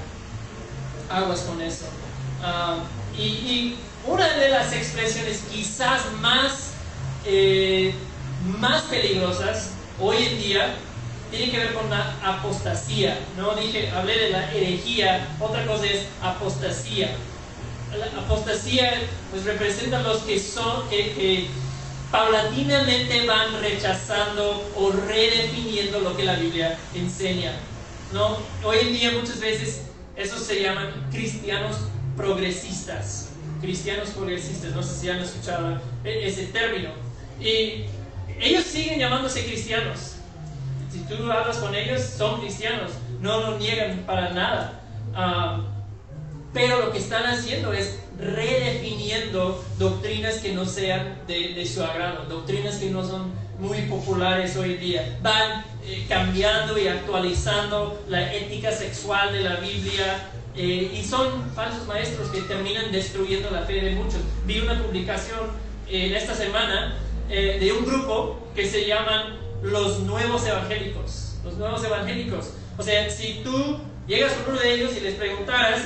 Aguas 1.10 1.40
con 1.40 1.60
eso. 1.60 1.86
Y, 3.16 3.22
y, 3.22 3.78
una 4.06 4.28
de 4.34 4.48
las 4.48 4.72
expresiones 4.72 5.42
quizás 5.52 6.00
más, 6.20 6.70
eh, 7.26 7.92
más 8.58 8.82
peligrosas 8.84 9.72
hoy 10.00 10.16
en 10.18 10.38
día 10.38 10.76
tiene 11.30 11.50
que 11.50 11.58
ver 11.58 11.74
con 11.74 11.90
la 11.90 12.16
apostasía. 12.22 13.18
No 13.36 13.54
dije, 13.54 13.90
hablé 13.90 14.18
de 14.18 14.30
la 14.30 14.52
herejía, 14.52 15.28
otra 15.40 15.66
cosa 15.66 15.86
es 15.86 16.06
apostasía. 16.22 17.16
La 17.96 18.20
apostasía 18.20 18.92
pues 19.30 19.44
representa 19.44 20.02
los 20.02 20.18
que 20.22 20.38
son, 20.38 20.88
que, 20.88 21.12
que 21.14 21.46
paulatinamente 22.10 23.26
van 23.26 23.60
rechazando 23.60 24.70
o 24.76 24.90
redefiniendo 24.90 26.00
lo 26.00 26.16
que 26.16 26.24
la 26.24 26.34
Biblia 26.34 26.78
enseña. 26.94 27.52
¿no? 28.12 28.38
Hoy 28.64 28.78
en 28.80 28.92
día 28.92 29.10
muchas 29.12 29.40
veces 29.40 29.82
esos 30.16 30.42
se 30.42 30.62
llaman 30.62 31.08
cristianos 31.10 31.76
progresistas. 32.16 33.30
Cristianos 33.60 34.10
progresistas, 34.10 34.72
no 34.72 34.82
sé 34.82 35.00
si 35.00 35.08
han 35.08 35.20
escuchado 35.20 35.80
ese 36.04 36.46
término. 36.46 36.90
Y 37.40 37.84
ellos 38.40 38.64
siguen 38.64 39.00
llamándose 39.00 39.44
cristianos, 39.44 40.14
si 40.90 41.00
tú 41.00 41.30
hablas 41.30 41.58
con 41.58 41.74
ellos, 41.74 42.00
son 42.02 42.40
cristianos, 42.40 42.92
no 43.20 43.40
lo 43.40 43.58
niegan 43.58 44.04
para 44.06 44.30
nada. 44.30 44.80
Uh, 45.12 45.62
pero 46.52 46.80
lo 46.80 46.92
que 46.92 46.98
están 46.98 47.26
haciendo 47.26 47.72
es 47.72 47.98
redefiniendo 48.18 49.64
doctrinas 49.78 50.36
que 50.36 50.52
no 50.52 50.64
sean 50.64 51.18
de, 51.26 51.64
su 51.66 51.82
agrado, 51.82 52.24
doctrinas 52.24 52.76
que 52.76 52.90
no 52.90 53.06
son 53.06 53.32
muy 53.58 53.82
populares 53.82 54.56
hoy 54.56 54.74
día. 54.74 55.18
Van 55.22 55.64
eh, 55.84 56.06
cambiando 56.08 56.78
y 56.78 56.88
actualizando 56.88 58.02
la 58.08 58.32
ética 58.32 58.72
sexual 58.72 59.32
de 59.32 59.42
la 59.42 59.56
Biblia 59.56 60.30
eh, 60.56 60.90
y 60.98 61.04
son 61.04 61.52
falsos 61.54 61.86
maestros 61.86 62.28
que 62.30 62.40
terminan 62.42 62.90
destruyendo 62.90 63.50
la 63.50 63.62
fe 63.62 63.74
de 63.74 63.90
muchos. 63.92 64.20
Vi 64.46 64.60
una 64.60 64.82
publicación 64.82 65.40
en 65.88 66.14
esta 66.14 66.34
semana 66.34 66.96
de 67.28 67.72
un 67.72 67.84
grupo 67.84 68.38
que 68.54 68.66
se 68.66 68.86
llaman 68.86 69.47
los 69.62 70.00
nuevos 70.00 70.46
evangélicos. 70.46 71.34
Los 71.44 71.54
nuevos 71.54 71.82
evangélicos. 71.84 72.50
O 72.76 72.82
sea, 72.82 73.10
si 73.10 73.40
tú 73.44 73.78
llegas 74.06 74.32
a 74.32 74.50
uno 74.50 74.60
de 74.60 74.74
ellos 74.74 74.92
y 74.96 75.00
les 75.00 75.14
preguntaras, 75.14 75.82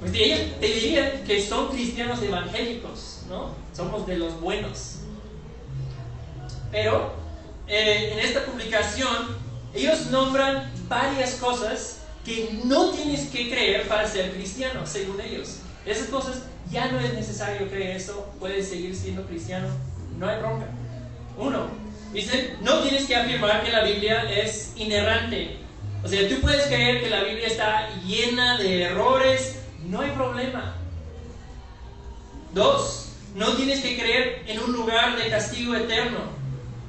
pues 0.00 0.12
te 0.12 0.66
dirían 0.66 1.24
que 1.26 1.40
son 1.40 1.68
cristianos 1.68 2.22
evangélicos, 2.22 3.22
¿no? 3.28 3.54
Somos 3.72 4.06
de 4.06 4.18
los 4.18 4.40
buenos. 4.40 4.96
Pero 6.70 7.12
eh, 7.66 8.10
en 8.12 8.18
esta 8.18 8.44
publicación 8.44 9.36
ellos 9.72 10.06
nombran 10.06 10.70
varias 10.88 11.36
cosas 11.36 12.00
que 12.24 12.60
no 12.64 12.90
tienes 12.90 13.28
que 13.28 13.50
creer 13.50 13.88
para 13.88 14.06
ser 14.08 14.32
cristiano, 14.32 14.86
según 14.86 15.20
ellos. 15.20 15.58
Esas 15.84 16.08
cosas 16.08 16.42
ya 16.70 16.90
no 16.90 16.98
es 16.98 17.12
necesario 17.14 17.68
creer 17.68 17.96
eso, 17.96 18.32
puedes 18.38 18.68
seguir 18.68 18.94
siendo 18.96 19.26
cristiano, 19.26 19.68
no 20.18 20.28
hay 20.28 20.38
bronca. 20.38 20.66
Uno, 21.36 21.66
dicen, 22.14 22.56
no 22.62 22.80
tienes 22.80 23.06
que 23.06 23.16
afirmar 23.16 23.62
que 23.64 23.72
la 23.72 23.82
Biblia 23.82 24.22
es 24.30 24.72
inerrante. 24.76 25.56
O 26.02 26.08
sea, 26.08 26.28
tú 26.28 26.40
puedes 26.40 26.66
creer 26.66 27.02
que 27.02 27.10
la 27.10 27.24
Biblia 27.24 27.46
está 27.46 27.90
llena 28.04 28.58
de 28.58 28.84
errores, 28.84 29.56
no 29.86 30.00
hay 30.00 30.10
problema. 30.10 30.76
Dos, 32.52 33.08
no 33.34 33.54
tienes 33.54 33.80
que 33.80 33.98
creer 33.98 34.44
en 34.46 34.60
un 34.60 34.72
lugar 34.72 35.16
de 35.16 35.28
castigo 35.28 35.74
eterno. 35.74 36.20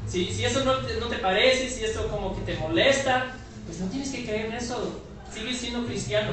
Si, 0.08 0.32
si 0.32 0.46
eso 0.46 0.64
no 0.64 0.78
te, 0.80 0.96
no 1.00 1.08
te 1.08 1.18
parece, 1.18 1.70
si 1.70 1.84
eso 1.84 2.08
como 2.10 2.36
que 2.36 2.54
te 2.54 2.60
molesta, 2.60 3.34
pues 3.66 3.80
no 3.80 3.88
tienes 3.88 4.12
que 4.12 4.26
creer 4.26 4.48
en 4.48 4.54
eso. 4.54 5.02
Sigues 5.34 5.58
siendo 5.58 5.86
cristiano. 5.86 6.32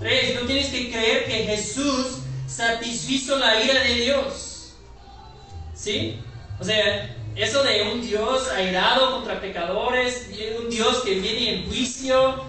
Tres, 0.00 0.34
no 0.34 0.46
tienes 0.46 0.66
que 0.66 0.90
creer 0.90 1.26
que 1.26 1.44
Jesús 1.44 2.18
satisfizo 2.46 3.38
la 3.38 3.62
ira 3.62 3.80
de 3.82 3.94
Dios. 3.94 4.74
¿Sí? 5.74 6.18
O 6.58 6.64
sea, 6.64 7.16
eso 7.36 7.62
de 7.62 7.90
un 7.92 8.00
Dios 8.00 8.48
airado 8.50 9.12
contra 9.12 9.40
pecadores, 9.40 10.28
un 10.60 10.68
Dios 10.68 11.02
que 11.04 11.20
viene 11.20 11.54
en 11.54 11.66
juicio. 11.66 12.44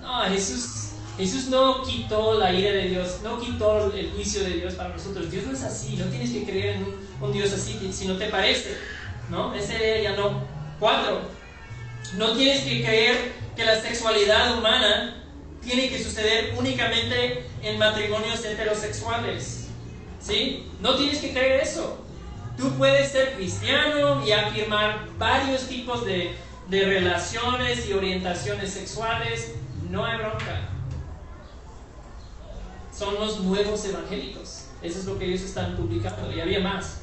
No, 0.00 0.20
Jesús 0.24 0.78
Jesús 1.18 1.46
no 1.48 1.82
quitó 1.82 2.38
la 2.38 2.52
ira 2.52 2.70
de 2.70 2.90
Dios, 2.90 3.18
no 3.24 3.40
quitó 3.40 3.92
el 3.92 4.12
juicio 4.12 4.44
de 4.44 4.50
Dios 4.50 4.74
para 4.74 4.90
nosotros. 4.90 5.28
Dios 5.28 5.46
no 5.46 5.52
es 5.52 5.62
así, 5.64 5.96
no 5.96 6.04
tienes 6.06 6.30
que 6.30 6.44
creer 6.44 6.76
en 6.76 6.94
un, 7.20 7.32
Dios 7.32 7.52
así 7.52 7.76
si 7.92 8.06
no 8.06 8.16
te 8.16 8.26
parece, 8.28 8.76
¿no? 9.28 9.52
Ese 9.52 10.04
ya 10.04 10.12
no. 10.12 10.46
Cuatro, 10.78 11.22
no 12.16 12.36
tienes 12.36 12.60
que 12.60 12.84
creer 12.84 13.32
que 13.56 13.64
la 13.64 13.80
sexualidad 13.80 14.56
humana 14.56 15.24
tiene 15.60 15.88
que 15.88 16.00
suceder 16.00 16.54
únicamente 16.56 17.44
en 17.64 17.78
matrimonios 17.78 18.44
heterosexuales, 18.44 19.66
¿sí? 20.20 20.68
No 20.80 20.94
tienes 20.94 21.18
que 21.18 21.32
creer 21.32 21.62
eso. 21.62 21.98
Tú 22.58 22.70
puedes 22.76 23.12
ser 23.12 23.36
cristiano 23.36 24.26
y 24.26 24.32
afirmar 24.32 25.06
varios 25.16 25.68
tipos 25.68 26.04
de, 26.04 26.34
de 26.68 26.84
relaciones 26.84 27.88
y 27.88 27.92
orientaciones 27.94 28.72
sexuales, 28.72 29.54
no 29.88 30.04
hay 30.04 30.18
bronca 30.18 30.68
son 32.98 33.14
los 33.14 33.40
nuevos 33.40 33.84
evangélicos. 33.84 34.64
Eso 34.82 34.98
es 34.98 35.04
lo 35.04 35.18
que 35.18 35.26
ellos 35.26 35.42
están 35.42 35.76
publicando. 35.76 36.32
Y 36.32 36.40
había 36.40 36.60
más. 36.60 36.98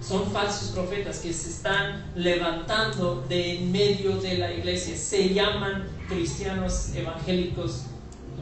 son 0.00 0.30
falsos 0.32 0.70
profetas 0.70 1.18
que 1.18 1.32
se 1.32 1.50
están 1.50 2.10
levantando 2.14 3.22
de 3.28 3.58
en 3.58 3.70
medio 3.70 4.16
de 4.16 4.38
la 4.38 4.50
iglesia. 4.52 4.96
Se 4.96 5.34
llaman 5.34 5.86
cristianos 6.08 6.94
evangélicos 6.94 7.84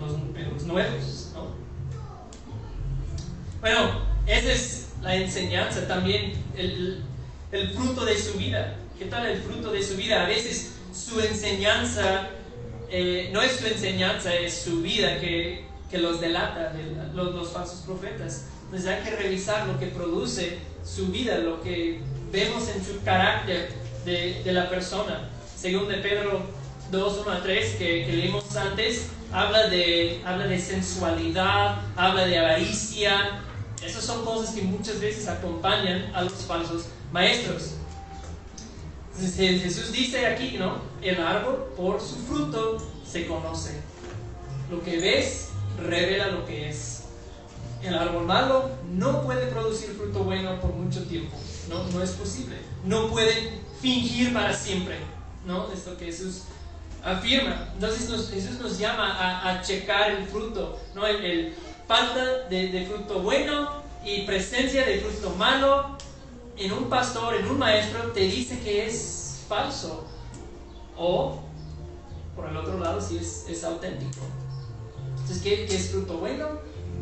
los, 0.00 0.62
nuevos. 0.64 1.32
Bueno, 3.60 3.90
esa 4.24 4.52
es 4.52 4.77
la 5.02 5.16
enseñanza. 5.16 5.86
También 5.86 6.32
el, 6.56 7.02
el 7.52 7.70
fruto 7.70 8.04
de 8.04 8.18
su 8.18 8.38
vida. 8.38 8.76
¿Qué 8.98 9.06
tal 9.06 9.26
el 9.26 9.40
fruto 9.40 9.70
de 9.70 9.82
su 9.82 9.96
vida? 9.96 10.24
A 10.24 10.28
veces 10.28 10.74
su 10.92 11.20
enseñanza 11.20 12.28
eh, 12.90 13.30
no 13.32 13.42
es 13.42 13.52
su 13.52 13.66
enseñanza, 13.66 14.34
es 14.34 14.62
su 14.62 14.82
vida 14.82 15.20
que 15.20 15.68
que 15.90 15.98
los 15.98 16.20
delata, 16.20 16.72
los, 17.14 17.34
los 17.34 17.50
falsos 17.50 17.80
profetas. 17.80 18.46
Entonces 18.64 18.88
hay 18.88 19.02
que 19.02 19.16
revisar 19.16 19.66
lo 19.66 19.78
que 19.78 19.86
produce 19.86 20.58
su 20.84 21.08
vida, 21.08 21.38
lo 21.38 21.62
que 21.62 22.00
vemos 22.30 22.68
en 22.68 22.84
su 22.84 23.02
carácter 23.02 23.70
de, 24.04 24.42
de 24.44 24.52
la 24.52 24.68
persona. 24.68 25.30
Según 25.56 25.88
de 25.88 25.96
Pedro 25.96 26.42
2, 26.90 27.18
1 27.26 27.30
a 27.30 27.42
3, 27.42 27.74
que, 27.76 28.06
que, 28.06 28.12
leímos 28.12 28.54
antes, 28.56 29.08
habla 29.32 29.68
de, 29.68 30.20
habla 30.24 30.46
de 30.46 30.58
sensualidad, 30.58 31.80
habla 31.96 32.26
de 32.26 32.38
avaricia. 32.38 33.40
Esas 33.84 34.04
son 34.04 34.24
cosas 34.24 34.54
que 34.54 34.62
muchas 34.62 35.00
veces 35.00 35.28
acompañan 35.28 36.10
a 36.14 36.22
los 36.22 36.32
falsos 36.32 36.86
maestros. 37.12 37.74
Jesús 39.36 39.92
dice 39.92 40.26
aquí, 40.26 40.56
¿no? 40.58 40.80
El 41.02 41.20
árbol 41.20 41.72
por 41.76 42.00
su 42.00 42.16
fruto 42.16 42.78
se 43.06 43.26
conoce. 43.26 43.80
Lo 44.70 44.82
que 44.82 44.98
ves 44.98 45.48
revela 45.78 46.28
lo 46.28 46.44
que 46.46 46.68
es. 46.68 47.04
El 47.82 47.94
árbol 47.94 48.26
malo 48.26 48.70
no 48.92 49.22
puede 49.22 49.46
producir 49.46 49.90
fruto 49.90 50.24
bueno 50.24 50.60
por 50.60 50.72
mucho 50.72 51.04
tiempo. 51.04 51.36
No, 51.68 51.84
no 51.88 52.02
es 52.02 52.10
posible. 52.10 52.56
No 52.84 53.08
puede 53.08 53.60
fingir 53.80 54.32
para 54.32 54.52
siempre. 54.52 54.96
¿no? 55.46 55.70
Es 55.72 55.86
lo 55.86 55.96
que 55.96 56.06
Jesús 56.06 56.42
afirma. 57.04 57.70
Entonces 57.74 58.30
Jesús 58.30 58.58
nos 58.60 58.78
llama 58.78 59.48
a, 59.48 59.62
checar 59.62 60.10
el 60.10 60.26
fruto. 60.26 60.78
¿no? 60.94 61.06
El, 61.06 61.54
falta 61.88 62.48
de, 62.50 62.86
fruto 62.86 63.20
bueno 63.20 63.70
y 64.04 64.22
presencia 64.22 64.84
de 64.84 65.00
fruto 65.00 65.34
malo 65.36 65.96
en 66.58 66.72
un 66.72 66.84
pastor, 66.90 67.34
en 67.34 67.48
un 67.48 67.58
maestro, 67.58 68.12
te 68.12 68.20
dice 68.20 68.60
que 68.60 68.86
es 68.86 69.40
falso. 69.48 70.06
O, 70.96 71.40
por 72.36 72.48
el 72.48 72.56
otro 72.56 72.78
lado, 72.78 73.00
si 73.00 73.16
es, 73.16 73.64
auténtico. 73.64 74.20
Entonces, 75.12 75.42
¿qué, 75.42 75.64
es 75.64 75.90
fruto 75.90 76.18
bueno? 76.18 76.46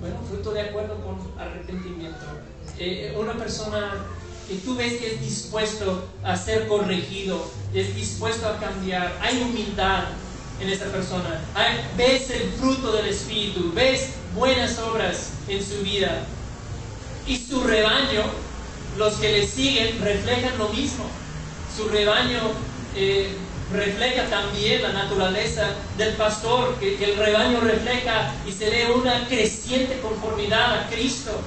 Bueno, 0.01 0.17
fruto 0.29 0.53
de 0.53 0.61
acuerdo 0.61 0.97
con 1.03 1.19
arrepentimiento. 1.41 2.25
Eh, 2.79 3.17
una 3.19 3.33
persona 3.33 3.93
que 4.47 4.57
tú 4.57 4.77
ves 4.77 5.01
que 5.01 5.15
es 5.15 5.21
dispuesto 5.21 6.05
a 6.23 6.37
ser 6.37 6.69
corregido, 6.69 7.43
es 7.75 7.95
dispuesto 7.97 8.47
a 8.47 8.59
cambiar, 8.59 9.19
hay 9.21 9.43
humildad 9.43 10.05
en 10.61 10.69
esa 10.69 10.87
persona, 10.87 11.41
ves 11.97 12.31
el 12.31 12.51
fruto 12.53 12.93
del 12.93 13.07
Espíritu, 13.07 13.73
ves 13.75 14.11
buenas 14.37 14.79
obras 14.79 15.31
en 15.49 15.65
su 15.65 15.83
vida 15.83 16.25
y 17.27 17.39
su 17.39 17.63
rebaño, 17.65 18.23
los 18.99 19.15
que 19.15 19.33
le 19.33 19.47
siguen, 19.47 20.01
reflejan 20.01 20.57
lo 20.59 20.69
mismo. 20.69 21.07
Su 21.75 21.89
rebaño 21.89 22.41
eh, 22.95 23.35
refleja 23.73 24.27
también 24.27 24.83
la 24.83 24.93
naturaleza 24.93 25.71
del 25.97 26.15
pastor, 26.15 26.77
que, 26.79 27.03
el 27.03 27.17
rebaño 27.17 27.61
refleja 27.61 28.35
y 28.47 28.53
se 28.53 28.71
ve 28.71 28.93
una 28.93 29.27
creciente 29.27 29.99
conformidad 30.01 30.81
a 30.81 30.89
Cristo. 30.89 31.41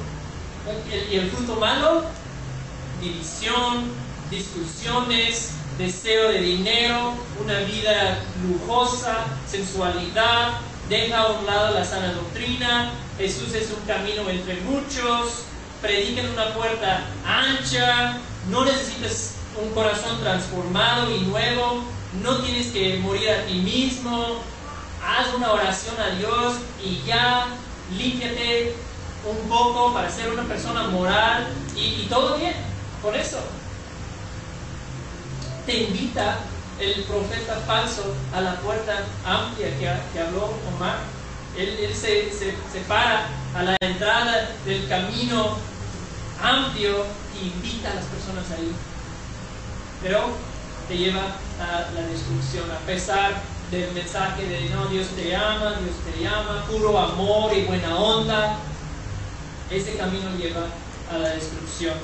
y 1.11 1.15
el 1.15 1.31
fruto 1.31 1.55
malo, 1.55 2.03
división, 3.01 3.85
discusiones, 4.29 5.51
deseo 5.77 6.29
de 6.29 6.41
dinero, 6.41 7.13
una 7.41 7.59
vida 7.59 8.19
lujosa, 8.45 9.25
sensualidad, 9.47 10.59
deja 10.89 11.19
a 11.19 11.27
un 11.27 11.45
lado 11.45 11.73
la 11.73 11.85
sana 11.85 12.11
doctrina, 12.13 12.91
Jesús 13.17 13.53
es 13.53 13.69
un 13.71 13.85
camino 13.85 14.27
entre 14.27 14.59
muchos, 14.61 15.43
predica 15.81 16.21
en 16.21 16.31
una 16.31 16.53
puerta 16.53 17.05
ancha, 17.25 18.17
no 18.49 18.65
necesitas 18.65 19.35
un 19.63 19.71
corazón 19.73 20.19
transformado 20.19 21.15
y 21.15 21.21
nuevo, 21.21 21.83
no 22.23 22.41
tienes 22.41 22.67
que 22.67 22.97
morir 22.97 23.29
a 23.29 23.45
ti 23.45 23.53
mismo, 23.53 24.41
haz 25.05 25.33
una 25.35 25.53
oración 25.53 25.95
a 25.99 26.15
Dios 26.17 26.55
y 26.83 27.03
ya 27.05 27.47
límpiate 27.95 28.75
un 29.25 29.49
poco 29.49 29.93
para 29.93 30.09
ser 30.09 30.31
una 30.31 30.43
persona 30.43 30.87
moral 30.87 31.47
y, 31.75 32.07
todo 32.09 32.37
bien, 32.37 32.55
por 33.01 33.15
eso. 33.15 33.39
Te 35.65 35.83
invita 35.83 36.39
el 36.79 37.03
profeta 37.03 37.55
falso 37.67 38.15
a 38.33 38.41
la 38.41 38.55
puerta 38.61 39.03
amplia 39.25 39.77
que, 39.77 40.19
habló 40.19 40.53
Omar. 40.75 40.99
Él, 41.57 41.93
se, 41.93 42.31
se, 42.31 42.53
para 42.87 43.27
a 43.53 43.63
la 43.63 43.75
entrada 43.81 44.51
del 44.65 44.87
camino 44.87 45.57
amplio 46.41 47.05
e 47.35 47.45
invita 47.45 47.91
a 47.91 47.95
las 47.95 48.05
personas 48.05 48.49
ahí. 48.51 48.71
Pero 50.01 50.29
te 50.87 50.97
lleva 50.97 51.35
a 51.59 51.91
la 51.93 52.01
destrucción, 52.07 52.71
a 52.71 52.79
pesar 52.85 53.41
del 53.71 53.91
mensaje 53.91 54.45
de 54.45 54.69
no, 54.69 54.87
Dios 54.87 55.07
te 55.15 55.35
ama, 55.35 55.77
Dios 55.81 55.95
te 56.05 56.27
ama, 56.27 56.65
puro 56.69 56.97
amor 56.97 57.51
y 57.55 57.65
buena 57.65 57.95
onda, 57.97 58.57
ese 59.69 59.95
camino 59.97 60.29
lleva 60.37 60.67
a 61.11 61.17
la 61.17 61.29
destrucción. 61.29 61.95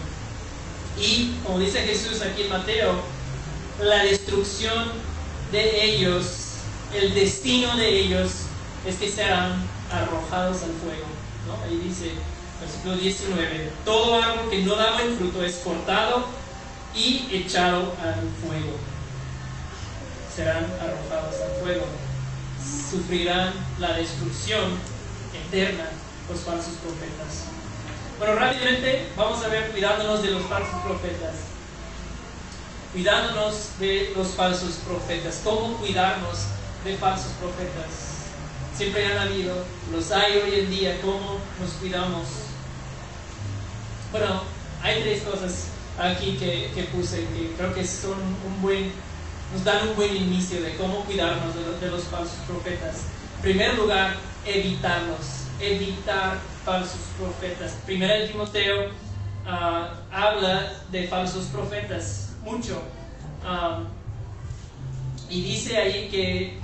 Y 0.99 1.36
como 1.43 1.59
dice 1.59 1.82
Jesús 1.82 2.21
aquí 2.21 2.43
en 2.43 2.49
Mateo, 2.49 3.14
la 3.80 4.03
destrucción 4.03 4.91
de 5.51 5.84
ellos, 5.84 6.26
el 6.93 7.13
destino 7.13 7.76
de 7.76 7.99
ellos 7.99 8.32
es 8.86 8.95
que 8.95 9.09
serán 9.09 9.63
arrojados 9.91 10.63
al 10.63 10.71
fuego. 10.71 11.05
Ahí 11.63 11.78
dice, 11.84 12.11
versículo 12.59 12.95
19, 12.95 13.71
todo 13.84 14.21
árbol 14.21 14.49
que 14.49 14.63
no 14.63 14.76
da 14.76 14.93
buen 14.93 15.17
fruto 15.17 15.43
es 15.43 15.55
cortado 15.57 16.26
y 16.95 17.28
echado 17.32 17.93
al 18.01 18.21
fuego. 18.41 18.78
Serán 20.34 20.65
arrojados 20.80 21.36
al 21.41 21.61
fuego. 21.61 21.86
Sufrirán 22.89 23.53
la 23.80 23.93
destrucción 23.93 24.71
eterna 25.47 25.89
los 26.30 26.39
falsos 26.39 26.73
profetas. 26.76 27.45
Bueno, 28.17 28.36
rápidamente 28.36 29.09
vamos 29.15 29.43
a 29.43 29.49
ver 29.49 29.71
cuidándonos 29.71 30.23
de 30.23 30.32
los 30.32 30.43
falsos 30.43 30.82
profetas. 30.84 31.55
Cuidándonos 32.96 33.78
de 33.78 34.14
los 34.16 34.30
falsos 34.30 34.76
profetas. 34.88 35.41
¿Cómo 35.43 35.76
cuidarnos 35.80 36.46
de 36.86 36.96
falsos 36.96 37.34
profetas? 37.41 37.91
Siempre 38.74 39.06
han 39.06 39.18
habido, 39.18 39.54
los 39.91 40.12
hay 40.14 40.38
hoy 40.38 40.60
en 40.62 40.70
día. 40.70 41.02
¿Cómo 41.02 41.41
nos 41.60 41.72
cuidamos? 41.72 42.26
Bueno, 44.14 44.43
hay 44.82 45.02
tres 45.02 45.24
cosas 45.24 45.66
aquí 46.00 46.38
que, 46.38 46.72
que 46.74 46.84
puse 46.84 47.18
que 47.18 47.52
creo 47.58 47.74
que 47.74 47.86
son 47.86 48.14
un 48.14 48.62
buen, 48.62 48.93
nos 49.54 49.66
dan 49.66 49.89
un 49.89 49.96
buen 49.98 50.16
inicio 50.16 50.62
de 50.62 50.78
cómo 50.78 51.04
cuidarnos 51.04 51.54
de, 51.82 51.88
los 51.91 52.04
falsos 52.04 52.38
profetas. 52.48 53.08
En 53.36 53.41
primer 53.41 53.74
lugar, 53.78 54.16
evitarlos 54.46 55.41
evitar 55.60 56.38
falsos 56.64 57.02
profetas. 57.20 57.74
Primera 57.86 58.14
de 58.14 58.28
Timoteo 58.30 58.89
ah, 59.46 59.96
habla 60.14 60.82
de 60.89 61.10
falsos 61.10 61.48
profetas 61.48 62.24
mucho. 62.46 62.82
y 65.30 65.41
dice 65.41 65.78
ahí 65.78 66.08
que 66.10 66.58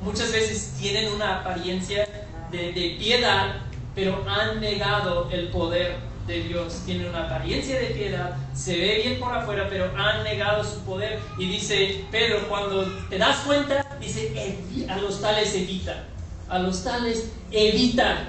muchas 0.00 0.32
veces 0.32 0.74
tienen 0.80 1.12
una 1.12 1.40
apariencia 1.40 2.08
de, 2.50 2.72
de, 2.72 2.96
piedad, 2.98 3.56
pero 3.94 4.24
han 4.28 4.60
negado 4.60 5.28
el 5.30 5.48
poder 5.48 5.96
de 6.26 6.44
Dios. 6.44 6.82
Tienen 6.86 7.08
una 7.08 7.26
apariencia 7.26 7.78
de 7.78 7.86
piedad, 7.86 8.36
se 8.54 8.78
ve 8.78 9.02
bien 9.04 9.20
por 9.20 9.34
afuera, 9.34 9.66
pero 9.68 9.92
han 9.96 10.24
negado 10.24 10.64
su 10.64 10.80
poder. 10.80 11.18
Y 11.38 11.48
dice 11.48 12.04
Pedro, 12.10 12.48
cuando 12.48 12.84
te 13.10 13.18
das 13.18 13.38
cuenta, 13.38 13.84
dice, 14.00 14.56
a 14.88 14.96
los 14.96 15.20
tales 15.20 15.54
evita 15.54 16.06
a 16.48 16.58
los 16.58 16.84
tales, 16.84 17.30
evita. 17.50 18.28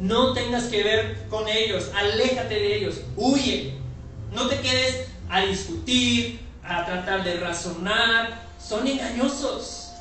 No 0.00 0.34
tengas 0.34 0.64
que 0.64 0.82
ver 0.82 1.26
con 1.30 1.48
ellos, 1.48 1.90
aléjate 1.94 2.54
de 2.54 2.76
ellos, 2.76 3.00
huye. 3.16 3.74
No 4.32 4.48
te 4.48 4.60
quedes 4.60 5.08
a 5.28 5.40
discutir, 5.46 6.40
a 6.62 6.84
tratar 6.84 7.24
de 7.24 7.36
razonar. 7.40 8.46
Son 8.58 8.86
engañosos. 8.86 9.92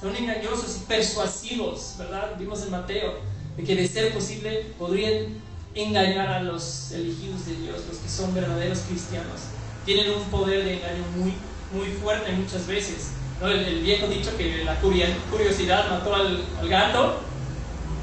Son 0.00 0.14
engañosos 0.14 0.76
y 0.76 0.86
persuasivos, 0.86 1.94
¿verdad? 1.98 2.36
Vimos 2.38 2.62
en 2.62 2.70
Mateo 2.70 3.14
de 3.56 3.64
que 3.64 3.74
de 3.74 3.88
ser 3.88 4.14
posible 4.14 4.66
podrían 4.78 5.40
engañar 5.74 6.28
a 6.28 6.40
los 6.40 6.92
elegidos 6.92 7.46
de 7.46 7.56
Dios, 7.56 7.82
los 7.88 7.98
que 7.98 8.08
son 8.08 8.32
verdaderos 8.34 8.80
cristianos. 8.88 9.40
Tienen 9.84 10.12
un 10.12 10.22
poder 10.24 10.64
de 10.64 10.76
engaño 10.76 11.04
muy, 11.16 11.34
muy 11.72 11.92
fuerte 11.96 12.32
muchas 12.32 12.66
veces. 12.66 13.12
El, 13.42 13.82
viejo 13.82 14.06
dicho 14.08 14.36
que 14.36 14.64
la 14.64 14.76
curiosidad 14.80 15.90
mató 15.90 16.14
al, 16.14 16.44
gato, 16.68 17.20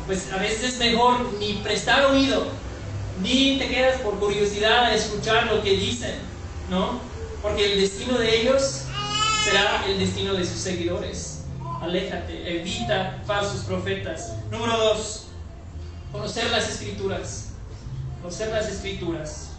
pues 0.05 0.31
a 0.31 0.37
veces 0.37 0.73
es 0.73 0.79
mejor 0.79 1.33
ni 1.39 1.53
prestar 1.55 2.05
oído, 2.05 2.47
ni 3.21 3.57
te 3.57 3.67
quedas 3.67 4.01
por 4.01 4.19
curiosidad 4.19 4.85
a 4.85 4.93
escuchar 4.93 5.47
lo 5.47 5.61
que 5.63 5.71
dicen, 5.71 6.15
¿no? 6.69 6.99
Porque 7.41 7.73
el 7.73 7.81
destino 7.81 8.17
de 8.17 8.41
ellos 8.41 8.83
será 9.43 9.85
el 9.87 9.99
destino 9.99 10.33
de 10.33 10.45
sus 10.45 10.59
seguidores. 10.59 11.43
Aléjate, 11.81 12.59
evita 12.59 13.21
falsos 13.25 13.65
profetas. 13.65 14.33
Número 14.49 14.77
dos, 14.77 15.27
conocer 16.11 16.49
las 16.51 16.69
escrituras. 16.69 17.49
Conocer 18.21 18.49
las 18.49 18.67
escrituras. 18.67 19.51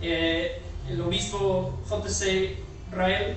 Eh, 0.00 0.62
el 0.88 1.00
obispo 1.00 1.78
J.C. 1.88 2.56
Rael 2.90 3.36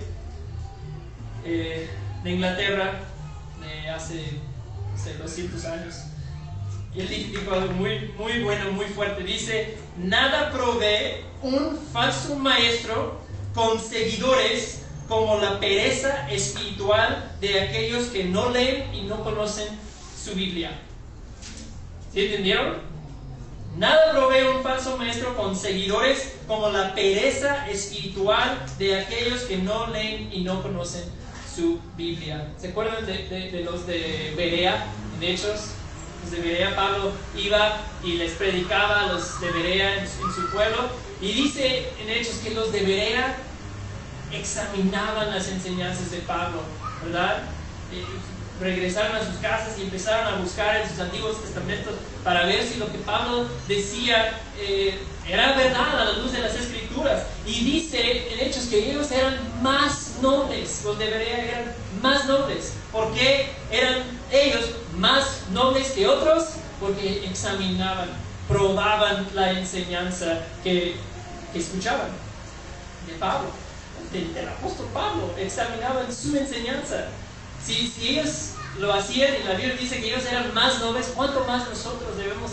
eh, 1.45 1.89
de 2.23 2.31
Inglaterra 2.31 2.99
de 3.61 3.89
hace, 3.89 4.39
200 5.19 5.65
años. 5.65 5.95
Y 6.97 7.01
él 7.01 7.31
dijo 7.31 7.53
algo 7.53 7.73
muy, 7.73 8.11
muy 8.17 8.41
bueno, 8.41 8.71
muy 8.71 8.85
fuerte. 8.85 9.23
Dice, 9.23 9.77
nada 9.97 10.51
provee 10.51 11.23
un 11.43 11.77
falso 11.93 12.35
maestro 12.35 13.19
con 13.53 13.79
seguidores 13.79 14.81
como 15.07 15.39
la 15.39 15.59
pereza 15.59 16.27
espiritual 16.29 17.35
de 17.39 17.61
aquellos 17.61 18.07
que 18.07 18.23
no 18.23 18.49
leen 18.49 18.93
y 18.95 19.03
no 19.03 19.23
conocen 19.23 19.67
su 20.19 20.33
Biblia. 20.33 20.71
¿Sí 22.11 22.25
entendieron? 22.25 22.77
Nada 23.77 24.11
provee 24.11 24.47
un 24.55 24.63
falso 24.63 24.97
maestro 24.97 25.35
con 25.37 25.55
seguidores 25.55 26.33
como 26.47 26.69
la 26.69 26.95
pereza 26.95 27.69
espiritual 27.69 28.65
de 28.79 28.99
aquellos 28.99 29.41
que 29.41 29.57
no 29.57 29.85
leen 29.87 30.33
y 30.33 30.41
no 30.41 30.63
conocen 30.63 31.03
su 31.55 31.79
Biblia. 31.95 32.47
¿Se 32.57 32.69
acuerdan 32.69 33.05
de, 33.05 33.61
los 33.63 33.85
de 33.85 34.33
Berea 34.35 34.87
en 35.15 35.23
Hechos? 35.23 35.76
De 36.32 36.41
Berea, 36.41 36.75
Pablo 36.75 37.11
iba 37.36 37.78
y 38.03 38.13
les 38.13 38.34
predicaba 38.34 39.01
a 39.01 39.07
los 39.07 39.39
de 39.39 39.51
Berea 39.51 39.99
en, 39.99 40.07
su 40.07 40.49
pueblo. 40.51 40.89
Y 41.21 41.32
dice 41.32 41.89
en 42.01 42.09
Hechos 42.09 42.36
que 42.43 42.51
los 42.51 42.71
de 42.71 42.82
Berea 42.82 43.38
examinaban 44.32 45.32
las 45.32 45.47
enseñanzas 45.47 46.11
de 46.11 46.19
Pablo, 46.19 46.61
¿verdad? 47.03 47.43
regresaron 48.59 49.15
a 49.15 49.23
sus 49.23 49.36
casas 49.36 49.78
y 49.78 49.84
empezaron 49.84 50.34
a 50.34 50.38
buscar 50.38 50.78
en 50.78 50.89
sus 50.89 50.99
antiguos 50.99 51.41
testamentos 51.41 51.93
para 52.23 52.45
ver 52.45 52.63
si 52.65 52.80
lo 52.80 52.91
que 52.91 52.97
Pablo 52.99 53.47
decía 53.67 54.39
eh, 54.59 54.99
era 55.28 55.53
verdad 55.53 56.01
a 56.01 56.05
la 56.05 56.11
luz 56.13 56.32
de 56.32 56.39
las 56.39 56.55
escrituras. 56.55 57.23
Y 57.45 57.63
dice 57.63 58.34
en 58.34 58.39
Hechos 58.47 58.65
que 58.65 58.91
ellos 58.91 59.11
eran 59.11 59.38
más 59.61 60.15
nobles, 60.21 60.82
los 60.84 60.97
deberían 60.97 61.39
eran 61.41 61.75
más 62.01 62.25
nobles. 62.25 62.73
¿Por 62.91 63.13
qué 63.13 63.51
eran 63.71 64.03
ellos 64.31 64.71
más 64.95 65.43
nobles 65.51 65.91
que 65.91 66.07
otros? 66.07 66.45
Porque 66.79 67.25
examinaban, 67.25 68.09
probaban 68.47 69.27
la 69.33 69.51
enseñanza 69.51 70.39
que, 70.63 70.95
escuchaban 71.53 72.09
de 73.07 73.13
Pablo, 73.13 73.49
del, 74.11 74.47
apóstol 74.47 74.87
Pablo, 74.93 75.33
examinaban 75.37 76.13
su 76.13 76.37
enseñanza. 76.37 77.07
Si, 77.63 77.91
ellos 78.01 78.51
lo 78.79 78.93
hacían 78.93 79.33
y 79.41 79.43
la 79.43 79.53
Biblia 79.53 79.75
dice 79.75 79.99
que 79.99 80.07
ellos 80.07 80.23
eran 80.29 80.53
más 80.53 80.79
nobles, 80.79 81.11
¿cuánto 81.15 81.43
más 81.45 81.67
nosotros 81.67 82.15
debemos 82.15 82.51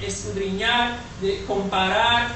escudriñar, 0.00 0.98
comparar, 1.46 2.28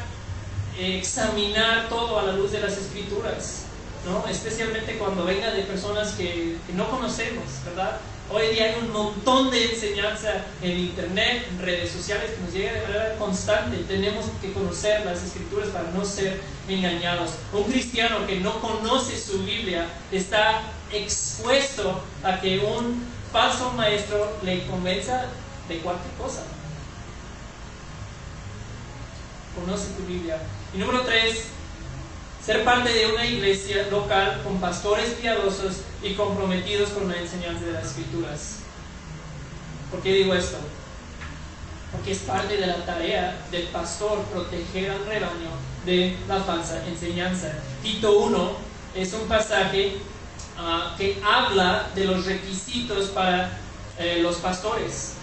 examinar 0.79 1.89
todo 1.89 2.19
a 2.19 2.25
la 2.25 2.33
luz 2.33 2.53
de 2.53 2.61
las 2.61 2.77
escrituras? 2.77 3.64
¿No? 4.07 4.27
Especialmente 4.29 4.99
cuando 4.99 5.25
venga 5.25 5.51
de 5.51 5.63
personas 5.63 6.13
que, 6.13 6.57
no 6.75 6.91
conocemos, 6.91 7.45
¿verdad? 7.65 7.99
Hoy 8.31 8.49
día 8.49 8.65
hay 8.65 8.77
un 8.81 8.93
montón 8.93 9.51
de 9.51 9.73
enseñanza 9.73 10.45
en 10.63 10.79
internet, 10.79 11.47
en 11.51 11.59
redes 11.61 11.91
sociales 11.91 12.31
que 12.31 12.43
nos 12.43 12.53
llega 12.53 12.73
de 12.73 12.81
manera 12.83 13.17
constante. 13.17 13.77
Tenemos 13.87 14.27
que 14.41 14.53
conocer 14.53 15.05
las 15.05 15.23
escrituras 15.23 15.69
para 15.69 15.91
no 15.91 16.05
ser 16.05 16.41
engañados. 16.69 17.33
Un 17.53 17.65
cristiano 17.65 18.27
que 18.27 18.41
no 18.41 18.61
conoce 18.61 19.19
su 19.19 19.45
Biblia 19.45 19.87
está 20.11 20.63
expuesto 20.91 22.01
a 22.23 22.41
que 22.41 22.59
un 22.61 23.05
falso 23.31 23.73
maestro 23.73 24.37
le 24.43 24.67
convenza 24.67 25.27
de 25.69 25.79
cualquier 25.79 26.13
cosa. 26.15 26.45
Conoce 29.55 29.89
tu 29.97 30.05
Biblia. 30.07 30.39
Y 30.75 30.79
número 30.79 31.03
tres, 31.03 31.49
ser 32.45 32.65
parte 32.65 32.93
de 32.93 33.07
una 33.07 33.25
iglesia 33.27 33.87
local 33.91 34.43
con 34.45 34.61
pastores 34.61 35.11
piadosos 35.15 35.83
y 36.03 36.15
comprometidos 36.15 36.91
con 36.91 37.09
la 37.09 37.17
enseñanza 37.17 37.65
de 37.65 37.73
las 37.73 37.87
escrituras. 37.87 38.57
¿Por 39.91 40.01
qué 40.03 40.13
digo 40.13 40.35
esto? 40.35 40.59
Porque 41.93 42.13
es 42.13 42.19
parte 42.19 42.57
de 42.57 42.67
la 42.67 42.85
tarea 42.85 43.47
del 43.51 43.69
pastor 43.69 44.23
proteger 44.25 44.91
al 44.91 45.07
rebaño 45.07 45.51
de 45.87 46.17
la 46.29 46.41
falsa 46.41 46.85
enseñanza. 46.87 47.53
Tito 47.83 48.19
1 48.19 48.57
es 48.97 49.13
un 49.13 49.29
pasaje 49.29 50.01
Ah, 50.57 50.95
que 50.97 51.21
habla 51.25 51.91
de 51.97 52.05
los 52.05 52.27
requisitos 52.27 53.09
para 53.09 53.59
eh, 53.99 54.21
los 54.23 54.37
pastores 54.37 55.15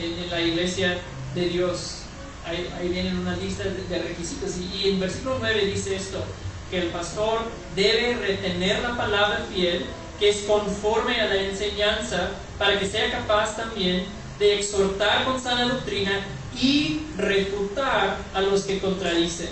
en, 0.00 0.30
la 0.30 0.40
iglesia 0.40 0.98
de 1.34 1.48
Dios. 1.48 1.98
Ahí, 2.46 2.88
vienen 2.88 3.18
una 3.18 3.36
lista 3.36 3.64
de, 3.64 3.98
requisitos. 3.98 4.52
Y, 4.56 4.88
en 4.88 5.00
versículo 5.00 5.36
9 5.38 5.66
dice 5.66 5.96
esto, 5.96 6.24
que 6.70 6.78
el 6.78 6.88
pastor 6.88 7.40
debe 7.74 8.14
retener 8.14 8.82
la 8.82 8.96
palabra 8.96 9.46
fiel, 9.52 9.86
que 10.18 10.30
es 10.30 10.38
conforme 10.42 11.20
a 11.20 11.26
la 11.26 11.36
enseñanza, 11.36 12.30
para 12.58 12.78
que 12.78 12.86
sea 12.86 13.10
capaz 13.10 13.56
también 13.56 14.06
de 14.38 14.58
exhortar 14.58 15.24
con 15.24 15.40
sana 15.40 15.68
doctrina 15.68 16.24
y 16.60 17.02
refutar 17.16 18.16
a 18.32 18.40
los 18.40 18.62
que 18.62 18.78
contradicen. 18.80 19.50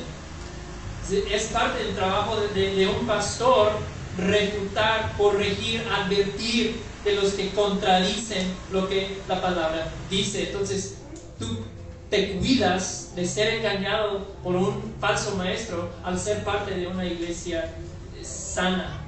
Es 1.30 1.44
parte 1.46 1.84
del 1.84 1.94
trabajo 1.94 2.36
de, 2.54 2.86
un 2.86 3.06
pastor 3.06 3.72
refutar, 4.16 5.12
corregir, 5.18 5.84
advertir 5.88 6.80
de 7.04 7.14
los 7.16 7.32
que 7.32 7.50
contradicen 7.50 8.54
lo 8.70 8.88
que 8.88 9.18
la 9.28 9.42
palabra 9.42 9.92
dice. 10.08 10.48
Entonces, 10.48 10.98
tú 11.38 11.58
te 12.12 12.32
cuidas 12.32 13.12
de 13.16 13.26
ser 13.26 13.54
engañado 13.54 14.18
por 14.44 14.54
un 14.54 14.94
falso 15.00 15.34
maestro 15.34 15.90
al 16.04 16.18
ser 16.18 16.44
parte 16.44 16.74
de 16.74 16.86
una 16.86 17.06
iglesia 17.06 17.72
sana. 18.22 19.00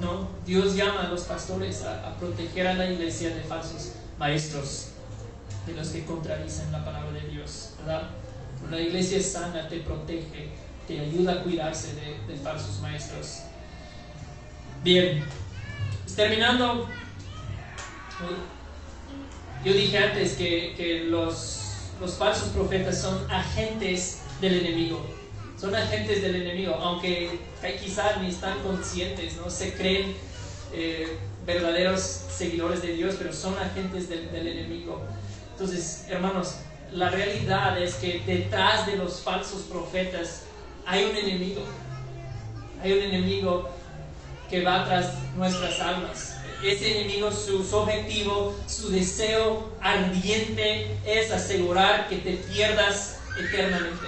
¿no? 0.00 0.28
Dios 0.46 0.76
llama 0.76 1.06
a 1.06 1.08
los 1.08 1.22
pastores 1.22 1.82
a, 1.82 2.14
proteger 2.20 2.68
a 2.68 2.74
la 2.74 2.88
iglesia 2.88 3.34
de 3.34 3.42
falsos 3.42 3.94
maestros, 4.16 4.90
de 5.66 5.72
los 5.72 5.88
que 5.88 6.04
contradicen 6.04 6.70
la 6.70 6.84
palabra 6.84 7.10
de 7.10 7.28
Dios. 7.30 7.70
¿verdad? 7.80 8.10
Una 8.64 8.80
iglesia 8.80 9.20
sana 9.20 9.68
te 9.68 9.80
protege, 9.80 10.50
te 10.86 11.00
ayuda 11.00 11.32
a 11.32 11.42
cuidarse 11.42 11.96
de, 11.96 12.32
de 12.32 12.38
falsos 12.38 12.78
maestros. 12.80 13.40
Bien, 14.84 15.24
terminando, 16.14 16.88
yo 19.64 19.72
dije 19.72 19.98
antes 19.98 20.34
que, 20.34 20.74
que 20.76 21.04
los, 21.10 21.61
los 22.00 22.14
falsos 22.14 22.48
profetas 22.48 23.00
son 23.00 23.30
agentes 23.30 24.22
del 24.40 24.60
enemigo 24.60 25.00
son 25.62 25.76
agentes 25.76 26.20
del 26.22 26.34
enemigo, 26.34 26.74
aunque 26.74 27.38
quizás 27.80 28.20
ni 28.20 28.30
están 28.30 28.58
conscientes, 28.64 29.36
no 29.36 29.48
se 29.48 29.72
creen 29.74 30.16
eh, 30.72 31.18
verdaderos 31.46 32.00
seguidores 32.00 32.82
de 32.82 32.94
Dios, 32.94 33.14
pero 33.16 33.32
son 33.32 33.56
agentes 33.56 34.08
del, 34.08 34.32
del, 34.32 34.48
enemigo. 34.48 35.00
Entonces, 35.52 36.06
hermanos, 36.08 36.56
la 36.90 37.10
realidad 37.10 37.80
es 37.80 37.94
que 37.94 38.24
detrás 38.26 38.86
de 38.86 38.96
los 38.96 39.20
falsos 39.20 39.62
profetas 39.62 40.42
hay 40.84 41.04
un 41.04 41.16
enemigo, 41.16 41.62
hay 42.82 42.94
un 42.94 42.98
enemigo 42.98 43.70
que 44.50 44.64
va 44.64 44.84
tras 44.84 45.12
nuestras 45.36 45.78
almas. 45.78 46.38
Ese 46.62 47.00
enemigo, 47.00 47.32
su, 47.32 47.64
objetivo, 47.76 48.54
su 48.68 48.90
deseo 48.90 49.72
ardiente 49.80 50.96
es 51.04 51.32
asegurar 51.32 52.08
que 52.08 52.18
te 52.18 52.34
pierdas 52.34 53.18
eternamente. 53.36 54.06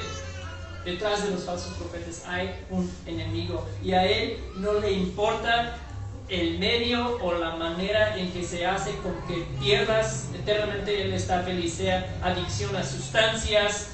Detrás 0.84 1.24
de 1.24 1.32
los 1.32 1.44
falsos 1.44 1.72
profetas 1.74 2.22
hay 2.28 2.55
un 2.70 2.88
enemigo 3.07 3.66
y 3.82 3.92
a 3.92 4.07
él 4.07 4.38
no 4.57 4.74
le 4.74 4.92
importa 4.92 5.78
el 6.28 6.59
medio 6.59 7.18
o 7.22 7.34
la 7.34 7.57
manera 7.57 8.16
en 8.16 8.30
que 8.30 8.44
se 8.44 8.64
hace 8.64 8.94
con 8.98 9.14
que 9.26 9.46
pierdas 9.59 10.28
eternamente. 10.32 11.02
Él 11.02 11.12
está 11.12 11.42
feliz, 11.42 11.74
sea 11.74 12.18
adicción 12.22 12.76
a 12.76 12.84
sustancias 12.84 13.93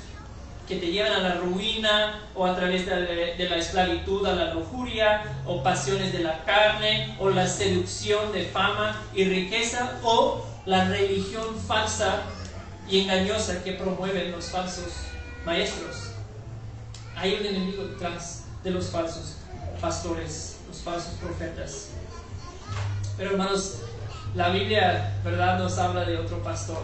que 0.71 0.77
te 0.77 0.87
llevan 0.87 1.13
a 1.13 1.19
la 1.19 1.35
ruina 1.35 2.21
o 2.33 2.47
a 2.47 2.55
través 2.55 2.87
de, 2.87 3.49
la 3.51 3.57
esclavitud 3.57 4.25
a 4.25 4.37
la 4.37 4.55
lujuria 4.55 5.43
o 5.45 5.65
pasiones 5.65 6.13
de 6.13 6.21
la 6.21 6.45
carne 6.45 7.17
o 7.19 7.29
la 7.29 7.49
seducción 7.49 8.31
de 8.31 8.45
fama 8.45 9.03
y 9.13 9.25
riqueza 9.25 9.99
o 10.05 10.47
la 10.67 10.85
religión 10.85 11.57
falsa 11.67 12.23
y 12.89 13.01
engañosa 13.01 13.65
que 13.65 13.73
promueven 13.73 14.31
los 14.31 14.45
falsos 14.45 14.93
maestros. 15.45 16.13
Hay 17.17 17.35
un 17.41 17.47
enemigo 17.47 17.83
detrás 17.83 18.45
de 18.63 18.71
los 18.71 18.91
falsos 18.91 19.39
pastores, 19.81 20.59
los 20.69 20.79
falsos 20.79 21.15
profetas. 21.15 21.89
Pero 23.17 23.33
hermanos, 23.33 23.81
la 24.37 24.51
Biblia, 24.51 25.19
¿verdad?, 25.25 25.59
nos 25.59 25.77
habla 25.79 26.05
de 26.05 26.17
otro 26.17 26.41
pastor. 26.45 26.79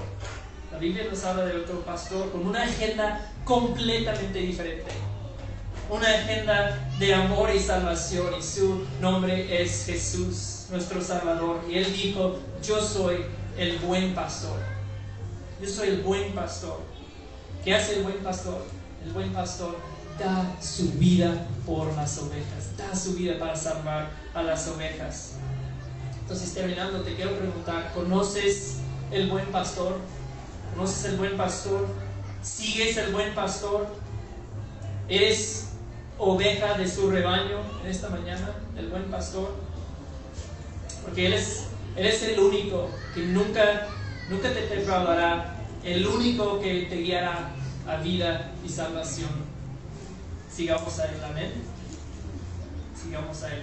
La 0.73 0.79
Biblia 0.79 1.05
nos 1.09 1.25
habla 1.25 1.45
de 1.45 1.57
otro 1.59 1.81
pastor 1.85 2.31
con 2.33 2.47
una 2.47 2.65
agenda 2.65 3.31
completamente 3.45 4.41
diferente. 4.41 4.91
Una 5.89 6.09
agenda 6.09 6.91
de 6.99 7.15
amor 7.15 7.51
y 7.55 7.61
salvación 7.61 8.35
y 8.39 8.43
su 8.43 8.85
nombre 9.01 9.63
es 9.63 9.87
Jesús, 9.87 10.67
nuestro 10.71 11.01
Salvador. 11.01 11.61
Y 11.71 11.79
él 11.79 11.93
dijo, 11.93 12.41
yo 12.63 12.83
soy 12.83 13.25
el 13.57 13.79
buen 13.79 14.15
pastor. 14.15 14.59
Yo 15.63 15.69
soy 15.69 15.89
el 15.89 16.03
buen 16.03 16.33
pastor. 16.33 16.81
¿Qué 17.65 17.75
hace 17.75 17.99
el 17.99 18.03
buen 18.03 18.19
pastor? 18.19 18.63
El 19.05 19.13
buen 19.13 19.33
pastor 19.33 19.77
da 20.19 20.57
su 20.61 20.91
vida 20.93 21.47
por 21.65 21.95
las 21.95 22.19
ovejas, 22.19 22.77
da 22.77 22.95
su 22.95 23.15
vida 23.15 23.39
para 23.39 23.55
salvar 23.55 24.11
a 24.35 24.43
las 24.43 24.67
ovejas. 24.69 25.35
Entonces, 26.21 26.53
terminando, 26.53 27.03
te 27.03 27.15
quiero 27.15 27.37
preguntar, 27.37 27.93
¿conoces 27.95 28.79
el 29.13 29.29
buen 29.31 29.47
pastor? 29.47 29.99
¿Conoces 30.75 31.05
el 31.07 31.17
buen 31.17 31.37
pastor? 31.37 31.87
¿Sigues 32.43 32.97
el 32.97 33.13
buen 33.13 33.35
pastor? 33.35 33.87
¿Eres 35.09 35.69
oveja 36.19 36.79
de 36.79 36.89
su 36.89 37.11
rebaño 37.11 37.61
en 37.83 37.91
esta 37.91 38.09
mañana, 38.09 38.53
el 38.77 38.89
buen 38.89 39.05
pastor? 39.05 39.55
Porque 41.03 41.27
Él 41.27 41.33
es, 41.35 41.69
el 41.97 42.39
único 42.39 42.91
que 43.15 43.23
nunca, 43.23 43.87
nunca 44.29 44.53
te 44.53 44.67
defraudará, 44.67 45.57
el 45.85 46.07
único 46.07 46.61
que 46.61 46.87
te 46.91 46.97
guiará 46.97 47.51
a 47.87 47.97
vida 47.97 48.53
y 48.65 48.69
salvación. 48.69 49.31
Sigamos 50.53 50.99
a 50.99 51.05
Él, 51.05 51.23
amén. 51.25 51.53
Sigamos 53.01 53.43
a 53.43 53.55
Él. 53.55 53.63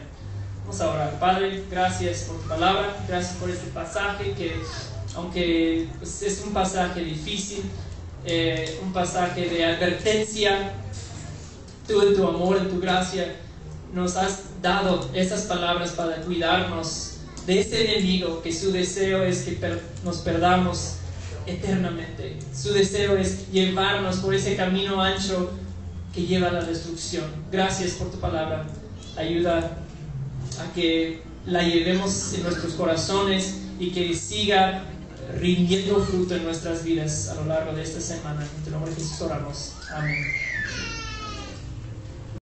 Vamos 0.62 0.80
a 0.80 0.90
orar. 0.92 1.20
Padre, 1.20 1.66
gracias 1.70 2.22
por 2.22 2.38
tu 2.38 2.48
palabra, 2.48 2.96
gracias 3.08 3.36
por 3.36 3.50
este 3.50 3.68
pasaje 3.72 4.32
que, 4.32 4.62
aunque 5.16 5.88
pues, 6.00 6.22
es 6.22 6.44
un 6.46 6.54
pasaje 6.54 7.04
difícil, 7.04 7.64
eh, 8.26 8.80
un 8.84 8.94
pasaje 8.94 9.50
de 9.50 9.66
advertencia, 9.66 10.74
tú 11.88 12.02
en 12.02 12.16
tu 12.16 12.28
amor, 12.28 12.58
en 12.58 12.70
tu 12.70 12.80
gracia, 12.80 13.36
nos 13.94 14.16
has 14.16 14.62
dado 14.62 15.10
esas 15.14 15.44
palabras 15.44 15.92
para 15.92 16.18
cuidarnos 16.22 17.18
de 17.46 17.60
ese 17.60 17.94
enemigo 17.94 18.42
que 18.42 18.54
su 18.54 18.72
deseo 18.72 19.24
es 19.24 19.42
que 19.42 19.60
nos 20.04 20.18
perdamos 20.20 20.96
eternamente. 21.46 22.38
Su 22.56 22.74
deseo 22.74 23.18
es 23.18 23.52
llevarnos 23.52 24.18
por 24.18 24.34
ese 24.34 24.56
camino 24.56 25.02
ancho 25.02 25.52
que 26.14 26.26
lleva 26.26 26.48
a 26.48 26.54
la 26.54 26.64
destrucción. 26.64 27.26
Gracias 27.52 27.92
por 27.92 28.10
tu 28.10 28.20
palabra. 28.20 28.66
Ayuda 29.18 29.78
a 30.60 30.74
que 30.74 31.22
la 31.46 31.64
llevemos 31.64 32.34
en 32.34 32.44
nuestros 32.44 32.74
corazones 32.74 33.56
y 33.80 33.92
que 33.92 34.16
siga 34.16 34.84
rindiendo 35.40 36.04
fruto 36.04 36.36
en 36.36 36.44
nuestras 36.44 36.84
vidas 36.84 37.30
a 37.30 37.36
lo 37.36 37.46
largo 37.46 37.74
de 37.74 37.84
esta 37.84 38.02
semana. 38.02 38.44
En 38.44 38.64
tu 38.64 38.72
nombre 38.72 38.94
Jesús 38.94 39.22
oramos. 39.22 39.74
Amén. 39.92 40.24